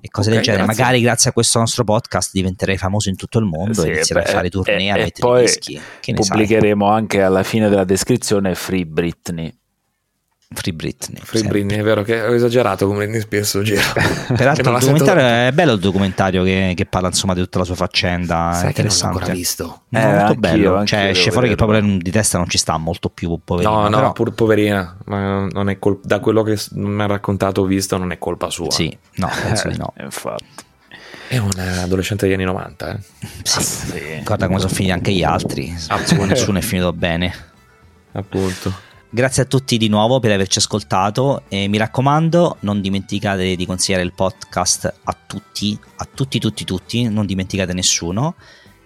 e 0.00 0.08
cose 0.08 0.28
okay, 0.28 0.34
del 0.34 0.42
genere. 0.42 0.64
Grazie. 0.64 0.82
Magari 0.82 1.00
grazie 1.02 1.30
a 1.30 1.32
questo 1.32 1.58
nostro 1.58 1.84
podcast 1.84 2.30
diventerei 2.32 2.76
famoso 2.76 3.08
in 3.08 3.16
tutto 3.16 3.38
il 3.38 3.44
mondo 3.44 3.82
sì, 3.82 3.88
e 3.88 3.92
inizierai 3.94 4.24
beh, 4.24 4.30
a 4.30 4.32
fare 4.32 4.48
tournée 4.50 4.86
e, 4.86 4.90
a 4.90 4.94
mettere 4.94 5.18
poi 5.18 5.42
dischi. 5.42 5.80
pubblicheremo 6.14 6.86
sai? 6.86 6.96
anche 6.96 7.22
alla 7.22 7.42
fine 7.42 7.68
della 7.68 7.84
descrizione 7.84 8.54
Free 8.54 8.86
Britney. 8.86 9.57
Free 10.50 10.72
Britney. 10.72 11.20
Free 11.22 11.40
sempre. 11.40 11.60
Britney, 11.60 11.78
è 11.78 11.82
vero 11.82 12.02
che 12.02 12.22
ho 12.22 12.32
esagerato 12.32 12.86
come 12.86 13.00
Britney 13.00 13.20
Spears 13.20 13.60
giro. 13.62 13.82
Peraltro 14.34 14.72
il 14.72 14.78
documentario 14.78 15.22
è 15.22 15.50
bello 15.52 15.72
il 15.72 15.78
documentario 15.78 16.42
che, 16.42 16.72
che, 16.74 16.86
parla 16.86 17.08
insomma 17.08 17.34
di 17.34 17.40
tutta 17.42 17.58
la 17.58 17.64
sua 17.64 17.74
faccenda, 17.74 18.52
Sai 18.54 18.64
è 18.64 18.66
interessante. 18.68 19.04
non 19.04 19.12
l'ho 19.12 19.18
ancora 19.18 19.36
visto. 19.36 19.82
È 19.90 19.98
eh, 19.98 20.14
molto 20.14 20.34
bello, 20.36 20.84
cioè 20.86 21.00
esce 21.08 21.30
fuori 21.30 21.48
che 21.50 21.54
proprio 21.54 21.98
di 21.98 22.10
testa 22.10 22.38
non 22.38 22.48
ci 22.48 22.56
sta 22.56 22.78
molto 22.78 23.10
più 23.10 23.38
poverina. 23.44 23.74
No, 23.74 23.88
no, 23.88 23.96
però... 23.96 24.12
pur 24.12 24.32
poverina, 24.32 24.96
ma 25.04 25.48
non 25.50 25.68
è 25.68 25.78
colpa 25.78 26.08
da 26.08 26.18
quello 26.20 26.42
che 26.42 26.58
mi 26.72 27.02
ha 27.02 27.06
raccontato 27.06 27.64
visto 27.64 27.98
non 27.98 28.10
è 28.10 28.18
colpa 28.18 28.48
sua. 28.48 28.70
Sì, 28.70 28.96
no, 29.16 29.30
penso 29.42 29.68
di 29.68 29.76
no. 29.76 29.92
Infatti. 30.00 30.44
È 31.28 31.36
un 31.36 31.50
adolescente 31.58 32.24
degli 32.24 32.34
anni 32.34 32.44
90, 32.44 32.90
eh? 32.90 32.98
Sì, 33.42 33.60
sì. 33.60 34.20
guarda 34.24 34.46
come 34.46 34.60
sono 34.60 34.72
finiti 34.72 34.92
anche 34.94 35.12
gli 35.12 35.22
altri. 35.22 35.70
Nessuno 36.26 36.56
è 36.56 36.62
finito 36.62 36.90
bene. 36.94 37.34
Appunto. 38.12 38.86
Grazie 39.10 39.44
a 39.44 39.46
tutti 39.46 39.78
di 39.78 39.88
nuovo 39.88 40.20
per 40.20 40.32
averci 40.32 40.58
ascoltato 40.58 41.44
e 41.48 41.66
mi 41.66 41.78
raccomando 41.78 42.58
non 42.60 42.82
dimenticate 42.82 43.56
di 43.56 43.64
consigliare 43.64 44.04
il 44.04 44.12
podcast 44.12 44.92
a 45.04 45.16
tutti, 45.26 45.78
a 45.96 46.06
tutti, 46.12 46.38
tutti, 46.38 46.64
tutti, 46.64 47.08
non 47.08 47.24
dimenticate 47.24 47.72
nessuno. 47.72 48.34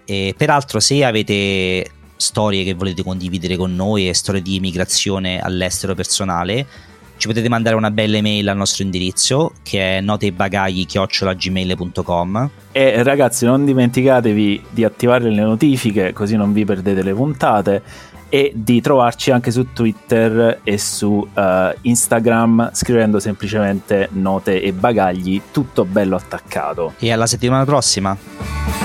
E 0.04 0.32
peraltro 0.36 0.78
se 0.78 1.04
avete 1.04 1.90
storie 2.14 2.62
che 2.62 2.74
volete 2.74 3.02
condividere 3.02 3.56
con 3.56 3.74
noi 3.74 4.08
e 4.08 4.14
storie 4.14 4.42
di 4.42 4.54
immigrazione 4.54 5.40
all'estero 5.40 5.96
personale, 5.96 6.68
ci 7.16 7.26
potete 7.26 7.48
mandare 7.48 7.74
una 7.74 7.90
bella 7.90 8.18
email 8.18 8.48
al 8.48 8.56
nostro 8.56 8.84
indirizzo 8.84 9.54
che 9.62 9.98
è 9.98 10.00
notebagagli-gmail.com 10.00 12.50
e 12.72 13.02
ragazzi 13.02 13.44
non 13.44 13.64
dimenticatevi 13.64 14.64
di 14.70 14.82
attivare 14.82 15.30
le 15.30 15.42
notifiche 15.42 16.12
così 16.12 16.34
non 16.34 16.52
vi 16.52 16.64
perdete 16.64 17.02
le 17.02 17.14
puntate 17.14 18.10
e 18.34 18.50
di 18.54 18.80
trovarci 18.80 19.30
anche 19.30 19.50
su 19.50 19.74
Twitter 19.74 20.60
e 20.64 20.78
su 20.78 21.06
uh, 21.06 21.40
Instagram 21.82 22.70
scrivendo 22.72 23.20
semplicemente 23.20 24.08
note 24.12 24.62
e 24.62 24.72
bagagli, 24.72 25.42
tutto 25.50 25.84
bello 25.84 26.16
attaccato. 26.16 26.94
E 26.98 27.12
alla 27.12 27.26
settimana 27.26 27.66
prossima! 27.66 28.81